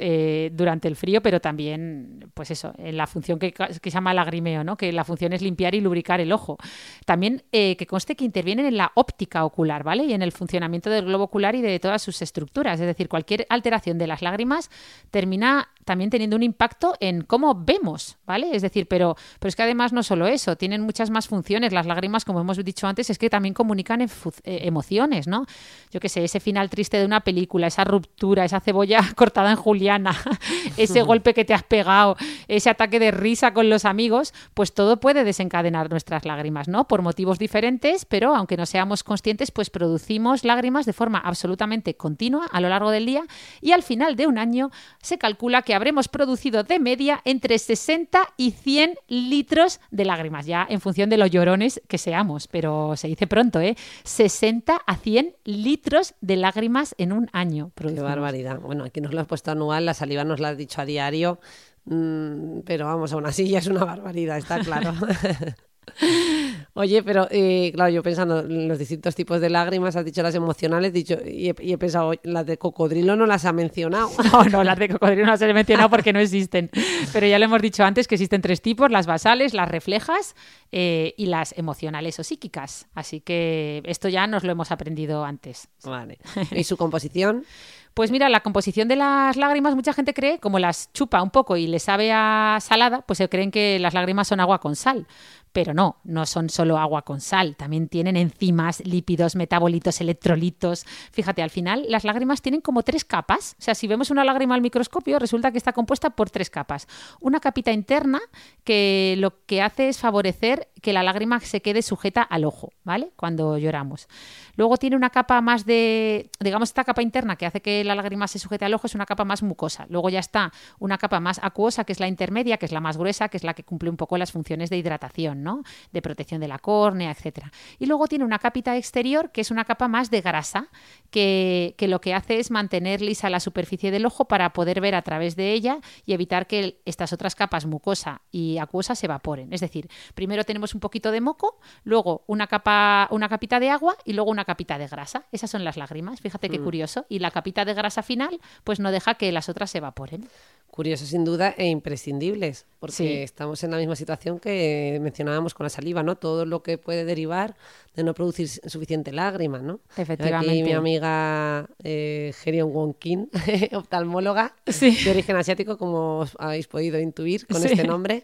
durante 0.54 0.88
el 0.88 0.96
frío, 0.96 1.22
pero 1.22 1.42
también, 1.42 2.32
pues 2.34 2.52
eso, 2.52 2.74
en 2.78 2.96
la 2.96 3.08
función 3.08 3.38
que, 3.38 3.52
que 3.52 3.74
se 3.74 3.90
llama 3.90 4.14
lagrimeo, 4.14 4.64
¿no? 4.64 4.78
que 4.78 4.92
la 4.94 5.04
función 5.04 5.34
es 5.34 5.42
limpiar 5.42 5.76
y 5.76 5.82
lubricar 5.82 6.22
el 6.22 6.32
ojo. 6.32 6.58
También 7.06 7.44
que 7.52 7.86
conste 7.88 8.16
que 8.16 8.24
intervienen 8.24 8.66
en 8.66 8.78
la 8.78 8.92
óptica 8.96 9.44
ocular, 9.44 9.84
¿vale? 9.84 10.06
Y 10.06 10.14
en 10.14 10.22
el 10.22 10.32
funcionamiento 10.32 10.90
del 10.90 11.06
globo 11.06 11.26
ocular 11.26 11.56
y 11.56 11.62
de 11.62 11.80
todas 11.80 12.02
sus 12.02 12.22
estructuras. 12.22 12.80
Es 12.80 12.86
decir, 12.86 13.10
cualquier 13.10 13.41
alteración 13.50 13.98
de 13.98 14.08
las 14.08 14.22
lágrimas 14.22 14.70
termina 15.12 15.70
también 15.86 16.10
teniendo 16.10 16.36
un 16.36 16.44
impacto 16.44 16.96
en 17.00 17.22
cómo 17.22 17.56
vemos, 17.56 18.18
¿vale? 18.26 18.56
Es 18.56 18.62
decir, 18.62 18.88
pero, 18.88 19.16
pero 19.40 19.50
es 19.50 19.56
que 19.56 19.64
además 19.64 19.94
no 19.94 20.04
solo 20.04 20.28
eso, 20.28 20.56
tienen 20.56 20.82
muchas 20.82 21.10
más 21.10 21.28
funciones. 21.28 21.74
Las 21.74 21.86
lágrimas, 21.86 22.26
como 22.26 22.40
hemos 22.40 22.64
dicho 22.64 22.88
antes, 22.88 23.10
es 23.10 23.18
que 23.18 23.30
también 23.30 23.54
comunican 23.54 24.02
eh, 24.02 24.08
emociones, 24.44 25.28
¿no? 25.28 25.46
Yo 25.92 26.00
qué 26.00 26.10
sé, 26.10 26.24
ese 26.24 26.40
final 26.40 26.70
triste 26.70 26.98
de 26.98 27.06
una 27.06 27.22
película, 27.22 27.68
esa 27.68 27.84
ruptura, 27.84 28.46
esa 28.46 28.60
cebolla 28.60 29.02
cortada 29.16 29.52
en 29.52 29.58
juliana, 29.58 30.16
ese 30.78 31.02
golpe 31.04 31.34
que 31.34 31.46
te 31.46 31.54
has 31.54 31.64
pegado, 31.64 32.16
ese 32.48 32.70
ataque 32.70 33.00
de 33.00 33.12
risa 33.12 33.54
con 33.54 33.70
los 33.70 33.86
amigos, 33.86 34.34
pues 34.54 34.74
todo 34.74 35.00
puede 35.00 35.24
desencadenar 35.24 35.90
nuestras 35.90 36.26
lágrimas, 36.26 36.68
¿no? 36.68 36.88
Por 36.88 37.02
motivos 37.02 37.40
diferentes, 37.40 38.06
pero 38.06 38.36
aunque 38.36 38.58
no 38.58 38.66
seamos 38.66 39.04
conscientes, 39.04 39.52
pues 39.52 39.70
producimos 39.70 40.44
lágrimas 40.44 40.86
de 40.86 40.94
forma 40.94 41.20
absolutamente 41.20 41.96
continua 41.96 42.46
a 42.52 42.62
lo 42.62 42.70
largo 42.70 42.92
del 42.92 43.06
día 43.06 43.24
y 43.62 43.72
al 43.72 43.84
final 43.84 44.16
de 44.16 44.28
un 44.28 44.38
año 44.38 44.72
se 45.02 45.18
calcula 45.18 45.62
que 45.62 45.74
habremos 45.74 46.08
producido 46.08 46.64
de 46.64 46.80
media 46.80 47.22
entre 47.26 47.58
60 47.58 48.20
y 48.38 48.52
100 48.52 48.96
litros 49.08 49.80
de 49.92 50.06
lágrimas, 50.06 50.46
ya 50.46 50.66
en 50.70 50.82
función 50.82 51.10
de 51.10 51.18
los 51.18 51.30
llorones 51.30 51.82
que 51.88 51.98
seamos, 51.98 52.48
pero 52.48 52.96
se 52.96 53.08
dice 53.08 53.28
pronto, 53.28 53.60
¿eh? 53.60 53.76
60 54.04 54.82
a 54.86 54.96
100 54.96 55.36
litros 55.46 56.16
de 56.22 56.36
lágrimas 56.36 56.96
en 56.98 57.14
un 57.14 57.30
año. 57.34 57.72
Qué 57.76 58.02
barbaridad. 58.02 58.60
Bueno, 58.60 58.84
aquí 58.84 59.02
nos 59.02 59.14
lo 59.14 59.22
has 59.22 59.28
puesto 59.28 59.52
anual, 59.52 59.86
la 59.86 59.94
saliva 59.94 60.24
nos 60.24 60.40
la 60.40 60.50
has 60.50 60.58
dicho 60.58 60.82
a 60.82 60.86
diario, 60.86 61.40
mm, 61.86 62.60
pero 62.66 62.86
vamos, 62.86 63.14
aún 63.14 63.26
así 63.26 63.48
ya 63.50 63.60
es 63.60 63.68
una 63.68 63.86
barbaridad, 63.86 64.38
está 64.38 64.60
claro. 64.60 64.94
Oye, 66.74 67.04
pero 67.04 67.28
eh, 67.32 67.72
claro, 67.74 67.92
yo 67.92 68.02
pensando 68.02 68.40
en 68.40 68.70
los 68.70 68.80
distintos 68.80 69.14
tipos 69.14 69.42
de 69.42 69.50
lágrimas, 69.50 69.96
has 69.98 70.06
dicho 70.06 70.24
las 70.24 70.36
emocionales, 70.36 70.94
dicho, 70.94 71.18
y, 71.26 71.50
he, 71.50 71.78
pensado, 71.78 72.14
las 72.24 72.46
de 72.46 72.58
cocodrilo 72.58 73.18
no 73.18 73.26
las 73.26 73.46
ha 73.46 73.54
mencionado. 73.54 74.10
No, 74.32 74.46
no, 74.46 74.64
las 74.64 74.80
de 74.80 74.88
cocodrilo 74.88 75.26
no 75.26 75.32
las 75.32 75.42
he 75.42 75.54
mencionado 75.54 75.90
porque 75.90 76.14
no 76.14 76.20
existen. 76.20 76.70
Pero 77.12 77.28
ya 77.28 77.38
lo 77.38 77.46
hemos 77.46 77.62
dicho 77.62 77.84
antes 77.84 78.08
que 78.08 78.16
existen 78.16 78.42
tres 78.42 78.62
tipos, 78.62 78.90
las 78.90 79.06
basales, 79.06 79.54
las 79.54 79.68
reflejas 79.68 80.36
eh, 80.72 81.14
y 81.18 81.26
las 81.26 81.58
emocionales 81.58 82.18
o 82.20 82.24
psíquicas. 82.24 82.88
Así 82.94 83.20
que 83.20 83.82
esto 83.86 84.08
ya 84.08 84.28
nos 84.28 84.44
lo 84.44 84.52
hemos 84.54 84.72
aprendido 84.72 85.26
antes. 85.26 85.68
Vale. 85.84 86.20
¿Y 86.52 86.64
su 86.64 86.78
composición? 86.78 87.44
Pues 87.94 88.10
mira, 88.10 88.30
la 88.30 88.40
composición 88.40 88.88
de 88.88 88.96
las 88.96 89.36
lágrimas, 89.36 89.76
mucha 89.76 89.92
gente 89.92 90.14
cree, 90.14 90.40
como 90.40 90.60
las 90.60 90.94
chupa 90.94 91.22
un 91.22 91.30
poco 91.30 91.58
y 91.58 91.68
le 91.68 91.80
sabe 91.80 92.12
a 92.14 92.58
salada, 92.62 93.02
pues 93.02 93.18
se 93.18 93.28
creen 93.28 93.52
que 93.52 93.80
las 93.80 93.94
lágrimas 93.94 94.30
son 94.30 94.40
agua 94.40 94.60
con 94.60 94.78
sal. 94.78 95.08
Pero 95.54 95.74
no, 95.74 95.98
no 96.04 96.26
son 96.26 96.50
solo 96.50 96.78
agua 96.78 97.02
con 97.02 97.20
sal, 97.20 97.56
también 97.56 97.90
tienen 97.90 98.16
enzimas, 98.16 98.82
lípidos, 98.86 99.36
metabolitos, 99.36 100.00
electrolitos. 100.00 100.86
Fíjate, 101.12 101.42
al 101.42 101.50
final 101.50 101.86
las 101.90 102.04
lágrimas 102.04 102.42
tienen 102.42 102.62
como 102.62 102.84
tres 102.84 103.06
capas. 103.06 103.56
O 103.60 103.62
sea, 103.62 103.76
si 103.76 103.88
vemos 103.88 104.12
una 104.12 104.24
lágrima 104.24 104.56
al 104.56 104.62
microscopio, 104.62 105.20
resulta 105.20 105.52
que 105.52 105.58
está 105.58 105.74
compuesta 105.74 106.12
por 106.12 106.30
tres 106.30 106.50
capas. 106.50 106.88
Una 107.20 107.40
capita 107.40 107.72
interna 107.72 108.20
que 108.64 109.16
lo 109.18 109.46
que 109.46 109.62
hace 109.62 109.90
es 109.90 110.00
favorecer 110.00 110.70
que 110.82 110.94
la 110.94 111.04
lágrima 111.04 111.40
se 111.40 111.62
quede 111.62 111.82
sujeta 111.82 112.22
al 112.24 112.44
ojo, 112.44 112.72
¿vale? 112.84 113.12
Cuando 113.16 113.58
lloramos. 113.58 114.08
Luego 114.56 114.78
tiene 114.78 114.96
una 114.96 115.12
capa 115.12 115.40
más 115.42 115.66
de, 115.66 116.30
digamos, 116.40 116.70
esta 116.70 116.84
capa 116.84 117.02
interna 117.02 117.36
que 117.36 117.46
hace 117.46 117.62
que 117.62 117.84
la 117.84 117.96
lágrima 117.96 118.28
se 118.28 118.40
sujete 118.40 118.66
al 118.66 118.74
ojo 118.74 118.88
es 118.88 118.96
una 118.96 119.06
capa 119.06 119.24
más 119.24 119.44
mucosa. 119.44 119.86
Luego 119.90 120.10
ya 120.10 120.20
está 120.20 120.52
una 120.80 120.98
capa 120.98 121.20
más 121.20 121.40
acuosa, 121.44 121.84
que 121.84 121.94
es 121.94 122.00
la 122.00 122.08
intermedia, 122.08 122.58
que 122.58 122.66
es 122.66 122.72
la 122.72 122.80
más 122.80 122.98
gruesa, 122.98 123.30
que 123.30 123.38
es 123.38 123.44
la 123.44 123.54
que 123.54 123.64
cumple 123.64 123.90
un 123.90 123.98
poco 123.98 124.18
las 124.18 124.32
funciones 124.32 124.70
de 124.70 124.78
hidratación, 124.78 125.41
¿no? 125.42 125.64
De 125.92 126.02
protección 126.02 126.42
de 126.42 126.48
la 126.48 126.60
córnea, 126.60 127.12
etcétera. 127.12 127.52
Y 127.80 127.86
luego 127.86 128.08
tiene 128.08 128.26
una 128.26 128.40
capita 128.40 128.78
exterior, 128.78 129.32
que 129.32 129.42
es 129.42 129.52
una 129.52 129.66
capa 129.66 129.88
más 129.88 130.10
de 130.10 130.22
grasa, 130.22 130.70
que, 131.10 131.76
que 131.78 131.88
lo 131.88 132.02
que 132.02 132.14
hace 132.14 132.40
es 132.40 132.52
mantener 132.52 133.02
lisa 133.02 133.30
la 133.30 133.40
superficie 133.40 133.92
del 133.92 134.06
ojo 134.06 134.26
para 134.26 134.54
poder 134.54 134.82
ver 134.82 134.96
a 134.96 135.02
través 135.02 135.36
de 135.36 135.54
ella 135.54 135.80
y 136.06 136.14
evitar 136.14 136.48
que 136.48 136.82
estas 136.86 137.14
otras 137.14 137.36
capas 137.36 137.66
mucosa 137.66 138.22
y 138.32 138.58
acuosa 138.58 138.96
se 138.96 139.08
evaporen. 139.08 139.52
Es 139.54 139.62
decir, 139.62 139.90
primero 140.14 140.44
tenemos 140.44 140.74
un 140.74 140.80
poquito 140.80 141.12
de 141.12 141.22
moco, 141.22 141.60
luego 141.84 142.24
una 142.28 142.48
capa, 142.48 143.08
una 143.12 143.30
capita 143.30 143.60
de 143.60 143.70
agua 143.70 143.96
y 144.06 144.14
luego 144.14 144.32
una 144.32 144.46
capita 144.46 144.78
de 144.78 144.88
grasa. 144.88 145.26
Esas 145.32 145.50
son 145.50 145.64
las 145.64 145.78
lágrimas, 145.78 146.22
fíjate 146.22 146.50
qué 146.50 146.60
mm. 146.60 146.64
curioso. 146.64 147.06
Y 147.10 147.20
la 147.20 147.32
capita 147.32 147.66
de 147.66 147.74
grasa 147.74 148.04
final, 148.04 148.40
pues 148.64 148.80
no 148.80 148.92
deja 148.92 149.16
que 149.16 149.32
las 149.32 149.50
otras 149.50 149.72
se 149.72 149.80
evaporen. 149.80 150.28
Curioso 150.70 151.06
sin 151.06 151.26
duda 151.26 151.54
e 151.58 151.68
imprescindibles, 151.68 152.66
porque 152.80 153.24
estamos 153.24 153.62
en 153.64 153.72
la 153.72 153.78
misma 153.78 153.98
situación 153.98 154.40
que 154.40 155.00
mencionábamos 155.32 155.54
con 155.54 155.64
la 155.66 155.70
saliva, 155.70 156.04
¿no? 156.04 156.16
Todo 156.16 156.46
lo 156.46 156.62
que 156.62 156.78
puede 156.78 157.06
derivar 157.06 157.56
de 157.96 158.04
no 158.04 158.14
producir 158.14 158.48
suficiente 158.48 159.12
lágrima, 159.12 159.60
¿no? 159.60 159.80
Efectivamente. 159.98 160.52
Aquí 160.52 160.64
mi 160.64 160.74
amiga 160.74 161.70
eh, 161.84 162.34
Gerion 162.42 162.72
Wonkin, 162.72 163.30
oftalmóloga 163.74 164.56
de 164.66 165.10
origen 165.10 165.36
asiático, 165.36 165.78
como 165.78 166.26
habéis 166.38 166.68
podido 166.68 167.00
intuir 167.00 167.48
con 167.48 167.64
este 167.66 167.84
nombre, 167.84 168.24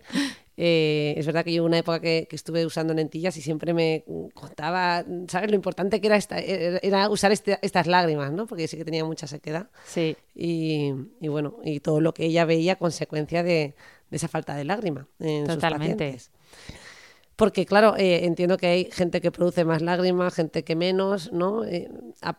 eh, 0.59 1.13
es 1.15 1.25
verdad 1.27 1.45
que 1.45 1.53
yo 1.53 1.63
una 1.63 1.77
época 1.77 1.99
que, 1.99 2.27
estuve 2.31 2.65
usando 2.65 2.93
lentillas 2.93 3.37
y 3.37 3.41
siempre 3.41 3.73
me 3.73 4.03
contaba, 4.33 5.05
¿sabes? 5.27 5.51
Lo 5.51 5.55
importante 5.55 6.01
que 6.01 6.07
era, 6.07 6.17
esta, 6.17 6.39
era 6.39 7.09
usar 7.09 7.31
este, 7.31 7.59
estas 7.61 7.85
lágrimas, 7.85 8.31
¿no? 8.31 8.47
Porque 8.47 8.67
sí 8.67 8.75
que 8.75 8.83
tenía 8.83 9.05
mucha 9.05 9.27
sequedad. 9.27 9.69
Sí. 9.85 10.17
Y, 10.33 10.93
bueno, 11.21 11.57
y 11.63 11.79
todo 11.79 12.01
lo 12.01 12.13
que 12.13 12.25
ella 12.25 12.45
veía 12.45 12.75
consecuencia 12.77 13.43
de, 13.43 13.75
esa 14.09 14.27
falta 14.27 14.55
de 14.55 14.63
lágrima 14.63 15.07
en 15.19 15.45
Totalmente. 15.45 15.57
sus 15.57 16.29
pacientes. 16.29 16.36
Porque, 17.37 17.67
claro, 17.67 17.95
eh, 17.97 18.25
entiendo 18.25 18.57
que 18.57 18.65
hay 18.65 18.89
gente 18.91 19.21
que 19.21 19.31
produce 19.31 19.63
más 19.63 19.83
lágrimas, 19.83 20.33
gente 20.33 20.63
que 20.63 20.75
menos, 20.75 21.31
¿no? 21.31 21.63
Eh, 21.65 21.87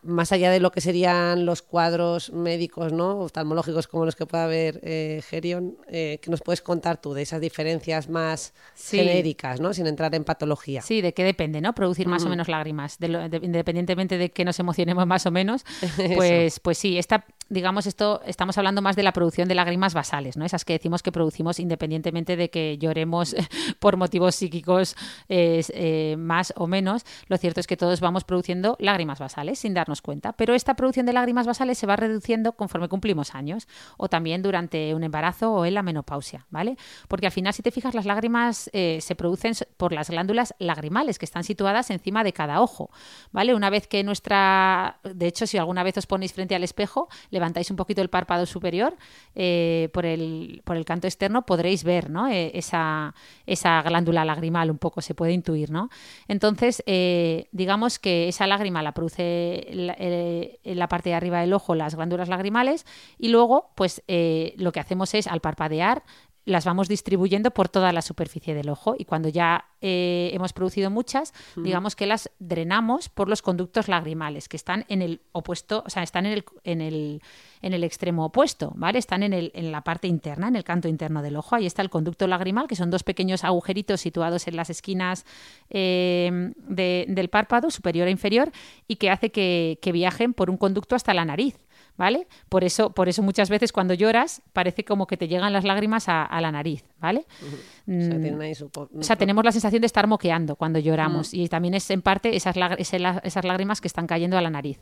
más 0.03 0.33
allá 0.33 0.51
de 0.51 0.59
lo 0.59 0.73
que 0.73 0.81
serían 0.81 1.47
los 1.47 1.63
cuadros 1.63 2.33
médicos, 2.33 2.93
¿no? 2.93 3.21
Oftalmológicos 3.21 3.87
como 3.87 4.05
los 4.05 4.17
que 4.17 4.27
pueda 4.27 4.45
haber 4.45 4.81
eh, 4.83 5.23
Gerion, 5.29 5.77
eh, 5.87 6.19
¿qué 6.21 6.31
nos 6.33 6.43
puedes 6.43 6.63
contar 6.63 7.01
tú 7.01 7.15
de 7.15 7.23
esas 7.23 7.41
diferencias 7.41 8.09
más 8.09 8.55
genéricas, 8.77 9.61
¿no? 9.61 9.73
Sin 9.73 9.87
entrar 9.87 10.13
en 10.17 10.25
patología. 10.25 10.83
Sí, 10.83 11.01
de 11.01 11.15
qué 11.15 11.23
depende, 11.23 11.61
¿no? 11.61 11.77
Producir 11.77 12.09
más 12.09 12.25
o 12.25 12.29
menos 12.29 12.49
lágrimas. 12.49 12.99
independientemente 13.01 14.19
de 14.19 14.33
que 14.33 14.45
nos 14.45 14.59
emocionemos 14.59 15.07
más 15.07 15.27
o 15.27 15.31
menos, 15.31 15.65
pues, 16.17 16.59
pues 16.59 16.77
sí, 16.77 16.99
esta, 16.99 17.25
digamos, 17.49 17.87
esto 17.87 18.21
estamos 18.27 18.59
hablando 18.59 18.83
más 18.83 18.97
de 18.97 19.03
la 19.03 19.13
producción 19.13 19.49
de 19.49 19.55
lágrimas 19.55 19.95
basales, 19.95 20.37
¿no? 20.37 20.45
Esas 20.45 20.65
que 20.65 20.75
decimos 20.75 21.03
que 21.03 21.13
producimos 21.13 21.61
independientemente 21.61 22.37
de 22.37 22.51
que 22.51 22.79
lloremos 22.79 23.35
por 23.79 23.97
motivos 23.97 24.35
psíquicos 24.35 24.97
eh, 25.29 26.17
más 26.19 26.53
o 26.57 26.67
menos, 26.67 27.05
lo 27.27 27.37
cierto 27.39 27.61
es 27.61 27.67
que 27.67 27.77
todos 27.77 28.01
vamos 28.01 28.25
produciendo 28.25 28.77
lágrimas 28.79 29.19
basales 29.19 29.59
sin 29.59 29.75
darnos 29.75 30.03
cuenta. 30.03 30.33
Pero 30.33 30.55
esta 30.55 30.75
producción 30.75 31.07
de 31.07 31.13
lágrimas 31.13 31.47
basales 31.47 31.79
se 31.79 31.87
va 31.87 31.97
reduciendo 31.97 32.53
conforme 32.53 32.89
cumplimos 32.89 33.35
años 33.35 33.67
o 33.97 34.09
también 34.09 34.43
durante 34.43 34.95
un 34.95 35.05
embarazo 35.05 35.53
o 35.53 35.65
en 35.65 35.75
la 35.75 35.83
menopausia, 35.83 36.47
¿vale? 36.51 36.77
Porque 37.09 37.27
al 37.27 37.33
final, 37.33 37.55
si 37.55 37.63
te 37.63 37.71
fijas, 37.71 37.95
las 37.95 38.07
lágrimas 38.07 38.71
eh, 38.73 38.99
se 39.01 39.15
producen 39.15 39.55
por 39.77 39.93
las 39.93 40.11
glándulas 40.11 40.55
lagrimales 40.59 41.19
que 41.19 41.25
están 41.25 41.45
situadas 41.45 41.91
encima 41.91 42.25
de 42.25 42.33
cada 42.33 42.61
ojo, 42.61 42.91
¿vale? 43.33 43.55
Una 43.55 43.71
vez 43.71 43.87
que 43.87 44.05
nuestra... 44.05 45.01
De 45.03 45.27
hecho, 45.27 45.47
si 45.47 45.59
alguna 45.59 45.83
vez 45.83 45.97
os 45.97 46.07
ponéis 46.07 46.33
frente 46.33 46.55
al 46.55 46.65
espejo, 46.65 47.09
levantáis 47.39 47.71
un 47.71 47.77
poquito 47.77 48.03
el 48.03 48.11
párpado 48.11 48.47
superior 48.47 48.97
eh, 49.35 49.89
por, 49.93 50.07
el, 50.07 50.63
por 50.65 50.77
el 50.77 50.85
canto 50.85 51.07
externo, 51.07 51.43
podréis 51.43 51.85
ver 51.85 52.11
¿no? 52.11 52.29
esa, 52.29 53.15
esa 53.47 53.83
glándula 53.83 54.25
lagrimal 54.25 54.71
poco 54.79 55.03
se 55.03 55.15
puede 55.15 55.33
intuir, 55.33 55.71
¿no? 55.71 55.91
Entonces, 56.29 56.83
eh, 56.87 57.49
digamos 57.53 57.99
que 57.99 58.29
esa 58.29 58.47
lágrima 58.47 58.83
la 58.83 58.93
produce 58.93 59.67
eh, 59.69 60.59
en 60.65 60.79
la 60.79 60.89
parte 60.89 61.11
de 61.11 61.15
arriba 61.15 61.41
del 61.41 61.53
ojo 61.53 61.75
las 61.75 61.95
glándulas 61.95 62.29
lagrimales 62.29 62.87
y 63.19 63.29
luego, 63.29 63.71
pues 63.75 64.03
eh, 64.09 64.55
lo 64.57 64.73
que 64.73 64.81
hacemos 64.81 65.15
es 65.15 65.27
al 65.27 65.41
parpadear 65.41 66.03
las 66.49 66.65
vamos 66.65 66.89
distribuyendo 66.89 67.51
por 67.51 67.69
toda 67.69 67.93
la 67.93 68.01
superficie 68.01 68.55
del 68.55 68.71
ojo 68.71 68.95
y 68.99 69.05
cuando 69.05 69.29
ya 69.29 69.67
eh, 69.83 70.31
hemos 70.33 70.55
producido 70.55 70.91
muchas, 70.91 71.35
digamos 71.57 71.95
que 71.95 72.07
las 72.07 72.31
drenamos 72.39 73.11
por 73.11 73.29
los 73.29 73.43
conductos 73.43 73.87
lagrimales 73.87 74.49
que 74.49 74.57
están 74.57 74.87
en 74.89 75.03
el 75.03 75.21
opuesto, 75.33 75.85
o 75.87 75.91
sea, 75.91 76.03
están 76.03 76.25
en 76.25 76.33
el, 76.33 76.45
en 76.65 76.81
el, 76.81 77.23
en 77.61 77.75
el 77.75 77.85
extremo 77.85 78.25
opuesto, 78.25 78.73
¿vale? 78.77 78.99
Están 78.99 79.23
en, 79.23 79.35
el, 79.35 79.53
en 79.55 79.71
la 79.71 79.83
parte 79.83 80.09
interna, 80.09 80.49
en 80.49 80.57
el 80.57 80.65
canto 80.65 80.89
interno 80.89 81.21
del 81.21 81.37
ojo. 81.37 81.55
Ahí 81.55 81.67
está 81.67 81.83
el 81.83 81.91
conducto 81.91 82.27
lagrimal, 82.27 82.67
que 82.67 82.77
son 82.77 82.91
dos 82.91 83.03
pequeños 83.03 83.45
agujeritos 83.45 84.01
situados 84.01 84.49
en 84.49 84.57
las 84.57 84.71
esquinas 84.71 85.27
eh, 85.69 86.53
del 86.57 87.29
párpado, 87.29 87.71
superior 87.71 88.09
e 88.09 88.11
inferior, 88.11 88.51
y 88.87 88.97
que 88.97 89.11
hace 89.11 89.31
que 89.31 89.91
viajen 89.93 90.33
por 90.33 90.49
un 90.49 90.57
conducto 90.57 90.97
hasta 90.97 91.13
la 91.13 91.27
nariz. 91.27 91.59
¿Vale? 91.99 92.27
Por 92.49 92.65
eso, 92.65 92.91
por 92.91 93.09
eso 93.11 93.23
muchas 93.23 93.51
veces 93.51 93.73
cuando 93.73 93.93
lloras 93.93 94.41
parece 94.55 94.85
como 94.85 95.07
que 95.07 95.19
te 95.19 95.29
llegan 95.29 95.53
las 95.53 95.65
lágrimas 95.65 96.09
a, 96.09 96.41
la 96.41 96.51
nariz, 96.51 96.85
¿vale? 96.99 97.27
o, 97.87 99.03
sea, 99.03 99.17
tenemos 99.17 99.45
la 99.45 99.53
sensación 99.53 99.81
de 99.83 99.87
estar 99.87 100.07
moqueando 100.07 100.57
cuando 100.57 100.79
lloramos 100.79 101.35
y 101.35 101.49
también 101.49 101.75
es 101.75 101.91
en 101.91 102.01
parte 102.01 102.35
esas, 102.37 102.57
esas 102.79 103.45
lágrimas 103.45 103.81
que 103.81 103.89
están 103.89 104.07
cayendo 104.07 104.39
a 104.39 104.41
la 104.41 104.51
nariz. 104.51 104.79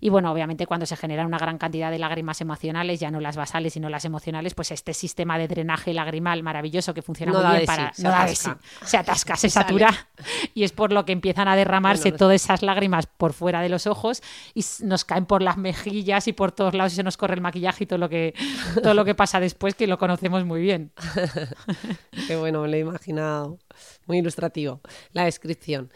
Y 0.00 0.08
bueno, 0.08 0.32
obviamente 0.32 0.66
cuando 0.66 0.86
se 0.86 0.96
genera 0.96 1.26
una 1.26 1.38
gran 1.38 1.58
cantidad 1.58 1.90
de 1.90 1.98
lágrimas 1.98 2.40
emocionales, 2.40 3.00
ya 3.00 3.10
no 3.10 3.20
las 3.20 3.36
basales, 3.36 3.74
sino 3.74 3.88
las 3.88 4.04
emocionales, 4.04 4.54
pues 4.54 4.70
este 4.70 4.94
sistema 4.94 5.38
de 5.38 5.48
drenaje 5.48 5.92
lagrimal 5.92 6.42
maravilloso 6.42 6.94
que 6.94 7.02
funciona 7.02 7.32
muy 7.32 7.42
bien 7.56 7.66
para... 7.66 7.92
se, 7.92 8.06
atasca. 8.06 8.58
se 8.84 8.96
atasca, 8.96 9.36
se, 9.36 9.50
satura 9.50 10.08
y 10.54 10.64
es 10.64 10.72
por 10.72 10.92
lo 10.92 11.04
que 11.04 11.12
empiezan 11.12 11.48
a 11.48 11.56
derramarse 11.56 12.12
todas 12.12 12.42
esas 12.42 12.62
lágrimas 12.62 13.06
por 13.06 13.32
fuera 13.32 13.60
de 13.60 13.68
los 13.68 13.86
ojos 13.86 14.22
y 14.54 14.64
nos 14.84 15.04
caen 15.04 15.26
por 15.26 15.42
las 15.42 15.56
mejillas 15.56 16.28
y 16.28 16.32
por 16.32 16.52
todos 16.52 16.74
lados 16.74 16.92
y 16.92 16.96
se 16.96 17.02
nos 17.02 17.16
corre 17.16 17.34
el 17.34 17.40
maquillaje 17.40 17.84
y 17.84 17.86
todo 17.86 17.98
lo 17.98 18.08
que, 18.08 18.34
todo 18.82 18.94
lo 18.94 19.04
que 19.04 19.14
pasa 19.14 19.40
después, 19.40 19.74
que 19.74 19.86
lo 19.86 19.98
conocemos 19.98 20.44
muy 20.44 20.60
bien. 20.62 20.92
Qué 22.26 22.36
bueno, 22.36 22.62
me 22.62 22.68
lo 22.68 22.76
he 22.76 22.80
imaginado. 22.80 23.58
Muy 24.06 24.18
ilustrativo 24.18 24.80
la 25.12 25.24
descripción. 25.24 25.90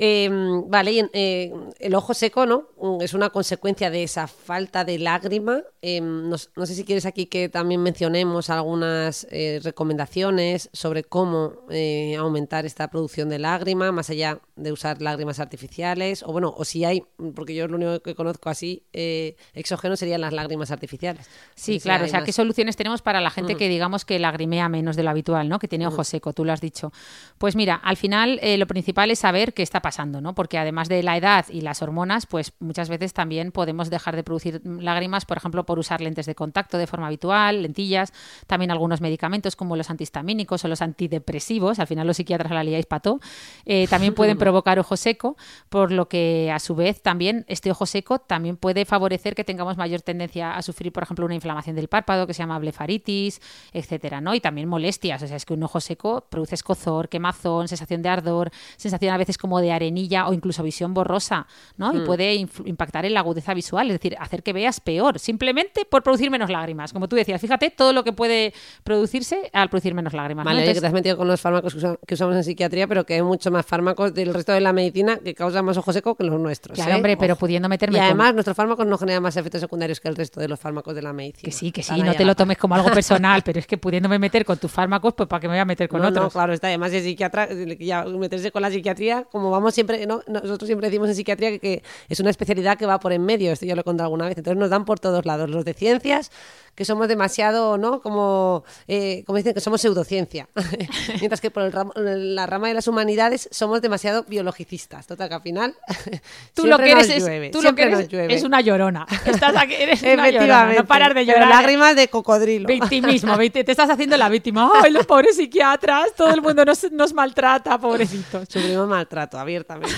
Em, 0.00 0.70
vale, 0.70 1.10
eh, 1.12 1.52
el 1.80 1.94
ojo 1.96 2.14
seco, 2.14 2.46
¿no? 2.46 2.68
Mm, 2.80 3.02
es 3.02 3.14
una 3.14 3.30
consecuencia 3.30 3.90
de 3.90 4.04
esa 4.04 4.28
falta 4.28 4.84
de 4.84 4.96
lágrima. 4.96 5.62
Em, 5.82 6.28
no, 6.28 6.38
sé 6.38 6.74
si 6.76 6.84
quieres 6.84 7.04
aquí 7.04 7.26
que 7.26 7.48
también 7.48 7.82
mencionemos 7.82 8.48
algunas 8.48 9.26
eh, 9.32 9.58
recomendaciones 9.64 10.70
sobre 10.72 11.02
cómo 11.02 11.54
eh, 11.68 12.14
aumentar 12.14 12.64
esta 12.64 12.88
producción 12.90 13.28
de 13.28 13.40
lágrima, 13.40 13.90
más 13.90 14.08
allá 14.08 14.38
de 14.54 14.70
usar 14.70 15.02
lágrimas 15.02 15.40
artificiales, 15.40 16.22
o 16.22 16.30
bueno, 16.30 16.54
o 16.56 16.64
si 16.64 16.84
hay, 16.84 17.02
porque 17.34 17.56
yo 17.56 17.66
lo 17.66 17.74
único 17.74 18.00
que 18.00 18.14
conozco 18.14 18.50
así, 18.50 18.84
exógeno 18.92 19.96
serían 19.96 20.20
las 20.20 20.32
lágrimas 20.32 20.70
artificiales. 20.70 21.28
Sí, 21.56 21.80
claro, 21.80 22.04
o 22.04 22.08
sea, 22.08 22.22
¿qué 22.22 22.32
soluciones 22.32 22.76
tenemos 22.76 23.02
para 23.02 23.20
la 23.20 23.30
gente 23.30 23.56
que 23.56 23.68
digamos 23.68 24.04
que 24.04 24.20
lagrimea 24.20 24.68
menos 24.68 24.94
de 24.94 25.02
lo 25.02 25.10
habitual, 25.10 25.48
¿no? 25.48 25.58
Que 25.58 25.66
tiene 25.66 25.88
ojo 25.88 26.04
seco, 26.04 26.32
tú 26.32 26.44
lo 26.44 26.52
has 26.52 26.60
dicho. 26.60 26.92
Pues 27.38 27.56
mira, 27.56 27.74
al 27.74 27.96
final 27.96 28.40
lo 28.42 28.66
principal 28.68 29.10
es 29.10 29.18
saber 29.20 29.54
qué 29.54 29.64
está 29.64 29.80
pasando, 29.80 29.87
¿no? 30.20 30.34
Porque 30.34 30.58
además 30.58 30.88
de 30.88 31.02
la 31.02 31.16
edad 31.16 31.46
y 31.48 31.60
las 31.60 31.82
hormonas, 31.82 32.26
pues 32.26 32.52
muchas 32.60 32.88
veces 32.88 33.12
también 33.12 33.52
podemos 33.52 33.90
dejar 33.90 34.16
de 34.16 34.22
producir 34.22 34.60
lágrimas, 34.64 35.24
por 35.24 35.36
ejemplo, 35.36 35.64
por 35.64 35.78
usar 35.78 36.00
lentes 36.00 36.26
de 36.26 36.34
contacto 36.34 36.78
de 36.78 36.86
forma 36.86 37.06
habitual, 37.06 37.62
lentillas, 37.62 38.12
también 38.46 38.70
algunos 38.70 39.00
medicamentos 39.00 39.56
como 39.56 39.76
los 39.76 39.90
antihistamínicos 39.90 40.64
o 40.64 40.68
los 40.68 40.82
antidepresivos, 40.82 41.78
al 41.78 41.86
final 41.86 42.06
los 42.06 42.16
psiquiatras 42.16 42.52
la 42.52 42.62
liáis 42.62 42.86
pato, 42.86 43.20
eh, 43.64 43.86
también 43.88 44.14
pueden 44.14 44.38
provocar 44.38 44.78
ojo 44.78 44.96
seco, 44.96 45.36
por 45.68 45.92
lo 45.92 46.08
que 46.08 46.50
a 46.52 46.58
su 46.58 46.74
vez 46.74 47.02
también 47.02 47.44
este 47.48 47.70
ojo 47.70 47.86
seco 47.86 48.18
también 48.18 48.56
puede 48.56 48.84
favorecer 48.84 49.34
que 49.34 49.44
tengamos 49.44 49.76
mayor 49.76 50.02
tendencia 50.02 50.54
a 50.54 50.62
sufrir, 50.62 50.92
por 50.92 51.02
ejemplo, 51.02 51.24
una 51.24 51.34
inflamación 51.34 51.76
del 51.76 51.88
párpado 51.88 52.26
que 52.26 52.34
se 52.34 52.38
llama 52.38 52.58
blefaritis, 52.58 53.40
etcétera, 53.72 54.20
¿no? 54.20 54.34
Y 54.34 54.40
también 54.40 54.68
molestias, 54.68 55.22
o 55.22 55.26
sea, 55.26 55.36
es 55.36 55.44
que 55.44 55.54
un 55.54 55.62
ojo 55.62 55.80
seco 55.80 56.26
produce 56.28 56.54
escozor, 56.54 57.08
quemazón, 57.08 57.68
sensación 57.68 58.02
de 58.02 58.08
ardor, 58.08 58.50
sensación 58.76 59.14
a 59.14 59.18
veces 59.18 59.38
como 59.38 59.60
de 59.60 59.72
arenilla 59.78 60.28
o 60.28 60.32
incluso 60.32 60.62
visión 60.62 60.94
borrosa, 60.94 61.46
¿no? 61.76 61.92
Y 61.94 61.98
hmm. 61.98 62.04
puede 62.04 62.34
impactar 62.34 63.06
en 63.06 63.14
la 63.14 63.20
agudeza 63.20 63.54
visual, 63.54 63.88
es 63.88 63.94
decir, 63.94 64.16
hacer 64.20 64.42
que 64.42 64.52
veas 64.52 64.80
peor, 64.80 65.18
simplemente 65.18 65.84
por 65.84 66.02
producir 66.02 66.30
menos 66.30 66.50
lágrimas. 66.50 66.92
Como 66.92 67.08
tú 67.08 67.16
decías, 67.16 67.40
fíjate 67.40 67.70
todo 67.70 67.92
lo 67.92 68.04
que 68.04 68.12
puede 68.12 68.52
producirse 68.84 69.50
al 69.52 69.70
producir 69.70 69.94
menos 69.94 70.12
lágrimas. 70.12 70.44
Vale, 70.44 70.64
que 70.64 70.80
te 70.80 70.86
has 70.86 70.92
metido 70.92 71.16
con 71.16 71.28
los 71.28 71.40
fármacos 71.40 71.74
que, 72.06 72.14
usamos 72.14 72.36
en 72.36 72.44
psiquiatría, 72.44 72.86
pero 72.86 73.04
que 73.04 73.14
hay 73.14 73.22
mucho 73.22 73.50
más 73.50 73.64
fármacos 73.66 74.14
del 74.14 74.34
resto 74.34 74.52
de 74.52 74.60
la 74.60 74.72
medicina 74.72 75.18
que 75.18 75.34
causan 75.34 75.64
más 75.64 75.76
ojo 75.76 75.92
seco 75.92 76.14
que 76.14 76.24
los 76.24 76.38
nuestros. 76.40 76.76
Claro, 76.76 76.92
¿eh? 76.92 76.94
hombre, 76.96 77.16
pero 77.16 77.36
pudiendo 77.36 77.68
meterme. 77.68 77.98
Y 77.98 78.00
además, 78.00 78.34
nuestros 78.34 78.56
fármacos 78.56 78.86
no 78.86 78.98
generan 78.98 79.22
más 79.22 79.36
efectos 79.36 79.60
secundarios 79.60 80.00
que 80.00 80.08
el 80.08 80.16
resto 80.16 80.40
de 80.40 80.48
los 80.48 80.58
fármacos 80.58 80.94
de 80.94 81.02
la 81.02 81.12
medicina. 81.12 81.42
Que 81.44 81.52
sí, 81.52 81.72
que 81.72 81.82
sí, 81.82 82.02
no 82.02 82.14
te 82.14 82.24
lo 82.24 82.34
tomes 82.34 82.58
como 82.58 82.74
algo 82.74 82.90
personal, 82.90 83.42
pero 83.44 83.58
es 83.58 83.66
que 83.66 83.78
pudiéndome 83.78 84.18
meter 84.18 84.44
con 84.44 84.58
tus 84.58 84.70
fármacos, 84.70 85.14
pues 85.14 85.28
para 85.28 85.40
que 85.40 85.48
me 85.48 85.54
voy 85.54 85.60
a 85.60 85.64
meter 85.64 85.88
con 85.88 86.04
otros. 86.04 86.24
No, 86.24 86.30
claro, 86.30 86.52
está. 86.52 86.68
Además, 86.68 86.92
de 86.92 87.02
psiquiatra, 87.02 87.48
ya 87.78 88.04
meterse 88.04 88.50
con 88.50 88.62
la 88.62 88.70
psiquiatría, 88.70 89.24
como 89.30 89.50
vamos 89.50 89.67
siempre, 89.70 90.06
¿no? 90.06 90.22
nosotros 90.26 90.66
siempre 90.66 90.88
decimos 90.88 91.08
en 91.08 91.14
psiquiatría 91.14 91.58
que, 91.58 91.82
es 92.08 92.20
una 92.20 92.30
especialidad 92.30 92.78
que 92.78 92.86
va 92.86 92.98
por 93.00 93.12
en 93.12 93.24
medio, 93.24 93.52
esto 93.52 93.66
ya 93.66 93.74
lo 93.74 93.82
he 93.82 93.84
contado 93.84 94.06
alguna 94.06 94.26
vez, 94.26 94.38
entonces 94.38 94.58
nos 94.58 94.70
dan 94.70 94.84
por 94.84 95.00
todos 95.00 95.24
lados, 95.26 95.50
los 95.50 95.64
de 95.64 95.74
ciencias, 95.74 96.30
que 96.74 96.84
somos 96.84 97.08
demasiado, 97.08 97.76
¿no? 97.76 98.00
Como, 98.00 98.62
eh, 98.86 99.24
como 99.26 99.36
dicen 99.36 99.52
que 99.52 99.60
somos 99.60 99.80
pseudociencia, 99.80 100.48
mientras 101.18 101.40
que 101.40 101.50
por 101.50 101.74
la 101.96 102.46
rama 102.46 102.68
de 102.68 102.74
las 102.74 102.86
humanidades 102.86 103.48
somos 103.50 103.82
demasiado 103.82 104.24
biologicistas, 104.28 105.06
total 105.06 105.28
que 105.28 105.34
al 105.34 105.42
final 105.42 105.74
tú 106.54 106.66
lo 106.66 106.78
que 106.78 106.92
eres, 106.92 107.10
es, 107.10 107.50
tú 107.50 107.62
lo 107.62 107.74
que 107.74 107.82
eres 107.82 108.08
es 108.12 108.44
una 108.44 108.60
llorona, 108.60 109.06
estás 109.26 109.56
aquí, 109.56 109.74
eres 109.74 110.02
una 110.02 110.30
llorona, 110.30 110.72
no 110.72 110.86
parar 110.86 111.14
de 111.14 111.26
llorar. 111.26 111.48
lágrimas 111.48 111.96
de 111.96 112.08
cocodrilo. 112.08 112.68
Victimismo, 112.68 113.36
te 113.36 113.70
estás 113.70 113.90
haciendo 113.90 114.16
la 114.16 114.28
víctima, 114.28 114.70
ay, 114.82 114.92
los 114.92 115.04
pobres 115.04 115.36
psiquiatras, 115.36 116.14
todo 116.16 116.32
el 116.32 116.42
mundo 116.42 116.64
nos, 116.64 116.92
nos 116.92 117.12
maltrata, 117.12 117.78
pobrecitos. 117.78 118.46
Sufrimos 118.48 118.86
maltrato 118.86 119.38
abiertamente. 119.48 119.94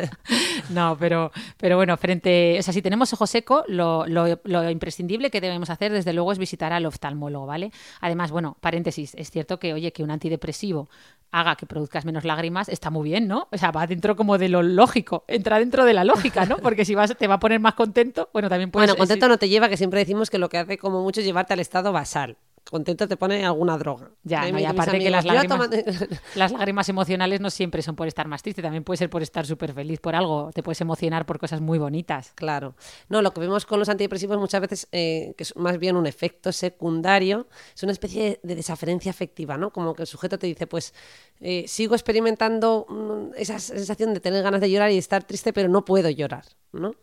no, 0.70 0.96
pero, 0.98 1.30
pero 1.56 1.76
bueno, 1.76 1.96
frente, 1.96 2.56
o 2.58 2.62
sea, 2.62 2.74
si 2.74 2.82
tenemos 2.82 3.12
ojo 3.12 3.26
seco, 3.26 3.64
lo, 3.68 4.06
lo, 4.06 4.70
imprescindible 4.70 5.30
que 5.30 5.40
debemos 5.40 5.70
hacer 5.70 5.92
desde 5.92 6.12
luego 6.12 6.32
es 6.32 6.38
visitar 6.38 6.72
al 6.72 6.84
oftalmólogo, 6.86 7.46
¿vale? 7.46 7.70
Además, 8.00 8.30
bueno, 8.30 8.56
paréntesis, 8.60 9.14
es 9.14 9.30
cierto 9.30 9.58
que, 9.58 9.72
oye, 9.72 9.92
que 9.92 10.02
un 10.02 10.10
antidepresivo 10.10 10.88
haga 11.30 11.56
que 11.56 11.66
produzcas 11.66 12.04
menos 12.04 12.24
lágrimas, 12.24 12.68
está 12.68 12.90
muy 12.90 13.08
bien, 13.08 13.26
¿no? 13.26 13.48
O 13.50 13.56
sea, 13.56 13.70
va 13.70 13.86
dentro 13.86 14.16
como 14.16 14.36
de 14.36 14.48
lo 14.48 14.62
lógico, 14.62 15.24
entra 15.28 15.58
dentro 15.58 15.84
de 15.84 15.94
la 15.94 16.04
lógica, 16.04 16.44
¿no? 16.44 16.58
Porque 16.58 16.84
si 16.84 16.94
vas, 16.94 17.16
te 17.16 17.26
va 17.26 17.34
a 17.34 17.40
poner 17.40 17.60
más 17.60 17.74
contento, 17.74 18.28
bueno, 18.32 18.48
también 18.48 18.70
puedes... 18.70 18.90
Bueno, 18.90 18.98
contento 18.98 19.28
no 19.28 19.38
te 19.38 19.48
lleva, 19.48 19.68
que 19.68 19.76
siempre 19.76 20.00
decimos 20.00 20.28
que 20.28 20.38
lo 20.38 20.48
que 20.48 20.58
hace 20.58 20.76
como 20.76 21.02
mucho 21.02 21.20
es 21.20 21.26
llevarte 21.26 21.54
al 21.54 21.60
estado 21.60 21.92
basal 21.92 22.36
contento 22.70 23.08
te 23.08 23.16
pone 23.16 23.44
alguna 23.44 23.76
droga. 23.78 24.10
Ya, 24.22 24.48
y 24.48 24.64
aparte 24.64 24.98
que 24.98 25.10
las 25.10 25.24
lágrimas, 25.24 25.70
las 26.34 26.52
lágrimas 26.52 26.88
emocionales 26.88 27.40
no 27.40 27.50
siempre 27.50 27.82
son 27.82 27.96
por 27.96 28.08
estar 28.08 28.28
más 28.28 28.42
triste, 28.42 28.62
también 28.62 28.84
puede 28.84 28.98
ser 28.98 29.10
por 29.10 29.22
estar 29.22 29.46
súper 29.46 29.72
feliz 29.72 30.00
por 30.00 30.14
algo, 30.14 30.50
te 30.54 30.62
puedes 30.62 30.80
emocionar 30.80 31.26
por 31.26 31.38
cosas 31.38 31.60
muy 31.60 31.78
bonitas. 31.78 32.32
Claro. 32.34 32.74
No, 33.08 33.22
lo 33.22 33.32
que 33.32 33.40
vemos 33.40 33.66
con 33.66 33.78
los 33.78 33.88
antidepresivos 33.88 34.38
muchas 34.38 34.60
veces, 34.60 34.88
eh, 34.92 35.34
que 35.36 35.42
es 35.44 35.56
más 35.56 35.78
bien 35.78 35.96
un 35.96 36.06
efecto 36.06 36.52
secundario, 36.52 37.46
es 37.74 37.82
una 37.82 37.92
especie 37.92 38.40
de 38.42 38.54
desaferencia 38.54 39.10
afectiva, 39.10 39.56
¿no? 39.56 39.70
Como 39.70 39.94
que 39.94 40.02
el 40.02 40.08
sujeto 40.08 40.38
te 40.38 40.46
dice, 40.46 40.66
pues 40.66 40.94
eh, 41.40 41.64
sigo 41.66 41.94
experimentando 41.94 42.86
mm, 42.88 43.34
esa 43.36 43.58
sensación 43.58 44.14
de 44.14 44.20
tener 44.20 44.42
ganas 44.42 44.60
de 44.60 44.70
llorar 44.70 44.90
y 44.90 44.98
estar 44.98 45.24
triste, 45.24 45.52
pero 45.52 45.68
no 45.68 45.84
puedo 45.84 46.08
llorar, 46.10 46.44
¿no? 46.72 46.94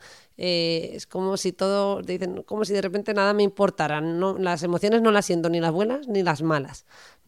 Eh, 0.41 0.91
es 0.93 1.05
como 1.05 1.35
si 1.35 1.51
todo, 1.51 2.01
dicen, 2.01 2.43
como 2.43 2.63
si 2.63 2.71
de 2.71 2.81
repente 2.81 3.13
nada 3.13 3.33
me 3.33 3.43
importara. 3.43 3.99
No, 3.99 4.37
las 4.37 4.63
emociones 4.63 5.01
no 5.01 5.11
las 5.11 5.25
siento 5.25 5.49
ni 5.49 5.59
las 5.59 5.73
buenas 5.73 6.07
ni 6.07 6.23
las 6.23 6.41
malas. 6.41 6.85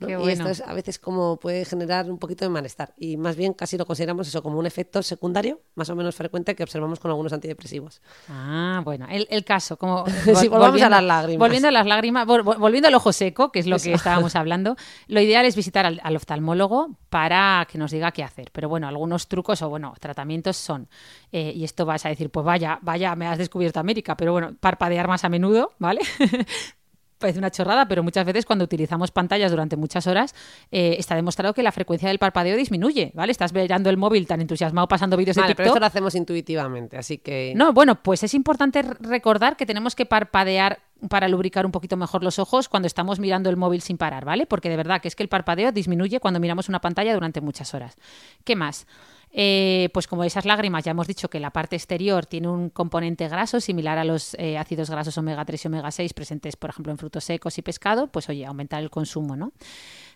Y 0.08 0.30
esto 0.30 0.50
es, 0.50 0.62
a 0.62 0.74
veces 0.74 1.00
como 1.00 1.38
puede 1.38 1.66
generar 1.66 2.10
un 2.10 2.18
poquito 2.18 2.46
de 2.46 2.50
malestar. 2.50 2.94
Y 2.98 3.18
más 3.18 3.36
bien 3.36 3.54
casi 3.54 3.78
lo 3.78 3.86
consideramos 3.86 4.28
eso 4.28 4.42
como 4.42 4.58
un 4.58 4.66
efecto 4.66 5.04
secundario, 5.04 5.62
más 5.76 5.90
o 5.90 5.96
menos 5.96 6.16
frecuente, 6.16 6.56
que 6.56 6.64
observamos 6.64 7.00
con 7.00 7.12
algunos 7.12 7.34
antidepresivos. 7.34 8.02
Ah, 8.30 8.82
bueno, 8.84 9.08
el, 9.10 9.46
caso, 9.46 9.78
como 9.78 10.04
volvamos 10.50 10.82
a 10.82 10.90
las 10.90 11.04
lágrimas. 11.04 11.40
Volviendo 11.40 11.68
a 11.68 11.72
las 11.72 11.86
lágrimas, 11.86 12.26
volviendo 12.26 12.88
al 12.88 12.96
ojo 12.96 13.14
seco, 13.14 13.52
que 13.52 13.60
es 13.60 13.68
lo 13.68 13.78
que 13.78 13.94
estábamos 13.94 14.36
hablando, 14.36 14.76
lo 15.08 15.22
ideal 15.22 15.46
es 15.46 15.56
visitar 15.56 15.86
al, 15.86 16.16
oftalmólogo 16.16 16.98
para 17.10 17.68
que 17.70 17.78
nos 17.78 17.92
diga 17.92 18.12
qué 18.12 18.24
hacer. 18.24 18.50
Pero 18.52 18.70
bueno, 18.70 18.88
algunos 18.88 19.28
trucos 19.28 19.62
o 19.62 19.70
bueno, 19.70 19.94
tratamientos 20.00 20.58
son, 20.58 20.88
eh, 21.32 21.54
y 21.56 21.64
esto 21.64 21.86
vas 21.86 22.06
a 22.06 22.10
decir, 22.10 22.30
pues 22.30 22.46
vaya, 22.46 22.80
vaya, 22.82 23.16
me 23.16 23.28
has 23.28 23.38
descubierto 23.38 23.80
América, 23.80 24.18
pero 24.18 24.32
bueno, 24.32 24.56
parpadear 24.60 25.08
más 25.08 25.24
a 25.24 25.30
menudo, 25.30 25.74
¿vale? 25.80 26.02
parece 27.22 27.40
una 27.40 27.52
chorrada, 27.52 27.88
pero 27.88 28.04
muchas 28.04 28.26
veces 28.26 28.46
cuando 28.46 28.66
utilizamos 28.66 29.12
pantallas 29.12 29.52
durante 29.52 29.78
muchas 29.78 30.08
horas 30.08 30.36
eh, 30.72 30.98
está 31.00 31.16
demostrado 31.16 31.54
que 31.54 31.64
la 31.64 31.72
frecuencia 31.72 32.10
del 32.10 32.20
parpadeo 32.20 32.58
disminuye, 32.58 33.14
¿vale? 33.16 33.32
Estás 33.32 33.54
mirando 33.54 33.90
el 33.90 33.96
móvil 33.96 34.28
tan 34.28 34.42
entusiasmado 34.42 34.90
pasando 34.90 35.16
vídeos 35.16 35.38
de 35.38 35.44
TikTok. 35.44 35.58
pero 35.58 35.70
esto 35.70 35.80
lo 35.80 35.86
hacemos 35.86 36.16
intuitivamente, 36.16 36.98
así 36.98 37.18
que... 37.18 37.54
No, 37.56 37.72
bueno, 37.72 38.04
pues 38.04 38.24
es 38.24 38.34
importante 38.34 38.82
recordar 38.82 39.56
que 39.56 39.66
tenemos 39.66 39.96
que 39.96 40.06
parpadear 40.06 40.80
para 41.10 41.28
lubricar 41.28 41.66
un 41.66 41.72
poquito 41.72 41.98
mejor 41.98 42.24
los 42.24 42.40
ojos 42.40 42.70
cuando 42.70 42.88
estamos 42.88 43.20
mirando 43.20 43.50
el 43.50 43.58
móvil 43.58 43.82
sin 43.82 43.98
parar, 43.98 44.26
¿vale? 44.26 44.46
Porque 44.46 44.70
de 44.70 44.78
verdad 44.78 45.02
que 45.02 45.08
es 45.08 45.16
que 45.16 45.24
el 45.24 45.30
parpadeo 45.30 45.72
disminuye 45.72 46.20
cuando 46.20 46.40
miramos 46.40 46.70
una 46.70 46.80
pantalla 46.80 47.14
durante 47.14 47.42
muchas 47.42 47.74
horas. 47.74 47.96
¿Qué 48.44 48.56
más? 48.56 48.86
Eh, 49.34 49.90
pues 49.94 50.08
como 50.08 50.24
esas 50.24 50.46
lágrimas, 50.46 50.84
ya 50.84 50.92
hemos 50.92 51.08
dicho 51.08 51.30
que 51.30 51.40
la 51.40 51.52
parte 51.52 51.78
exterior 51.78 52.26
tiene 52.26 52.50
un 52.50 52.70
componente 52.70 53.28
graso 53.30 53.62
similar 53.62 53.98
a 53.98 54.04
los 54.04 54.34
eh, 54.36 54.58
ácidos 54.58 54.90
grasos 54.90 55.18
omega 55.18 55.46
3 55.46 55.64
y 55.64 55.68
omega 55.68 55.92
6 55.92 56.14
presentes, 56.14 56.58
por 56.58 56.70
ejemplo, 56.70 56.92
en 56.92 56.98
frutos 56.98 57.24
secos 57.24 57.58
y 57.58 57.62
pescado, 57.62 58.08
pues 58.08 58.28
oye, 58.30 58.46
aumentar 58.46 58.82
el 58.84 58.90
consumo, 58.90 59.38
¿no? 59.38 59.54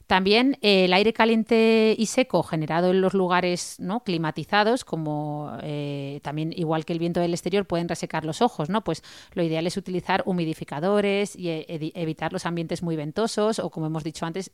También 0.08 0.58
eh, 0.62 0.86
el 0.86 0.94
aire 0.94 1.14
caliente 1.14 1.96
y 1.98 2.06
seco 2.06 2.44
generado 2.44 2.92
en 2.92 3.02
los 3.02 3.16
lugares 3.16 3.78
¿no? 3.80 4.04
climatizados, 4.04 4.86
como 4.86 5.58
eh, 5.64 6.20
también 6.22 6.54
igual 6.56 6.86
que 6.86 6.94
el 6.94 7.00
viento 7.00 7.20
del 7.20 7.34
exterior, 7.34 7.66
pueden 7.66 7.90
resecar 7.90 8.24
los 8.24 8.42
ojos. 8.42 8.70
¿no? 8.70 8.84
Pues 8.84 9.02
lo 9.34 9.42
ideal 9.42 9.66
es 9.66 9.78
utilizar 9.78 10.22
humidificadores 10.26 11.36
y 11.36 11.50
eh, 11.50 11.66
evitar 11.96 12.34
los 12.34 12.46
ambientes 12.46 12.84
muy 12.84 12.96
ventosos 12.96 13.58
o, 13.58 13.72
como 13.72 13.88
hemos 13.88 14.04
dicho 14.04 14.26
antes, 14.26 14.52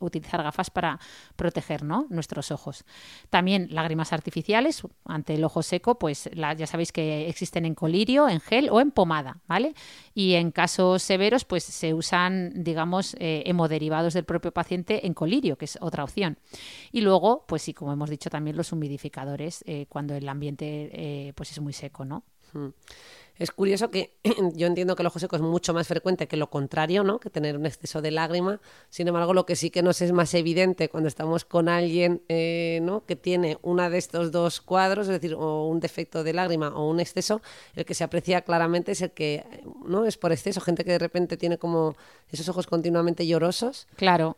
utilizar 0.00 0.42
gafas 0.42 0.70
para 0.70 0.98
proteger 1.36 1.84
nuestros 1.84 2.50
ojos. 2.50 2.84
También 3.30 3.68
lágrimas 3.70 4.12
artificiales 4.12 4.82
ante 5.04 5.34
el 5.34 5.44
ojo 5.44 5.62
seco, 5.62 5.98
pues 5.98 6.28
ya 6.34 6.66
sabéis 6.66 6.92
que 6.92 7.28
existen 7.28 7.64
en 7.64 7.74
colirio, 7.74 8.28
en 8.28 8.40
gel 8.40 8.68
o 8.70 8.80
en 8.80 8.90
pomada. 8.90 9.38
¿vale? 9.46 9.74
Y 10.14 10.34
en 10.34 10.50
casos 10.50 11.02
severos, 11.02 11.44
pues 11.44 11.62
se 11.62 11.94
usan, 11.94 12.52
digamos, 12.64 13.16
hemoderivados 13.18 14.14
del 14.14 14.24
propio 14.24 14.52
paciente 14.52 14.87
en 14.90 15.14
colirio, 15.14 15.56
que 15.56 15.64
es 15.64 15.78
otra 15.80 16.04
opción. 16.04 16.38
Y 16.92 17.00
luego, 17.00 17.44
pues 17.46 17.62
sí, 17.62 17.74
como 17.74 17.92
hemos 17.92 18.10
dicho 18.10 18.30
también, 18.30 18.56
los 18.56 18.72
humidificadores 18.72 19.62
eh, 19.66 19.86
cuando 19.88 20.14
el 20.14 20.28
ambiente 20.28 20.90
eh, 20.92 21.32
pues 21.34 21.52
es 21.52 21.60
muy 21.60 21.72
seco, 21.72 22.04
¿no? 22.04 22.24
Hmm. 22.52 22.68
Es 23.38 23.52
curioso 23.52 23.90
que 23.90 24.16
yo 24.54 24.66
entiendo 24.66 24.96
que 24.96 25.02
el 25.02 25.06
ojo 25.06 25.18
seco 25.18 25.36
es 25.36 25.42
mucho 25.42 25.72
más 25.72 25.86
frecuente 25.86 26.26
que 26.26 26.36
lo 26.36 26.50
contrario, 26.50 27.04
¿no? 27.04 27.20
Que 27.20 27.30
tener 27.30 27.56
un 27.56 27.66
exceso 27.66 28.02
de 28.02 28.10
lágrima. 28.10 28.60
Sin 28.90 29.06
embargo, 29.06 29.32
lo 29.32 29.46
que 29.46 29.54
sí 29.54 29.70
que 29.70 29.82
nos 29.82 30.02
es 30.02 30.12
más 30.12 30.34
evidente 30.34 30.88
cuando 30.88 31.08
estamos 31.08 31.44
con 31.44 31.68
alguien, 31.68 32.22
eh, 32.28 32.80
¿no? 32.82 33.04
Que 33.06 33.16
tiene 33.16 33.58
una 33.62 33.90
de 33.90 33.98
estos 33.98 34.32
dos 34.32 34.60
cuadros, 34.60 35.06
es 35.06 35.12
decir, 35.12 35.34
o 35.34 35.66
un 35.68 35.78
defecto 35.80 36.24
de 36.24 36.32
lágrima 36.32 36.68
o 36.70 36.88
un 36.90 37.00
exceso, 37.00 37.40
el 37.74 37.84
que 37.84 37.94
se 37.94 38.04
aprecia 38.04 38.42
claramente 38.42 38.92
es 38.92 39.02
el 39.02 39.12
que, 39.12 39.44
¿no? 39.84 40.04
Es 40.04 40.18
por 40.18 40.32
exceso, 40.32 40.60
gente 40.60 40.84
que 40.84 40.92
de 40.92 40.98
repente 40.98 41.36
tiene 41.36 41.58
como 41.58 41.94
esos 42.30 42.48
ojos 42.48 42.66
continuamente 42.66 43.26
llorosos. 43.26 43.86
Claro. 43.96 44.36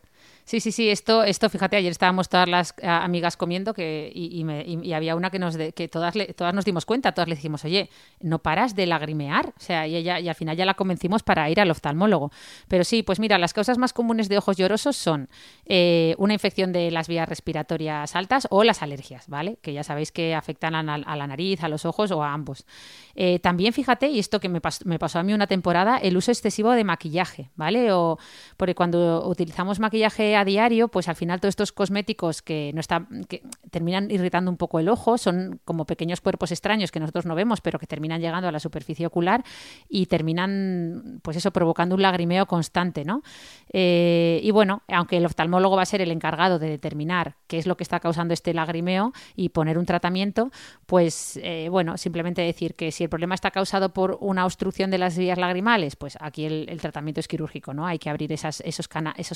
Sí, 0.51 0.59
sí, 0.59 0.73
sí, 0.73 0.89
esto, 0.89 1.23
esto 1.23 1.49
fíjate, 1.49 1.77
ayer 1.77 1.91
estábamos 1.91 2.27
todas 2.27 2.49
las 2.49 2.73
eh, 2.79 2.85
amigas 2.85 3.37
comiendo 3.37 3.73
que, 3.73 4.11
y, 4.13 4.43
me, 4.43 4.65
y, 4.67 4.91
había 4.91 5.15
una 5.15 5.29
que 5.29 5.39
nos 5.39 5.55
que 5.55 5.87
todas, 5.87 6.13
todas 6.35 6.53
nos 6.53 6.65
dimos 6.65 6.85
cuenta, 6.85 7.13
todas 7.13 7.29
le 7.29 7.35
dijimos, 7.35 7.63
oye, 7.63 7.89
no 8.19 8.39
paras 8.39 8.75
de 8.75 8.85
lagrimear. 8.85 9.53
O 9.55 9.61
sea, 9.61 9.87
y, 9.87 9.95
ella, 9.95 10.19
y 10.19 10.27
al 10.27 10.35
final 10.35 10.57
ya 10.57 10.65
la 10.65 10.73
convencimos 10.73 11.23
para 11.23 11.49
ir 11.49 11.61
al 11.61 11.71
oftalmólogo. 11.71 12.33
Pero 12.67 12.83
sí, 12.83 13.01
pues 13.01 13.17
mira, 13.21 13.37
las 13.37 13.53
causas 13.53 13.77
más 13.77 13.93
comunes 13.93 14.27
de 14.27 14.39
ojos 14.39 14.57
llorosos 14.57 14.97
son 14.97 15.29
eh, 15.67 16.15
una 16.17 16.33
infección 16.33 16.73
de 16.73 16.91
las 16.91 17.07
vías 17.07 17.29
respiratorias 17.29 18.13
altas 18.17 18.45
o 18.49 18.65
las 18.65 18.81
alergias, 18.81 19.29
¿vale? 19.29 19.57
Que 19.61 19.71
ya 19.71 19.85
sabéis 19.85 20.11
que 20.11 20.35
afectan 20.35 20.75
a, 20.75 21.15
la 21.15 21.27
nariz, 21.27 21.63
a 21.63 21.69
los 21.69 21.85
ojos 21.85 22.11
o 22.11 22.23
a 22.23 22.33
ambos. 22.33 22.65
Eh, 23.15 23.39
también 23.39 23.71
fíjate, 23.71 24.09
y 24.09 24.19
esto 24.19 24.41
que 24.41 24.49
me, 24.49 24.59
me 24.83 24.99
pasó 24.99 25.17
a 25.17 25.23
mí 25.23 25.33
una 25.33 25.47
temporada, 25.47 25.97
el 25.97 26.17
uso 26.17 26.29
excesivo 26.29 26.71
de 26.71 26.83
maquillaje, 26.83 27.51
¿vale? 27.55 27.93
O 27.93 28.19
porque 28.57 28.75
cuando 28.75 29.25
utilizamos 29.29 29.79
maquillaje 29.79 30.40
diario, 30.45 30.87
pues 30.87 31.07
al 31.07 31.15
final 31.15 31.39
todos 31.39 31.51
estos 31.51 31.71
cosméticos 31.71 32.41
que, 32.41 32.71
no 32.73 32.79
están, 32.79 33.25
que 33.27 33.43
terminan 33.69 34.09
irritando 34.11 34.51
un 34.51 34.57
poco 34.57 34.79
el 34.79 34.89
ojo, 34.89 35.17
son 35.17 35.59
como 35.65 35.85
pequeños 35.85 36.21
cuerpos 36.21 36.51
extraños 36.51 36.91
que 36.91 36.99
nosotros 36.99 37.25
no 37.25 37.35
vemos, 37.35 37.61
pero 37.61 37.79
que 37.79 37.87
terminan 37.87 38.21
llegando 38.21 38.47
a 38.47 38.51
la 38.51 38.59
superficie 38.59 39.05
ocular 39.05 39.43
y 39.89 40.05
terminan, 40.05 41.19
pues 41.23 41.37
eso, 41.37 41.51
provocando 41.51 41.95
un 41.95 42.01
lagrimeo 42.01 42.45
constante, 42.45 43.05
¿no? 43.05 43.23
Eh, 43.73 44.39
y 44.43 44.51
bueno, 44.51 44.83
aunque 44.87 45.17
el 45.17 45.25
oftalmólogo 45.25 45.75
va 45.75 45.83
a 45.83 45.85
ser 45.85 46.01
el 46.01 46.11
encargado 46.11 46.59
de 46.59 46.69
determinar 46.69 47.35
qué 47.47 47.57
es 47.57 47.67
lo 47.67 47.77
que 47.77 47.83
está 47.83 47.99
causando 47.99 48.33
este 48.33 48.53
lagrimeo 48.53 49.13
y 49.35 49.49
poner 49.49 49.77
un 49.77 49.85
tratamiento, 49.85 50.51
pues 50.85 51.39
eh, 51.43 51.67
bueno, 51.69 51.97
simplemente 51.97 52.41
decir 52.41 52.75
que 52.75 52.91
si 52.91 53.03
el 53.03 53.09
problema 53.09 53.35
está 53.35 53.51
causado 53.51 53.93
por 53.93 54.17
una 54.21 54.45
obstrucción 54.45 54.91
de 54.91 54.97
las 54.97 55.17
vías 55.17 55.37
lagrimales, 55.37 55.95
pues 55.95 56.17
aquí 56.19 56.45
el, 56.45 56.79
tratamiento 56.81 57.19
es 57.19 57.27
quirúrgico, 57.27 57.73
¿no? 57.73 57.85
Hay 57.85 57.99
que 57.99 58.09
abrir 58.09 58.31
esos, 58.31 58.61
esos 58.61 58.87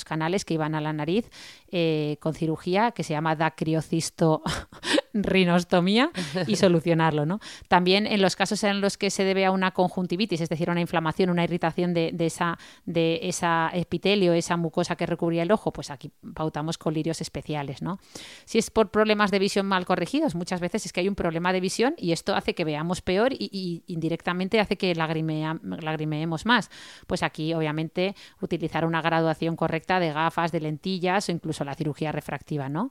canales 0.04 0.44
que 0.44 0.54
iban 0.54 0.74
a 0.74 0.80
la 0.86 0.92
nariz 0.92 1.30
eh, 1.70 2.16
con 2.20 2.34
cirugía 2.34 2.92
que 2.92 3.02
se 3.02 3.12
llama 3.12 3.36
dacriocisto 3.36 4.42
rinostomía 5.22 6.10
y 6.46 6.56
solucionarlo, 6.56 7.26
¿no? 7.26 7.40
También 7.68 8.06
en 8.06 8.22
los 8.22 8.36
casos 8.36 8.62
en 8.64 8.80
los 8.80 8.96
que 8.98 9.10
se 9.10 9.24
debe 9.24 9.44
a 9.44 9.50
una 9.50 9.72
conjuntivitis, 9.72 10.40
es 10.40 10.48
decir, 10.48 10.70
una 10.70 10.80
inflamación, 10.80 11.30
una 11.30 11.44
irritación 11.44 11.94
de, 11.94 12.14
esa, 12.18 12.58
de 12.84 13.20
esa 13.22 13.70
epitelio, 13.72 14.32
esa 14.32 14.56
mucosa 14.56 14.96
que 14.96 15.06
recubría 15.06 15.42
el 15.42 15.52
ojo, 15.52 15.72
pues 15.72 15.90
aquí 15.90 16.10
pautamos 16.34 16.78
colirios 16.78 17.20
especiales, 17.20 17.82
¿no? 17.82 17.98
Si 18.44 18.58
es 18.58 18.70
por 18.70 18.90
problemas 18.90 19.30
de 19.30 19.38
visión 19.38 19.66
mal 19.66 19.86
corregidos, 19.86 20.34
muchas 20.34 20.60
veces 20.60 20.86
es 20.86 20.92
que 20.92 21.00
hay 21.00 21.08
un 21.08 21.14
problema 21.14 21.52
de 21.52 21.60
visión 21.60 21.94
y 21.96 22.12
esto 22.12 22.34
hace 22.34 22.54
que 22.54 22.64
veamos 22.64 23.02
peor 23.02 23.32
y, 23.32 23.82
indirectamente 23.86 24.60
hace 24.60 24.76
que 24.76 24.94
lagrimeemos 24.94 26.46
más. 26.46 26.70
Pues 27.06 27.22
aquí, 27.22 27.54
obviamente, 27.54 28.14
utilizar 28.40 28.84
una 28.84 29.02
graduación 29.02 29.56
correcta 29.56 30.00
de 30.00 30.12
gafas, 30.12 30.52
de 30.52 30.60
lentillas 30.60 31.28
o 31.28 31.32
incluso 31.32 31.64
la 31.64 31.74
cirugía 31.74 32.12
refractiva, 32.12 32.68
¿no? 32.68 32.90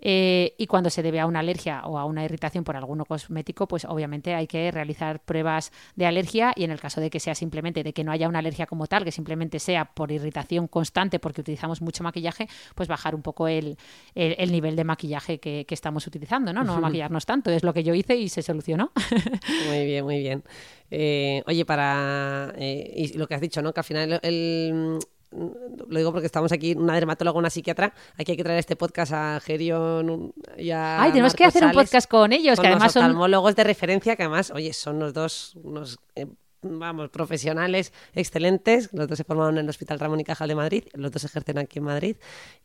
Eh, 0.00 0.54
y 0.58 0.66
cuando 0.66 0.90
se 0.90 1.02
debe 1.02 1.20
a 1.20 1.26
una 1.26 1.40
alergia 1.40 1.82
o 1.86 1.98
a 1.98 2.04
una 2.04 2.24
irritación 2.24 2.64
por 2.64 2.76
alguno 2.76 3.04
cosmético, 3.04 3.66
pues 3.66 3.84
obviamente 3.84 4.34
hay 4.34 4.46
que 4.46 4.70
realizar 4.70 5.20
pruebas 5.20 5.72
de 5.94 6.06
alergia 6.06 6.52
y 6.54 6.64
en 6.64 6.70
el 6.70 6.80
caso 6.80 7.00
de 7.00 7.10
que 7.10 7.20
sea 7.20 7.34
simplemente 7.34 7.82
de 7.82 7.92
que 7.92 8.04
no 8.04 8.12
haya 8.12 8.28
una 8.28 8.40
alergia 8.40 8.66
como 8.66 8.86
tal, 8.86 9.04
que 9.04 9.12
simplemente 9.12 9.58
sea 9.58 9.86
por 9.86 10.12
irritación 10.12 10.68
constante 10.68 11.18
porque 11.18 11.40
utilizamos 11.40 11.80
mucho 11.80 12.04
maquillaje, 12.04 12.48
pues 12.74 12.88
bajar 12.88 13.14
un 13.14 13.22
poco 13.22 13.48
el, 13.48 13.78
el, 14.14 14.52
nivel 14.52 14.76
de 14.76 14.84
maquillaje 14.84 15.38
que, 15.38 15.66
estamos 15.68 16.06
utilizando, 16.06 16.54
¿no? 16.54 16.64
No 16.64 16.80
maquillarnos 16.80 17.26
tanto, 17.26 17.50
es 17.50 17.62
lo 17.62 17.74
que 17.74 17.84
yo 17.84 17.92
hice 17.92 18.16
y 18.16 18.30
se 18.30 18.40
solucionó. 18.42 18.92
Muy 19.68 19.84
bien, 19.84 20.04
muy 20.04 20.20
bien. 20.20 20.42
Eh, 20.90 21.42
oye, 21.46 21.64
para 21.64 22.52
eh, 22.56 22.92
y 22.96 23.18
lo 23.18 23.26
que 23.26 23.34
has 23.34 23.40
dicho, 23.40 23.60
¿no? 23.60 23.72
Que 23.72 23.80
al 23.80 23.84
final 23.84 24.20
el, 24.22 24.98
lo 25.30 25.98
digo 25.98 26.12
porque 26.12 26.26
estamos 26.26 26.52
aquí, 26.52 26.74
una 26.74 26.94
dermatóloga, 26.94 27.38
una 27.38 27.50
psiquiatra. 27.50 27.92
Aquí 28.16 28.32
hay 28.32 28.36
que 28.36 28.44
traer 28.44 28.58
este 28.58 28.76
podcast 28.76 29.12
a 29.12 29.40
Gerion 29.40 30.32
y 30.56 30.70
a. 30.70 31.02
Ay, 31.02 31.12
tenemos 31.12 31.34
que 31.34 31.44
hacer 31.44 31.64
un 31.64 31.72
podcast 31.72 32.08
con 32.08 32.32
ellos, 32.32 32.58
que 32.58 32.66
además 32.66 32.92
son. 32.92 33.02
oftalmólogos 33.02 33.56
de 33.56 33.64
referencia, 33.64 34.16
que 34.16 34.22
además, 34.22 34.50
oye, 34.50 34.72
son 34.72 34.98
los 34.98 35.12
dos 35.12 35.56
unos 35.62 35.98
eh, 36.14 36.26
vamos, 36.62 37.10
profesionales 37.10 37.92
excelentes. 38.14 38.90
Los 38.92 39.08
dos 39.08 39.16
se 39.16 39.24
formaron 39.24 39.58
en 39.58 39.64
el 39.64 39.70
Hospital 39.70 39.98
Ramón 39.98 40.20
y 40.20 40.24
Cajal 40.24 40.48
de 40.48 40.54
Madrid, 40.54 40.84
los 40.94 41.10
dos 41.10 41.24
ejercen 41.24 41.58
aquí 41.58 41.78
en 41.78 41.84
Madrid 41.84 42.16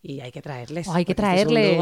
y 0.01 0.21
hay 0.21 0.31
que 0.31 0.41
traerles. 0.41 0.87
hay 0.89 1.05
que 1.05 1.15
traerles. 1.15 1.77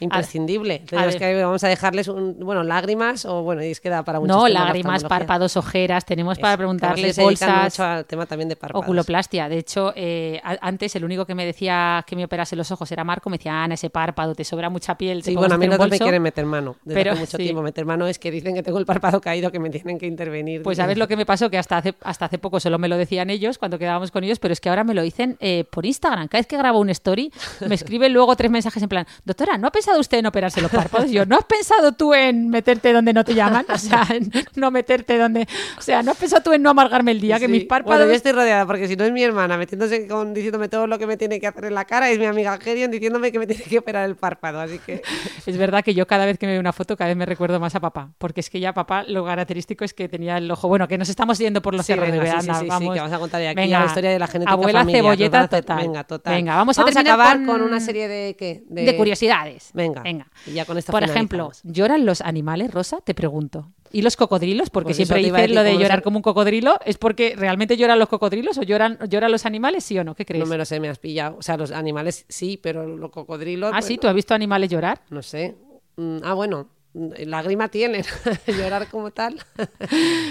Imprescindible. 0.00 0.82
que 0.84 1.42
vamos 1.42 1.64
a 1.64 1.68
dejarles, 1.68 2.08
un, 2.08 2.38
bueno, 2.40 2.62
lágrimas 2.62 3.24
o 3.24 3.42
bueno, 3.42 3.62
y 3.62 3.70
es 3.70 3.80
que 3.80 3.90
da 3.90 4.02
para 4.04 4.20
muchos 4.20 4.36
No, 4.36 4.48
lágrimas, 4.48 5.04
párpados, 5.04 5.56
ojeras, 5.56 6.04
tenemos 6.04 6.38
para 6.38 6.56
preguntarles 6.56 7.18
bolsas. 7.18 7.64
mucho 7.64 7.84
al 7.84 8.04
tema 8.04 8.26
también 8.26 8.48
de 8.48 8.56
párpados. 8.56 8.84
Oculoplastia. 8.84 9.48
De 9.48 9.58
hecho, 9.58 9.92
eh, 9.96 10.40
antes 10.60 10.94
el 10.96 11.04
único 11.04 11.26
que 11.26 11.34
me 11.34 11.44
decía 11.46 12.04
que 12.06 12.16
me 12.16 12.24
operase 12.24 12.56
los 12.56 12.70
ojos 12.70 12.90
era 12.92 13.04
Marco, 13.04 13.30
me 13.30 13.38
decía, 13.38 13.64
Ana, 13.64 13.74
ese 13.74 13.90
párpado, 13.90 14.34
te 14.34 14.44
sobra 14.44 14.70
mucha 14.70 14.96
piel. 14.96 15.22
Sí, 15.22 15.34
bueno, 15.34 15.54
a 15.54 15.58
mí 15.58 15.66
no 15.66 15.78
me 15.78 15.98
quieren 15.98 16.22
meter 16.22 16.46
mano 16.46 16.76
desde 16.84 17.00
pero, 17.00 17.12
hace 17.12 17.20
mucho 17.20 17.38
tiempo. 17.38 17.62
Meter 17.62 17.84
mano 17.84 18.06
es 18.06 18.18
que 18.18 18.30
dicen 18.30 18.54
que 18.54 18.62
tengo 18.62 18.78
el 18.78 18.86
párpado 18.86 19.20
caído, 19.20 19.50
que 19.50 19.58
me 19.58 19.70
tienen 19.70 19.98
que 19.98 20.06
intervenir. 20.06 20.62
Pues 20.62 20.78
ver 20.78 20.98
lo 20.98 21.08
que 21.08 21.16
me 21.16 21.26
pasó, 21.26 21.50
que 21.50 21.58
hasta 21.58 21.78
hace, 21.78 21.94
hasta 22.02 22.26
hace 22.26 22.38
poco 22.38 22.60
solo 22.60 22.78
me 22.78 22.88
lo 22.88 22.96
decían 22.96 23.30
ellos 23.30 23.58
cuando 23.58 23.78
quedábamos 23.78 24.10
con 24.10 24.24
ellos, 24.24 24.38
pero 24.38 24.52
es 24.52 24.60
que 24.60 24.68
ahora 24.68 24.84
me 24.84 24.94
lo 24.94 25.02
dicen 25.02 25.36
eh, 25.40 25.64
por 25.70 25.86
Instagram. 25.86 26.28
Cada 26.28 26.40
vez 26.40 26.46
que 26.46 26.56
grabo 26.56 26.80
un 26.80 26.90
story, 26.90 27.32
me 27.66 27.74
escriben 27.74 28.12
luego 28.12 28.36
tres 28.36 28.50
mensajes 28.50 28.82
en 28.82 28.88
plan, 28.88 29.06
doctora, 29.24 29.58
¿no 29.58 29.68
ha 29.68 29.70
pensado 29.70 29.83
usted 29.98 30.18
en 30.18 30.26
operarse 30.26 30.60
los 30.60 30.70
párpados? 30.70 31.10
yo, 31.10 31.26
¿no 31.26 31.36
has 31.36 31.44
pensado 31.44 31.92
tú 31.92 32.14
en 32.14 32.48
meterte 32.48 32.92
donde 32.92 33.12
no 33.12 33.24
te 33.24 33.34
llaman? 33.34 33.64
O 33.68 33.78
sea, 33.78 34.06
en 34.10 34.30
no 34.54 34.70
meterte 34.70 35.18
donde... 35.18 35.46
O 35.78 35.82
sea, 35.82 36.02
¿no 36.02 36.12
has 36.12 36.16
pensado 36.16 36.42
tú 36.42 36.52
en 36.52 36.62
no 36.62 36.70
amargarme 36.70 37.12
el 37.12 37.20
día? 37.20 37.38
Que 37.38 37.48
mis 37.48 37.64
párpados... 37.64 37.98
Bueno, 37.98 38.10
yo 38.10 38.16
estoy 38.16 38.32
rodeada, 38.32 38.66
porque 38.66 38.88
si 38.88 38.96
no 38.96 39.04
es 39.04 39.12
mi 39.12 39.22
hermana 39.22 39.56
metiéndose 39.56 40.06
con, 40.06 40.34
diciéndome 40.34 40.68
todo 40.68 40.86
lo 40.86 40.98
que 40.98 41.06
me 41.06 41.16
tiene 41.16 41.40
que 41.40 41.46
hacer 41.46 41.66
en 41.66 41.74
la 41.74 41.84
cara, 41.84 42.10
es 42.10 42.18
mi 42.18 42.26
amiga 42.26 42.56
Gerion 42.58 42.90
diciéndome 42.90 43.32
que 43.32 43.38
me 43.38 43.46
tiene 43.46 43.64
que 43.64 43.78
operar 43.78 44.08
el 44.08 44.16
párpado, 44.16 44.60
así 44.60 44.78
que... 44.78 45.02
Es 45.46 45.58
verdad 45.58 45.84
que 45.84 45.94
yo 45.94 46.06
cada 46.06 46.24
vez 46.24 46.38
que 46.38 46.46
me 46.46 46.52
veo 46.52 46.60
una 46.60 46.72
foto, 46.72 46.96
cada 46.96 47.08
vez 47.08 47.16
me 47.16 47.26
recuerdo 47.26 47.60
más 47.60 47.74
a 47.74 47.80
papá, 47.80 48.10
porque 48.18 48.40
es 48.40 48.50
que 48.50 48.60
ya 48.60 48.72
papá 48.72 49.04
lo 49.06 49.24
característico 49.24 49.84
es 49.84 49.94
que 49.94 50.08
tenía 50.08 50.38
el 50.38 50.50
ojo... 50.50 50.68
Bueno, 50.68 50.88
que 50.88 50.96
nos 50.98 51.08
estamos 51.08 51.38
yendo 51.38 51.60
por 51.60 51.74
los 51.74 51.84
cerros 51.84 52.10
venga, 52.10 52.40
sí, 52.40 52.48
sí, 52.60 52.66
vamos. 52.66 52.94
que 52.94 53.00
vamos 53.00 53.14
a 53.14 53.18
contar 53.18 53.42
aquí 53.42 53.54
venga, 53.54 53.80
la 53.80 53.86
historia 53.86 54.10
de 54.10 54.18
la 54.18 54.26
genética 54.26 54.52
Abuela 54.52 54.80
familiar. 54.80 55.02
cebolleta 55.02 55.48
total. 55.48 55.76
Venga, 55.78 56.04
total. 56.04 56.34
Venga, 56.34 56.56
vamos 56.56 56.78
a, 56.78 56.82
vamos 56.82 56.96
a 56.96 57.00
acabar 57.00 57.44
con... 57.44 57.62
una 57.62 57.80
serie 57.80 58.08
de 58.08 58.36
¿qué? 58.36 58.64
De, 58.68 58.96
curiosidades. 58.96 59.70
Venga. 59.74 60.02
venga. 60.02 60.28
Y 60.46 60.52
ya 60.52 60.64
con 60.64 60.78
esto 60.78 60.92
Por 60.92 61.02
ejemplo, 61.02 61.50
¿lloran 61.64 62.06
los 62.06 62.20
animales, 62.20 62.72
Rosa? 62.72 63.00
Te 63.02 63.12
pregunto. 63.12 63.72
¿Y 63.90 64.02
los 64.02 64.16
cocodrilos? 64.16 64.70
Porque 64.70 64.88
pues 64.88 64.96
siempre 64.96 65.18
dicen 65.18 65.54
lo 65.54 65.62
de 65.62 65.76
llorar 65.76 66.02
como 66.02 66.16
un 66.16 66.22
cocodrilo. 66.22 66.78
¿Es 66.84 66.96
porque 66.96 67.34
realmente 67.36 67.76
lloran 67.76 67.98
los 67.98 68.08
cocodrilos 68.08 68.56
o 68.58 68.62
lloran, 68.62 68.98
lloran 69.08 69.30
los 69.30 69.46
animales, 69.46 69.84
sí 69.84 69.98
o 69.98 70.04
no? 70.04 70.14
¿Qué 70.14 70.24
crees? 70.24 70.42
No 70.42 70.50
me 70.50 70.56
lo 70.56 70.64
sé, 70.64 70.80
me 70.80 70.88
has 70.88 70.98
pillado. 70.98 71.36
O 71.38 71.42
sea, 71.42 71.56
los 71.56 71.70
animales 71.70 72.24
sí, 72.28 72.58
pero 72.60 72.86
los 72.96 73.10
cocodrilos... 73.10 73.72
Ah, 73.74 73.82
sí, 73.82 73.98
¿tú 73.98 74.08
has 74.08 74.14
visto 74.14 74.34
animales 74.34 74.70
llorar? 74.70 75.02
No 75.10 75.22
sé. 75.22 75.54
Mm, 75.96 76.18
ah, 76.24 76.34
bueno, 76.34 76.68
lágrima 76.94 77.68
tienen, 77.68 78.04
llorar 78.46 78.88
como 78.88 79.10
tal. 79.10 79.40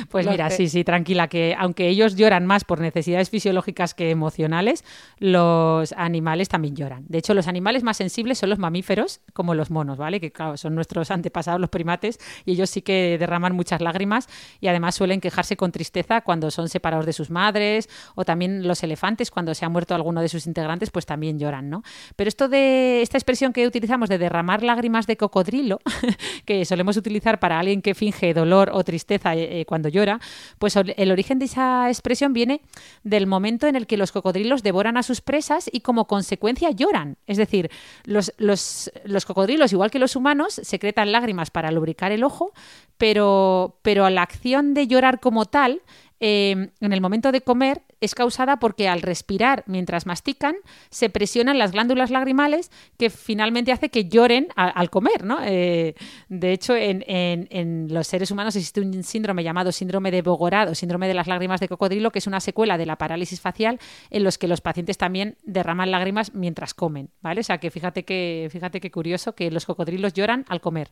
Pues 0.10 0.28
mira, 0.28 0.50
sí, 0.50 0.70
sí, 0.70 0.84
tranquila, 0.84 1.28
que 1.28 1.56
aunque 1.58 1.88
ellos 1.88 2.16
lloran 2.16 2.46
más 2.46 2.66
por 2.66 2.80
necesidades 2.80 3.30
fisiológicas 3.30 3.94
que 3.94 4.12
emocionales, 4.12 4.84
los 5.18 5.92
animales 5.94 6.50
también 6.50 6.76
lloran. 6.76 7.06
De 7.08 7.18
hecho, 7.18 7.34
los 7.34 7.48
animales 7.48 7.84
más 7.84 7.98
sensibles 7.98 8.38
son 8.38 8.50
los 8.50 8.60
mamíferos, 8.60 9.22
como 9.34 9.56
los 9.56 9.72
monos, 9.72 9.98
¿vale? 9.98 10.20
Que 10.20 10.32
claro, 10.32 10.58
son 10.58 10.76
nuestros 10.76 11.10
antepasados, 11.10 11.60
los 11.60 11.70
primates, 11.70 12.20
y 12.46 12.52
ellos 12.52 12.70
sí 12.70 12.82
que 12.82 13.18
derraman 13.18 13.56
muchas 13.56 13.82
lágrimas 13.82 14.28
y 14.62 14.68
además 14.68 14.96
suelen 14.96 15.20
quejarse 15.20 15.58
con 15.58 15.72
tristeza 15.72 16.22
cuando 16.22 16.52
son 16.52 16.70
separados 16.70 17.06
de 17.06 17.14
sus 17.14 17.30
madres, 17.30 17.90
o 18.16 18.26
también 18.26 18.68
los 18.68 18.84
elefantes, 18.84 19.32
cuando 19.32 19.56
se 19.56 19.66
ha 19.66 19.70
muerto 19.70 19.96
alguno 19.96 20.22
de 20.22 20.30
sus 20.30 20.46
integrantes, 20.46 20.92
pues 20.92 21.06
también 21.06 21.40
lloran, 21.40 21.70
¿no? 21.70 21.84
Pero 22.16 22.28
esto 22.28 22.50
de 22.50 23.02
esta 23.02 23.18
expresión 23.18 23.54
que 23.54 23.66
utilizamos 23.66 24.10
de 24.10 24.18
derramar 24.18 24.64
lágrimas 24.64 25.08
de 25.08 25.18
cocodrilo, 25.18 25.80
que 26.46 26.53
solemos 26.66 26.98
utilizar 26.98 27.40
para 27.40 27.60
alguien 27.60 27.82
que 27.82 27.96
finge 27.96 28.34
dolor 28.34 28.72
o 28.74 28.84
tristeza 28.84 29.36
eh, 29.36 29.62
eh, 29.62 29.66
cuando 29.66 29.90
llora, 29.90 30.20
pues 30.60 30.76
el 30.76 31.12
origen 31.12 31.40
de 31.40 31.46
esa 31.46 31.90
expresión 31.90 32.34
viene 32.34 32.62
del 33.04 33.28
momento 33.28 33.68
en 33.68 33.76
el 33.76 33.88
que 33.88 33.98
los 33.98 34.12
cocodrilos 34.12 34.64
devoran 34.64 34.98
a 34.98 35.04
sus 35.04 35.22
presas 35.22 35.70
y 35.72 35.82
como 35.82 36.06
consecuencia 36.06 36.72
lloran. 36.72 37.18
Es 37.28 37.38
decir, 37.38 37.70
los, 38.06 38.34
los, 38.38 38.92
los 39.06 39.26
cocodrilos, 39.26 39.74
igual 39.74 39.92
que 39.92 40.00
los 40.00 40.16
humanos, 40.16 40.60
secretan 40.64 41.12
lágrimas 41.12 41.52
para 41.52 41.72
lubricar 41.72 42.12
el 42.12 42.24
ojo, 42.24 42.54
pero, 42.98 43.80
pero 43.82 44.10
la 44.10 44.22
acción 44.22 44.74
de 44.74 44.88
llorar 44.88 45.20
como 45.20 45.46
tal 45.46 45.82
Em, 46.26 46.70
en 46.80 46.94
el 46.94 47.02
momento 47.02 47.34
de 47.34 47.42
comer 47.42 47.82
es 48.00 48.16
causada 48.16 48.56
porque 48.56 48.88
al 48.88 49.02
respirar 49.02 49.66
mientras 49.68 50.06
mastican 50.06 50.56
se 50.90 51.10
presionan 51.10 51.60
las 51.60 51.74
glándulas 51.74 52.12
lagrimales 52.12 52.72
que 52.98 53.10
finalmente 53.10 53.74
hace 53.74 53.90
que 53.90 54.06
lloren 54.06 54.48
al 54.56 54.90
comer. 54.90 55.26
¿no? 55.26 55.40
Eh, 55.44 55.96
de 56.30 56.54
hecho, 56.54 56.78
en, 56.78 57.88
los 57.90 58.08
seres 58.08 58.32
humanos 58.32 58.56
existe 58.56 58.80
un 58.80 59.04
síndrome 59.04 59.44
llamado 59.44 59.74
síndrome 59.74 60.12
de 60.12 60.22
Bogorado, 60.22 60.76
síndrome 60.76 61.10
de 61.10 61.14
las 61.14 61.28
lágrimas 61.28 61.60
de 61.60 61.68
cocodrilo, 61.68 62.10
que 62.10 62.20
es 62.20 62.28
una 62.28 62.40
secuela 62.40 62.78
de 62.78 62.86
la 62.86 62.96
parálisis 62.96 63.42
facial 63.42 63.78
en 64.10 64.24
los 64.24 64.38
que 64.38 64.48
los 64.48 64.62
pacientes 64.62 64.98
también 64.98 65.36
derraman 65.44 65.92
lágrimas 65.92 66.34
mientras 66.34 66.74
comen. 66.74 67.10
¿vale? 67.20 67.42
O 67.42 67.44
sea 67.44 67.58
que 67.58 67.70
fíjate 67.70 68.06
que, 68.06 68.48
fíjate 68.50 68.80
qué 68.80 68.92
curioso 68.92 69.36
que 69.36 69.52
los 69.52 69.66
cocodrilos 69.66 70.14
lloran 70.14 70.46
al 70.48 70.62
comer. 70.62 70.90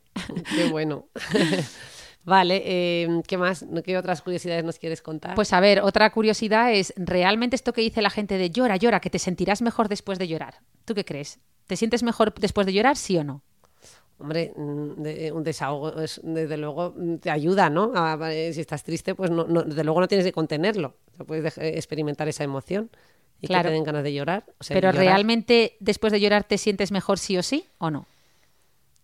Qué 0.54 0.68
bueno. 0.70 1.06
Vale, 2.24 2.62
eh, 2.66 3.22
¿qué 3.28 3.38
más? 3.38 3.66
¿Qué 3.84 3.98
otras 3.98 4.22
curiosidades 4.22 4.64
nos 4.64 4.78
quieres 4.78 5.02
contar? 5.02 5.36
Pues 5.36 5.54
a 5.54 5.60
ver, 5.60 5.82
otra 5.82 6.12
curiosidad 6.12 6.72
es, 6.72 6.94
¿realmente 6.96 7.56
esto 7.56 7.74
que 7.74 7.82
dice 7.82 8.02
la 8.02 8.12
gente 8.12 8.38
de 8.38 8.52
llora, 8.52 8.78
llora, 8.78 9.00
que 9.00 9.10
te 9.10 9.20
sentirás 9.20 9.62
mejor 9.62 9.90
después 9.90 10.20
de 10.20 10.28
llorar? 10.28 10.60
¿Tú 10.86 10.94
qué 10.94 11.04
crees? 11.04 11.40
¿Te 11.66 11.76
sientes 11.76 12.04
mejor 12.04 12.34
después 12.36 12.68
de 12.68 12.74
llorar, 12.74 12.96
sí 12.96 13.18
o 13.18 13.24
no? 13.24 13.42
Hombre, 14.20 14.54
mm, 14.56 15.02
de, 15.02 15.32
un 15.32 15.44
desahogo, 15.44 16.00
es, 16.00 16.22
desde 16.24 16.58
luego, 16.58 16.94
mm, 16.96 17.16
te 17.16 17.32
ayuda, 17.32 17.72
¿no? 17.72 17.92
si 18.54 18.62
estás 18.62 18.84
triste, 18.84 19.16
pues 19.16 19.32
no, 19.32 19.46
desde 19.46 19.84
luego 19.84 20.00
no 20.00 20.08
tienes 20.08 20.26
que 20.26 20.32
contenerlo. 20.32 20.96
puedes 21.26 21.58
experimentar 21.58 22.28
esa 22.28 22.44
emoción 22.44 22.92
y 23.40 23.48
claro. 23.48 23.64
que 23.64 23.70
te 23.70 23.74
den 23.74 23.84
ganas 23.84 24.04
de 24.04 24.14
llorar. 24.14 24.46
Pero 24.68 24.92
¿realmente 24.92 25.76
después 25.80 26.14
de 26.14 26.20
llorar 26.20 26.44
te 26.44 26.60
sientes 26.60 26.92
mejor 26.92 27.18
sí 27.18 27.38
o 27.38 27.44
sí 27.44 27.66
o 27.80 27.90
no? 27.90 28.06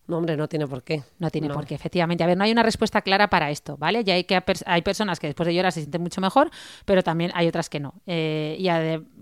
No, 0.07 0.17
hombre, 0.17 0.37
no 0.37 0.47
tiene 0.47 0.65
por 0.67 0.83
qué. 0.83 1.03
No 1.19 1.29
tiene 1.29 1.49
por 1.49 1.65
qué, 1.65 1.75
efectivamente. 1.75 2.23
A 2.23 2.27
ver, 2.27 2.37
no 2.37 2.45
hay 2.45 2.51
una 2.51 2.63
respuesta 2.63 3.01
clara 3.01 3.29
para 3.29 3.51
esto, 3.51 3.75
¿vale? 3.75 4.05
Ya 4.05 4.13
hay 4.13 4.23
que 4.23 4.41
hay 4.65 4.81
personas 4.81 5.19
que 5.19 5.27
después 5.27 5.47
de 5.47 5.53
llorar 5.53 5.73
se 5.73 5.81
sienten 5.81 6.01
mucho 6.01 6.21
mejor, 6.21 6.49
pero 6.85 7.03
también 7.03 7.31
hay 7.33 7.47
otras 7.47 7.69
que 7.69 7.81
no. 7.81 7.93
Eh, 8.05 8.55
y, 8.57 8.69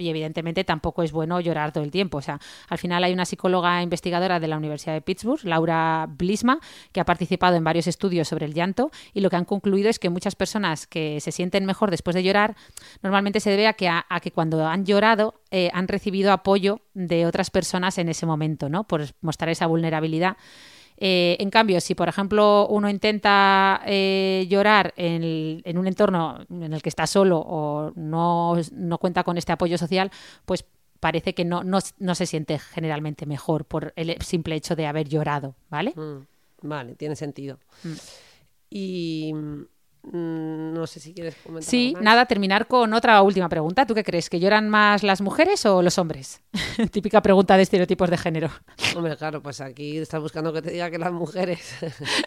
evidentemente 0.07 0.63
tampoco 0.63 1.01
es 1.01 1.11
bueno 1.11 1.39
llorar 1.39 1.71
todo 1.71 1.83
el 1.83 1.89
tiempo. 1.89 2.19
O 2.19 2.21
sea, 2.21 2.39
al 2.69 2.77
final 2.77 3.03
hay 3.03 3.13
una 3.13 3.25
psicóloga 3.25 3.81
investigadora 3.81 4.39
de 4.39 4.47
la 4.47 4.57
Universidad 4.57 4.93
de 4.93 5.01
Pittsburgh, 5.01 5.43
Laura 5.43 6.07
Blisma, 6.07 6.59
que 6.91 6.99
ha 6.99 7.05
participado 7.05 7.55
en 7.55 7.63
varios 7.63 7.87
estudios 7.87 8.27
sobre 8.27 8.45
el 8.45 8.53
llanto 8.53 8.91
y 9.13 9.21
lo 9.21 9.31
que 9.31 9.37
han 9.37 9.45
concluido 9.45 9.89
es 9.89 9.97
que 9.97 10.11
muchas 10.11 10.35
personas 10.35 10.85
que 10.85 11.19
se 11.19 11.31
sienten 11.31 11.65
mejor 11.65 11.89
después 11.89 12.13
de 12.13 12.21
llorar 12.21 12.55
normalmente 13.01 13.39
se 13.39 13.49
debe 13.49 13.65
a 13.67 13.73
que, 13.73 13.87
a, 13.87 14.03
que 14.21 14.29
cuando 14.29 14.65
han 14.67 14.85
llorado 14.85 15.41
eh, 15.49 15.71
han 15.73 15.87
recibido 15.87 16.31
apoyo 16.31 16.81
de 16.93 17.25
otras 17.25 17.49
personas 17.49 17.97
en 17.97 18.09
ese 18.09 18.27
momento, 18.27 18.69
¿no? 18.69 18.83
Por 18.83 19.05
mostrar 19.21 19.49
esa 19.49 19.65
vulnerabilidad. 19.65 20.37
Eh, 20.97 21.37
en 21.39 21.49
cambio, 21.49 21.81
si 21.81 21.95
por 21.95 22.07
ejemplo 22.07 22.67
uno 22.69 22.89
intenta 22.89 23.81
eh, 23.85 24.45
llorar 24.49 24.93
en, 24.95 25.77
un 25.77 25.87
entorno 25.87 26.45
en 26.49 26.73
el 26.73 26.81
que 26.81 26.89
está 26.89 27.05
solo 27.05 27.39
o 27.39 27.91
no, 27.95 28.57
cuenta 28.99 29.23
con 29.23 29.37
este 29.37 29.51
apoyo 29.51 29.77
social, 29.77 30.11
pues 30.45 30.65
parece 30.99 31.33
que 31.33 31.45
no, 31.45 31.63
no, 31.63 32.15
se 32.15 32.25
siente 32.25 32.59
generalmente 32.59 33.25
mejor 33.25 33.65
por 33.65 33.93
el 33.95 34.21
simple 34.21 34.55
hecho 34.55 34.75
de 34.75 34.87
haber 34.87 35.07
llorado, 35.07 35.55
¿vale? 35.69 35.93
Mm, 35.95 36.67
vale, 36.67 36.95
tiene 36.95 37.15
sentido. 37.15 37.59
Mm. 37.83 37.93
Y 38.69 39.33
no 40.11 40.85
sé 40.87 40.99
si 40.99 41.13
quieres 41.13 41.35
comentar. 41.43 41.69
Sí, 41.69 41.95
nada, 41.99 42.25
terminar 42.25 42.67
con 42.67 42.93
otra 42.93 43.21
última 43.21 43.49
pregunta. 43.49 43.85
¿Tú 43.85 43.95
qué 43.95 44.03
crees? 44.03 44.29
¿Que 44.29 44.39
lloran 44.39 44.69
más 44.69 45.03
las 45.03 45.21
mujeres 45.21 45.65
o 45.65 45.81
los 45.81 45.97
hombres? 45.97 46.41
Típica 46.91 47.21
pregunta 47.21 47.57
de 47.57 47.63
estereotipos 47.63 48.09
de 48.09 48.17
género. 48.17 48.49
Hombre, 48.95 49.17
claro, 49.17 49.41
pues 49.41 49.61
aquí 49.61 49.97
estás 49.97 50.21
buscando 50.21 50.53
que 50.53 50.61
te 50.61 50.71
diga 50.71 50.91
que 50.91 50.97
las 50.97 51.11
mujeres. 51.11 51.75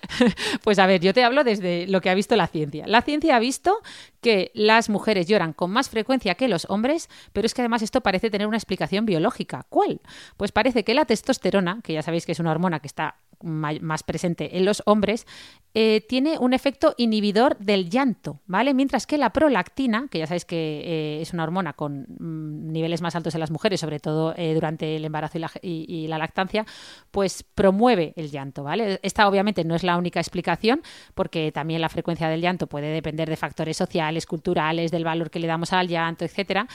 pues 0.65 0.79
a 0.79 0.87
ver, 0.87 1.01
yo 1.01 1.15
te 1.15 1.23
hablo 1.23 1.45
desde 1.45 1.87
lo 1.87 2.01
que 2.01 2.11
ha 2.11 2.15
visto 2.15 2.37
la 2.37 2.47
ciencia. 2.47 2.87
La 2.87 3.03
ciencia 3.03 3.37
ha 3.37 3.39
visto 3.39 3.79
que 4.21 4.51
las 4.55 4.89
mujeres 4.89 5.27
lloran 5.27 5.53
con 5.53 5.71
más 5.71 5.89
frecuencia 5.89 6.35
que 6.35 6.49
los 6.49 6.67
hombres, 6.71 7.09
pero 7.33 7.47
es 7.47 7.55
que 7.55 7.63
además 7.63 7.83
esto 7.83 8.01
parece 8.01 8.31
tener 8.31 8.47
una 8.47 8.57
explicación 8.57 9.07
biológica. 9.07 9.67
¿Cuál? 9.69 10.01
Pues 10.37 10.53
parece 10.53 10.85
que 10.85 10.95
la 10.95 11.05
testosterona, 11.05 11.81
que 11.83 11.93
ya 11.93 12.03
sabéis 12.03 12.27
que 12.27 12.33
es 12.33 12.41
una 12.41 12.51
hormona 12.51 12.81
que 12.81 12.89
está 12.89 13.17
más 13.43 14.03
presente 14.03 14.57
en 14.57 14.65
los 14.65 14.83
hombres, 14.87 15.27
eh, 15.75 16.01
tiene 16.09 16.39
un 16.39 16.55
efecto 16.55 16.95
inhibidor 16.97 17.59
del 17.59 17.91
llanto, 17.91 18.41
¿vale? 18.47 18.73
Mientras 18.73 19.07
que 19.07 19.19
la 19.19 19.31
prolactina, 19.31 20.07
que 20.11 20.19
ya 20.19 20.27
sabéis 20.27 20.45
que 20.47 20.57
eh, 20.57 21.21
es 21.21 21.35
una 21.35 21.45
hormona 21.45 21.75
con 21.75 22.07
mm, 22.19 22.73
niveles 22.73 23.03
más 23.03 23.15
altos 23.15 23.35
en 23.35 23.41
las 23.41 23.51
mujeres, 23.51 23.79
sobre 23.79 24.01
todo 24.01 24.35
eh, 24.37 24.55
durante 24.55 24.97
el 24.97 25.05
embarazo 25.05 25.39
y 25.63 26.09
la, 26.09 26.19
lactancia, 26.19 26.65
pues 27.11 27.45
promueve 27.55 28.15
el 28.17 28.31
llanto, 28.31 28.65
¿vale? 28.65 28.99
Esta 29.03 29.29
obviamente 29.29 29.63
no 29.63 29.77
es 29.77 29.85
la 29.85 29.99
única 29.99 30.19
explicación, 30.21 30.83
porque 31.15 31.53
también 31.53 31.83
la 31.83 31.91
frecuencia 31.91 32.29
del 32.29 32.41
llanto 32.41 32.67
puede 32.67 32.89
depender 32.89 33.29
de 33.29 33.37
factores 33.37 33.77
sociales, 33.77 34.27
culturales, 34.27 34.91
del 34.91 35.05
valor 35.05 35.31
que 35.31 35.39
le 35.39 35.47
damos 35.47 35.73
al 35.73 35.87
llanto, 35.87 36.25
etcétera. 36.25 36.67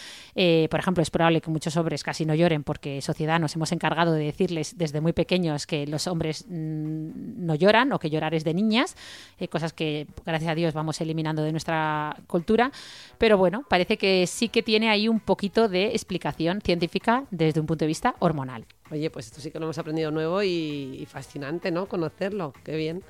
por 0.70 0.80
ejemplo, 0.80 1.02
es 1.02 1.10
probable 1.10 1.42
que 1.42 1.50
muchos 1.50 1.76
hombres 1.76 2.04
casi 2.04 2.26
no 2.26 2.36
lloren 2.36 2.64
porque 2.64 3.02
sociedad 3.02 3.40
nos 3.40 3.56
hemos 3.56 3.72
encargado 3.72 4.14
de 4.14 4.24
decirles 4.24 4.78
desde 4.78 5.02
muy 5.02 5.14
pequeños 5.14 5.68
que 5.68 5.88
los 5.88 6.08
hombres 6.08 6.46
no 6.54 7.56
lloran 7.56 7.92
o 7.92 8.00
que 8.00 8.10
llorar 8.10 8.34
es 8.34 8.44
de 8.44 8.54
niñas, 8.54 8.96
eh, 9.40 9.48
cosas 9.48 9.74
que 9.74 10.08
gracias 10.26 10.52
a 10.52 10.56
Dios 10.56 10.74
vamos 10.74 11.02
eliminando 11.02 11.44
de 11.44 11.52
nuestra 11.52 12.16
cultura, 12.28 12.72
pero 13.18 13.38
bueno, 13.38 13.66
parece 13.68 13.98
que 13.98 14.28
sí 14.28 14.50
que 14.50 14.64
tiene 14.64 14.90
ahí 14.90 15.08
un 15.08 15.20
poquito 15.20 15.68
de 15.68 15.88
explicación 15.88 16.62
científica 16.62 17.26
desde 17.32 17.60
un 17.60 17.66
punto 17.66 17.86
de 17.86 17.88
vista 17.88 18.16
hormonal. 18.20 18.66
Oye, 18.92 19.10
pues 19.10 19.28
esto 19.28 19.42
sí 19.42 19.50
que 19.50 19.60
lo 19.60 19.66
hemos 19.66 19.78
aprendido 19.78 20.12
nuevo 20.12 20.44
y, 20.44 20.98
y 21.00 21.06
fascinante, 21.06 21.72
¿no? 21.72 21.88
Conocerlo, 21.88 22.54
qué 22.64 22.76
bien. 22.76 23.04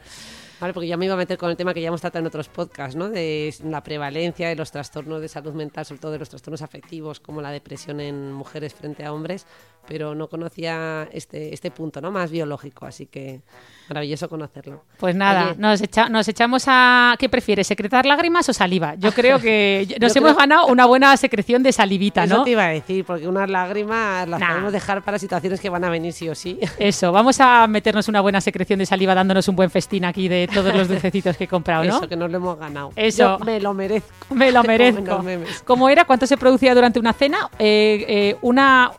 Vale, 0.64 0.74
porque 0.74 0.88
ya 0.88 0.96
me 0.96 1.04
iba 1.04 1.16
a 1.16 1.18
meter 1.18 1.38
con 1.38 1.50
el 1.50 1.58
tema 1.58 1.74
que 1.74 1.82
ya 1.82 1.90
hemos 1.90 2.00
tratado 2.00 2.22
en 2.22 2.28
otros 2.28 2.48
podcasts, 2.48 2.96
¿no? 2.96 3.10
De 3.10 3.54
la 3.66 3.84
prevalencia 3.84 4.48
de 4.48 4.56
los 4.56 4.72
trastornos 4.72 5.20
de 5.20 5.28
salud 5.28 5.54
mental, 5.54 5.86
sobre 5.86 6.00
todo 6.00 6.12
de 6.14 6.20
los 6.20 6.30
trastornos 6.30 6.62
afectivos, 6.62 7.20
como 7.20 7.42
la 7.42 7.52
depresión 7.52 8.00
en 8.00 8.32
mujeres 8.32 8.74
frente 8.74 9.04
a 9.04 9.12
hombres, 9.12 9.46
pero 9.88 10.16
no 10.16 10.28
conocía 10.28 11.08
este, 11.12 11.54
este 11.54 11.72
punto, 11.72 12.02
¿no? 12.02 12.12
Más 12.12 12.32
biológico, 12.32 12.86
así 12.86 13.06
que 13.06 13.42
maravilloso 13.90 14.30
conocerlo. 14.30 14.84
Pues 14.98 15.16
nada, 15.16 15.56
nos, 15.58 15.82
nos 16.10 16.28
echamos 16.28 16.64
a... 16.68 17.16
¿Qué 17.20 17.30
prefieres, 17.30 17.68
secretar 17.68 18.06
lágrimas 18.06 18.48
o 18.50 18.54
saliva? 18.54 18.96
Yo 18.96 19.12
creo 19.12 19.40
que 19.40 19.88
nos 20.02 20.16
hemos 20.16 20.36
ganado 20.36 20.68
una 20.68 20.86
buena 20.86 21.16
secreción 21.18 21.64
de 21.64 21.72
salivita, 21.72 22.26
¿no? 22.26 22.36
Eso 22.36 22.44
te 22.44 22.52
iba 22.52 22.66
a 22.66 22.70
decir, 22.70 23.04
porque 23.06 23.28
unas 23.28 23.50
lágrimas 23.50 24.28
las 24.28 24.42
podemos 24.42 24.72
dejar 24.72 25.04
para 25.04 25.20
situaciones 25.20 25.60
que 25.60 25.70
van 25.70 25.84
a 25.84 25.90
venir 25.90 26.14
sí 26.14 26.30
o 26.30 26.36
sí. 26.36 26.60
Eso, 26.80 27.12
vamos 27.12 27.40
a 27.40 27.68
meternos 27.68 28.08
una 28.08 28.22
buena 28.22 28.42
secreción 28.42 28.80
de 28.80 28.86
saliva 28.86 29.14
dándonos 29.14 29.48
un 29.48 29.56
buen 29.56 29.70
festín 29.70 30.06
aquí 30.06 30.28
de 30.28 30.50
todos 30.54 30.74
los 30.74 30.88
dulcecitos 30.88 31.36
que 31.38 31.44
he 31.46 31.48
comprado, 31.48 31.84
¿no? 31.84 31.98
Eso, 31.98 32.08
que 32.08 32.16
nos 32.16 32.32
lo 32.32 32.38
hemos 32.38 32.58
ganado. 32.58 32.92
Eso. 32.96 33.38
me 33.40 33.60
lo 33.60 33.74
merezco. 33.74 34.34
Me 34.34 34.52
lo 34.52 34.64
merezco. 34.64 35.24
¿Cómo 35.66 35.90
era? 35.90 36.06
¿Cuánto 36.06 36.26
se 36.26 36.38
producía 36.38 36.74
durante 36.74 37.00
una 37.00 37.14
cena? 37.14 37.50
Eh, 37.60 38.06
eh, 38.08 38.38
una 38.42 38.92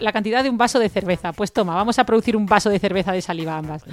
la 0.00 0.12
cantidad 0.12 0.42
de 0.42 0.50
un 0.50 0.58
vaso 0.58 0.78
de 0.78 0.88
cerveza. 0.88 1.32
Pues 1.32 1.52
toma, 1.52 1.74
vamos 1.74 1.98
a 1.98 2.04
producir 2.04 2.36
un 2.36 2.46
vaso 2.46 2.70
de 2.70 2.78
cerveza 2.78 3.12
de 3.12 3.22
saliva 3.22 3.56
ambas. 3.56 3.84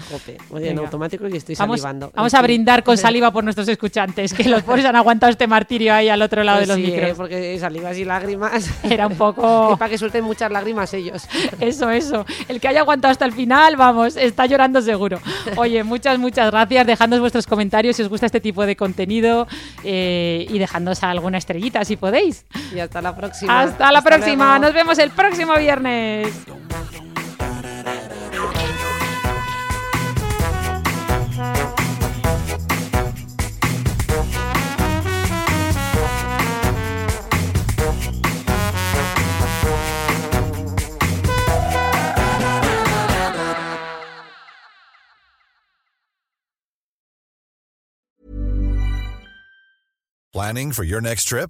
Oye, 0.51 0.69
en 0.69 0.79
automático 0.79 1.27
y 1.27 1.37
estoy 1.37 1.55
salivando. 1.55 2.11
Vamos 2.15 2.33
a 2.33 2.41
brindar 2.41 2.83
con 2.83 2.97
saliva 2.97 3.31
por 3.31 3.43
nuestros 3.43 3.67
escuchantes, 3.67 4.33
que 4.33 4.43
los 4.49 4.63
pobres 4.63 4.85
han 4.85 4.95
aguantado 4.95 5.31
este 5.31 5.47
martirio 5.47 5.93
ahí 5.93 6.09
al 6.09 6.21
otro 6.21 6.43
lado 6.43 6.59
pues 6.59 6.67
de 6.67 6.73
los 6.73 6.83
sí, 6.83 6.91
micros. 6.91 7.11
Eh, 7.11 7.15
porque 7.15 7.59
salivas 7.59 7.97
y 7.97 8.05
lágrimas. 8.05 8.69
Era 8.83 9.07
un 9.07 9.15
poco. 9.17 9.75
para 9.77 9.89
que 9.89 9.97
suelten 9.97 10.23
muchas 10.23 10.51
lágrimas 10.51 10.93
ellos. 10.93 11.27
Eso, 11.59 11.89
eso. 11.89 12.25
El 12.47 12.59
que 12.59 12.67
haya 12.67 12.81
aguantado 12.81 13.11
hasta 13.11 13.25
el 13.25 13.33
final, 13.33 13.75
vamos, 13.75 14.17
está 14.17 14.45
llorando 14.45 14.81
seguro. 14.81 15.19
Oye, 15.55 15.83
muchas, 15.83 16.19
muchas 16.19 16.51
gracias. 16.51 16.85
Dejadnos 16.85 17.19
vuestros 17.19 17.47
comentarios 17.47 17.95
si 17.95 18.03
os 18.03 18.09
gusta 18.09 18.25
este 18.25 18.41
tipo 18.41 18.65
de 18.65 18.75
contenido 18.75 19.47
eh, 19.83 20.45
y 20.49 20.59
dejadnos 20.59 21.03
alguna 21.03 21.37
estrellita 21.37 21.85
si 21.85 21.95
podéis. 21.95 22.45
Y 22.73 22.79
hasta 22.79 23.01
la 23.01 23.15
próxima. 23.15 23.61
Hasta 23.61 23.91
la 23.91 24.01
próxima. 24.01 24.59
Nos 24.59 24.73
vemos 24.73 24.97
el 24.99 25.11
próximo 25.11 25.55
viernes. 25.55 25.76
Planning 50.33 50.71
for 50.71 50.83
your 50.83 51.01
next 51.01 51.23
trip? 51.23 51.49